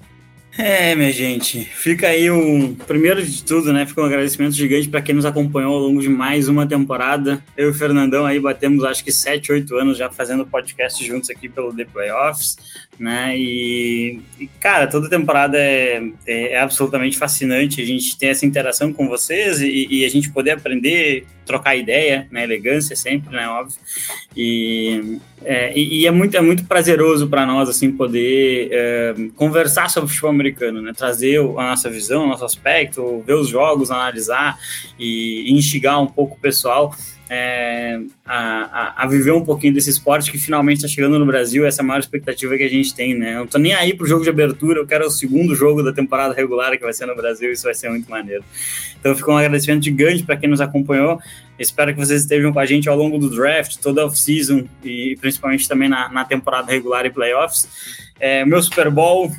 [0.57, 3.85] É, minha gente, fica aí um primeiro de tudo, né?
[3.85, 7.41] Fica um agradecimento gigante para quem nos acompanhou ao longo de mais uma temporada.
[7.55, 11.29] Eu e o Fernandão aí batemos acho que 7, 8 anos já fazendo podcast juntos
[11.29, 12.57] aqui pelo The Playoffs,
[12.99, 13.37] né?
[13.37, 17.81] E, e cara, toda temporada é, é, é, absolutamente fascinante.
[17.81, 22.27] A gente tem essa interação com vocês e, e a gente poder aprender, trocar ideia,
[22.31, 22.43] né?
[22.43, 23.47] Elegância sempre, né?
[23.47, 23.79] Óbvio.
[24.35, 30.05] E é, e, é muito, é muito prazeroso para nós assim poder é, conversar sobre
[30.05, 30.93] o futebol americano, né?
[30.95, 34.59] trazer a nossa visão, o nosso aspecto, ver os jogos, analisar
[34.99, 36.95] e, instigar um pouco o pessoal
[37.33, 41.81] é, a, a, viver um pouquinho desse esporte que finalmente está chegando no Brasil, essa
[41.81, 43.35] é a maior expectativa que a gente tem, né?
[43.35, 45.93] Eu não tô nem aí pro jogo de abertura, eu quero o segundo jogo da
[45.93, 48.43] temporada regular que vai ser no Brasil, isso vai ser muito maneiro.
[48.99, 51.21] Então fica um agradecimento gigante para quem nos acompanhou.
[51.57, 55.15] Espero que vocês estejam com a gente ao longo do draft, toda a off-season e
[55.21, 57.65] principalmente também na, na temporada regular e playoffs.
[58.19, 59.31] É, meu Super Bowl,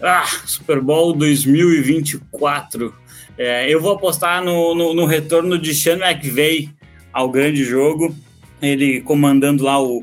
[0.00, 2.94] ah, Super Bowl 2024.
[3.36, 6.70] É, eu vou apostar no, no, no retorno de Sean McVay
[7.14, 8.14] ao grande jogo,
[8.60, 10.02] ele comandando lá o,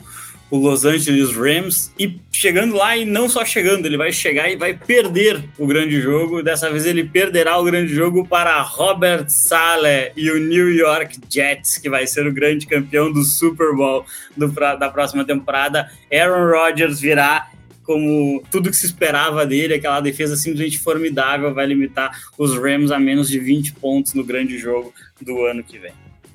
[0.49, 4.55] o Los Angeles Rams e chegando lá e não só chegando, ele vai chegar e
[4.55, 6.41] vai perder o grande jogo.
[6.41, 11.77] Dessa vez ele perderá o grande jogo para Robert Saleh e o New York Jets,
[11.77, 14.05] que vai ser o grande campeão do Super Bowl
[14.35, 15.91] do, da próxima temporada.
[16.11, 17.49] Aaron Rodgers virá
[17.83, 22.99] como tudo que se esperava dele, aquela defesa simplesmente formidável, vai limitar os Rams a
[22.99, 25.91] menos de 20 pontos no grande jogo do ano que vem.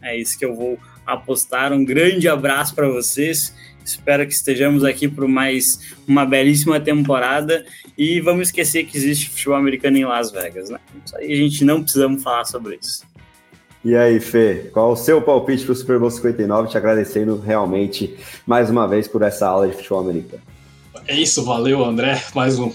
[0.06, 1.72] É isso que eu vou apostar.
[1.72, 3.52] Um grande abraço para vocês.
[3.84, 7.66] Espero que estejamos aqui por mais uma belíssima temporada
[7.98, 10.78] e vamos esquecer que existe futebol americano em Las Vegas, né?
[11.04, 13.04] Isso aí a gente não precisamos falar sobre isso.
[13.84, 16.68] E aí, Fê, qual o seu palpite para o Super Bowl 59?
[16.68, 18.16] Te agradecendo realmente
[18.46, 20.42] mais uma vez por essa aula de futebol americano.
[21.08, 22.20] É isso, valeu, André.
[22.34, 22.72] Mais um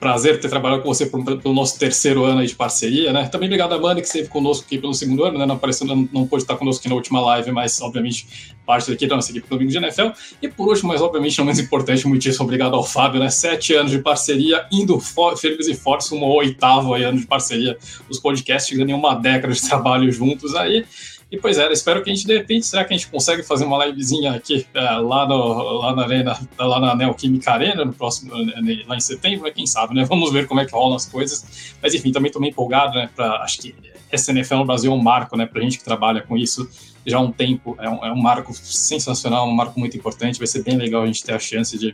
[0.00, 3.28] prazer ter trabalhado com você pelo nosso terceiro ano de parceria, né?
[3.28, 5.44] Também obrigado a Amanda, que esteve conosco aqui pelo segundo ano, né?
[5.44, 9.06] Não, apareceu, não, não pôde estar conosco aqui na última live, mas obviamente parte daqui
[9.06, 10.08] da nossa equipe do Domingo de NFL.
[10.40, 13.28] E por último, mas obviamente não menos importante, muitíssimo obrigado ao Fábio, né?
[13.28, 17.76] Sete anos de parceria, indo firmes e fortes, um oitavo aí, ano de parceria,
[18.08, 20.86] os podcasts, em uma década de trabalho juntos aí.
[21.34, 23.64] E pois é, espero que a gente, de repente, será que a gente consegue fazer
[23.64, 28.32] uma livezinha aqui é, lá, no, lá na Arena, lá na Neoquímica Arena, no próximo,
[28.36, 30.04] né, né, lá em setembro, né, quem sabe, né?
[30.04, 31.74] Vamos ver como é que rolam as coisas.
[31.82, 33.10] Mas enfim, também estou meio empolgado, né?
[33.16, 33.74] Pra, acho que
[34.12, 35.44] essa NFL no Brasil é um marco, né?
[35.44, 36.70] Pra gente que trabalha com isso.
[37.04, 37.76] já há um tempo.
[37.80, 40.38] É um, é um marco sensacional, um marco muito importante.
[40.38, 41.92] Vai ser bem legal a gente ter a chance de,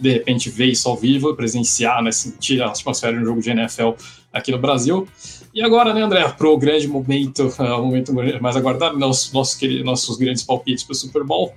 [0.00, 3.50] de repente, ver isso ao vivo, presenciar, né, sentir a atmosfera de um jogo de
[3.50, 3.90] NFL
[4.32, 5.06] aqui no Brasil.
[5.52, 9.58] E agora, né, André, para o grande momento, uh, o momento mais aguardado, nossos, nossos,
[9.82, 11.52] nossos grandes palpites para o Super Bowl.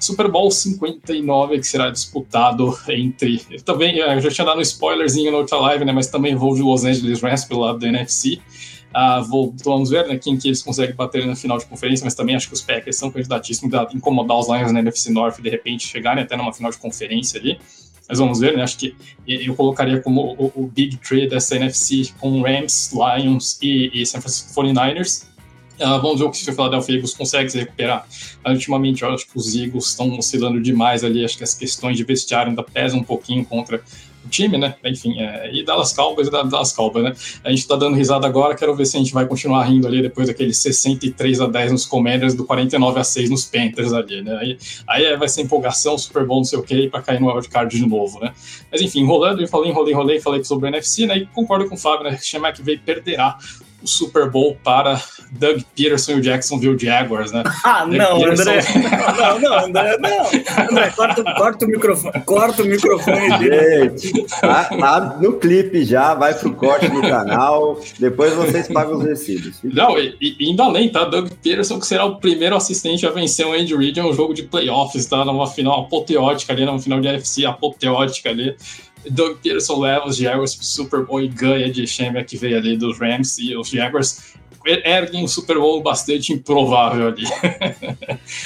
[0.00, 3.38] Super Bowl 59, que será disputado entre.
[3.64, 5.92] Também, eu já tinha dado um spoilerzinho na outra live, né?
[5.92, 8.38] Mas também vou de Los Angeles Rams pelo lado do NFC.
[8.94, 12.14] Uh, vou, vamos ver né, quem que eles conseguem bater na final de conferência, mas
[12.14, 15.42] também acho que os Packers são candidatíssimos a incomodar os Lions na NFC North e
[15.42, 17.58] de repente chegarem até numa final de conferência ali.
[18.08, 18.62] Mas vamos ver, né?
[18.62, 18.94] Acho que
[19.26, 24.20] eu colocaria como o, o Big Three dessa NFC com Rams, Lions e, e San
[24.20, 25.24] Francisco 49ers.
[25.80, 28.06] Uh, vamos ver o que o Philadelphia Eagles consegue se recuperar.
[28.44, 31.24] Mas, ultimamente, eu acho que os Eagles estão oscilando demais ali.
[31.24, 33.82] Acho que as questões de vestiário ainda pesam um pouquinho contra
[34.24, 34.74] o time, né?
[34.84, 37.14] Enfim, é, e Dallas Cowboys e Dallas Cowboys, né?
[37.42, 40.02] A gente tá dando risada agora, quero ver se a gente vai continuar rindo ali
[40.02, 44.36] depois daquele 63 a 10 nos Commanders, do 49 a 6 nos Panthers ali, né?
[44.40, 47.74] Aí, aí vai ser empolgação, Super Bowl, não sei o que, para cair no wildcard
[47.74, 48.32] de novo, né?
[48.70, 51.18] Mas enfim, enrolando, eu falei, enrolei, enrolei, falei sobre o NFC, né?
[51.18, 52.18] E concordo com o Fábio, né?
[52.20, 53.38] Chama que veio perderá
[53.84, 55.00] o Super Bowl para
[55.32, 57.42] Doug Peterson e o Jacksonville Jaguars, né?
[57.64, 58.42] Ah, não, Peterson...
[58.42, 58.62] André.
[59.18, 60.70] Não, não, André, não.
[60.70, 62.24] André, corta, corta o microfone.
[62.24, 68.34] Corta o microfone Gente, tá, tá, no clipe já, vai pro corte no canal, depois
[68.34, 69.58] vocês pagam os recibos.
[69.62, 71.04] Não, e, e ainda além, tá?
[71.04, 74.34] Doug Peterson, que será o primeiro assistente a vencer o Andy Reid em um jogo
[74.34, 75.24] de playoffs, tá?
[75.24, 78.54] Numa final apoteótica ali, numa final de NFC apoteótica ali.
[79.10, 82.76] Doug Peterson leva os Jaguars pro Super Bowl e ganha de Shemia que veio ali
[82.76, 84.34] dos Rams e os Jaguars
[84.66, 87.24] erguem um Super Bowl bastante improvável ali.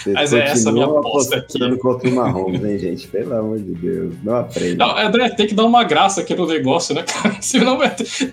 [0.06, 1.76] Mas é essa a minha aposta aqui.
[1.76, 3.06] contra o Mahomes, hein, gente?
[3.06, 4.76] Pelo amor de Deus, não aprende.
[4.76, 7.36] Não, André, tem que dar uma graça aqui no negócio, né, cara?
[7.40, 7.78] Senão,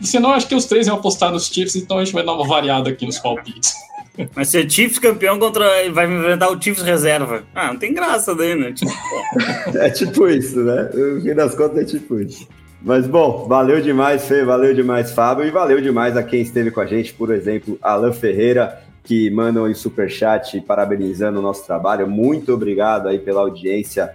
[0.02, 2.48] senão acho que os três iam apostar nos Chiefs, então a gente vai dar uma
[2.48, 3.74] variada aqui nos palpites.
[4.34, 5.66] Vai ser Chiefs campeão contra.
[5.92, 7.44] Vai enfrentar o Chiefs reserva.
[7.54, 8.72] Ah, não tem graça daí, né?
[8.72, 8.92] Tipo...
[9.78, 10.90] é tipo isso, né?
[10.94, 12.48] No fim das contas é tipo isso.
[12.82, 16.80] Mas bom, valeu demais, Fê, valeu demais, Fábio, e valeu demais a quem esteve com
[16.80, 22.08] a gente, por exemplo, Alan Ferreira, que mandam em superchat parabenizando o nosso trabalho.
[22.08, 24.14] Muito obrigado aí pela audiência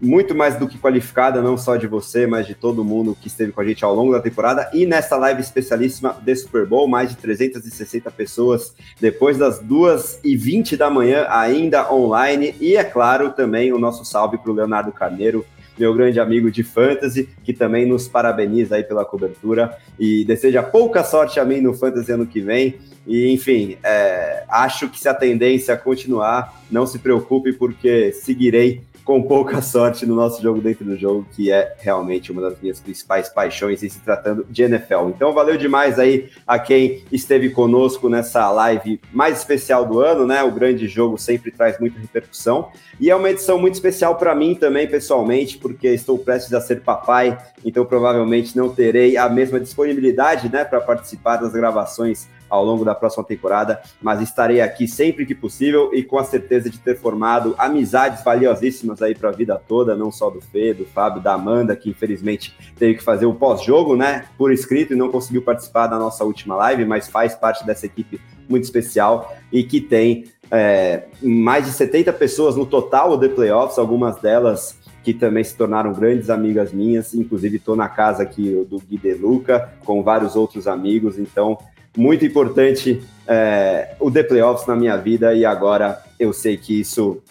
[0.00, 3.52] muito mais do que qualificada, não só de você, mas de todo mundo que esteve
[3.52, 7.10] com a gente ao longo da temporada e nessa live especialíssima de Super Bowl, mais
[7.10, 12.54] de 360 pessoas depois das 2h20 da manhã, ainda online.
[12.60, 15.44] E é claro, também o nosso salve para o Leonardo Carneiro,
[15.78, 21.02] meu grande amigo de fantasy, que também nos parabeniza aí pela cobertura e deseja pouca
[21.02, 22.76] sorte a mim no fantasy ano que vem.
[23.06, 29.22] E enfim, é, acho que se a tendência continuar, não se preocupe, porque seguirei com
[29.22, 33.28] pouca sorte no nosso jogo dentro do jogo, que é realmente uma das minhas principais
[33.28, 35.08] paixões em se tratando de NFL.
[35.08, 40.42] Então, valeu demais aí a quem esteve conosco nessa live mais especial do ano, né?
[40.42, 42.68] O grande jogo sempre traz muita repercussão
[42.98, 46.80] e é uma edição muito especial para mim também, pessoalmente, porque estou prestes a ser
[46.80, 52.84] papai, então provavelmente não terei a mesma disponibilidade, né, para participar das gravações ao longo
[52.84, 56.96] da próxima temporada, mas estarei aqui sempre que possível e com a certeza de ter
[56.96, 61.34] formado amizades valiosíssimas aí para a vida toda, não só do Fê, do Fábio, da
[61.34, 65.86] Amanda, que infelizmente teve que fazer o pós-jogo, né, por escrito e não conseguiu participar
[65.86, 71.04] da nossa última live, mas faz parte dessa equipe muito especial e que tem é,
[71.22, 76.30] mais de 70 pessoas no total de playoffs, algumas delas que também se tornaram grandes
[76.30, 81.18] amigas minhas, inclusive estou na casa aqui do Gui De Luca, com vários outros amigos,
[81.18, 81.58] então
[81.96, 87.22] muito importante é, o The Playoffs na minha vida e agora eu sei que isso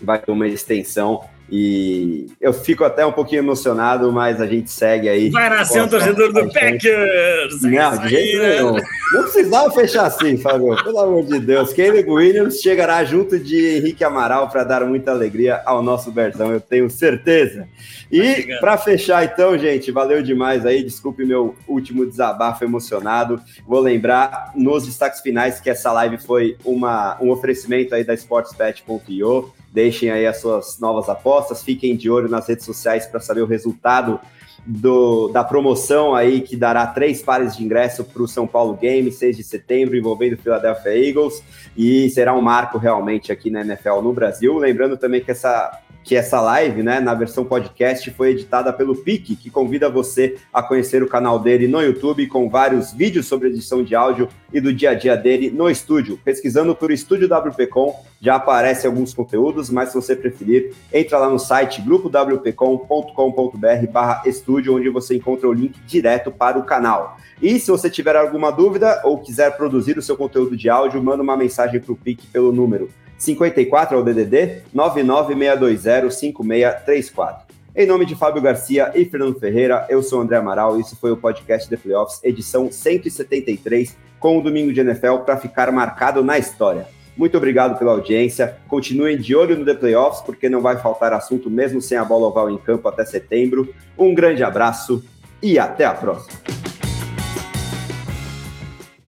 [0.00, 5.08] vai ter uma extensão e eu fico até um pouquinho emocionado, mas a gente segue
[5.08, 5.30] aí.
[5.30, 7.62] Vai nascer um torcedor do Packers!
[7.62, 8.76] Não, de jeito nenhum.
[9.12, 10.76] Não precisava fechar assim, Fábio.
[10.84, 11.72] Pelo amor de Deus.
[11.72, 16.60] Caleb Williams chegará junto de Henrique Amaral para dar muita alegria ao nosso Bertão, eu
[16.60, 17.66] tenho certeza.
[18.12, 20.82] E para fechar, então, gente, valeu demais aí.
[20.82, 23.40] Desculpe meu último desabafo emocionado.
[23.66, 29.52] Vou lembrar nos destaques finais que essa live foi uma, um oferecimento aí da SportsBet.io
[29.72, 33.46] Deixem aí as suas novas apostas, fiquem de olho nas redes sociais para saber o
[33.46, 34.20] resultado
[34.66, 39.10] do, da promoção aí que dará três pares de ingresso para o São Paulo Game,
[39.10, 41.42] 6 de setembro, envolvendo o Philadelphia Eagles,
[41.76, 44.58] e será um marco realmente aqui na NFL no Brasil.
[44.58, 49.36] Lembrando também que essa que essa live, né, na versão podcast, foi editada pelo Pique,
[49.36, 53.82] que convida você a conhecer o canal dele no YouTube com vários vídeos sobre edição
[53.82, 56.18] de áudio e do dia a dia dele no estúdio.
[56.24, 61.38] Pesquisando por Estúdio WPcom, já aparecem alguns conteúdos, mas se você preferir, entra lá no
[61.38, 67.16] site grupowpcom.com.br barra estúdio, onde você encontra o link direto para o canal.
[67.40, 71.22] E se você tiver alguma dúvida ou quiser produzir o seu conteúdo de áudio, manda
[71.22, 72.90] uma mensagem para o Pique pelo número
[73.20, 77.36] 54 é o DDD 996205634.
[77.76, 81.12] Em nome de Fábio Garcia e Fernando Ferreira, eu sou André Amaral e isso foi
[81.12, 86.38] o podcast The Playoffs, edição 173, com o Domingo de NFL para ficar marcado na
[86.38, 86.88] história.
[87.14, 88.56] Muito obrigado pela audiência.
[88.66, 92.28] Continuem de olho no The Playoffs, porque não vai faltar assunto mesmo sem a bola
[92.28, 93.68] oval em campo até setembro.
[93.98, 95.04] Um grande abraço
[95.42, 96.40] e até a próxima.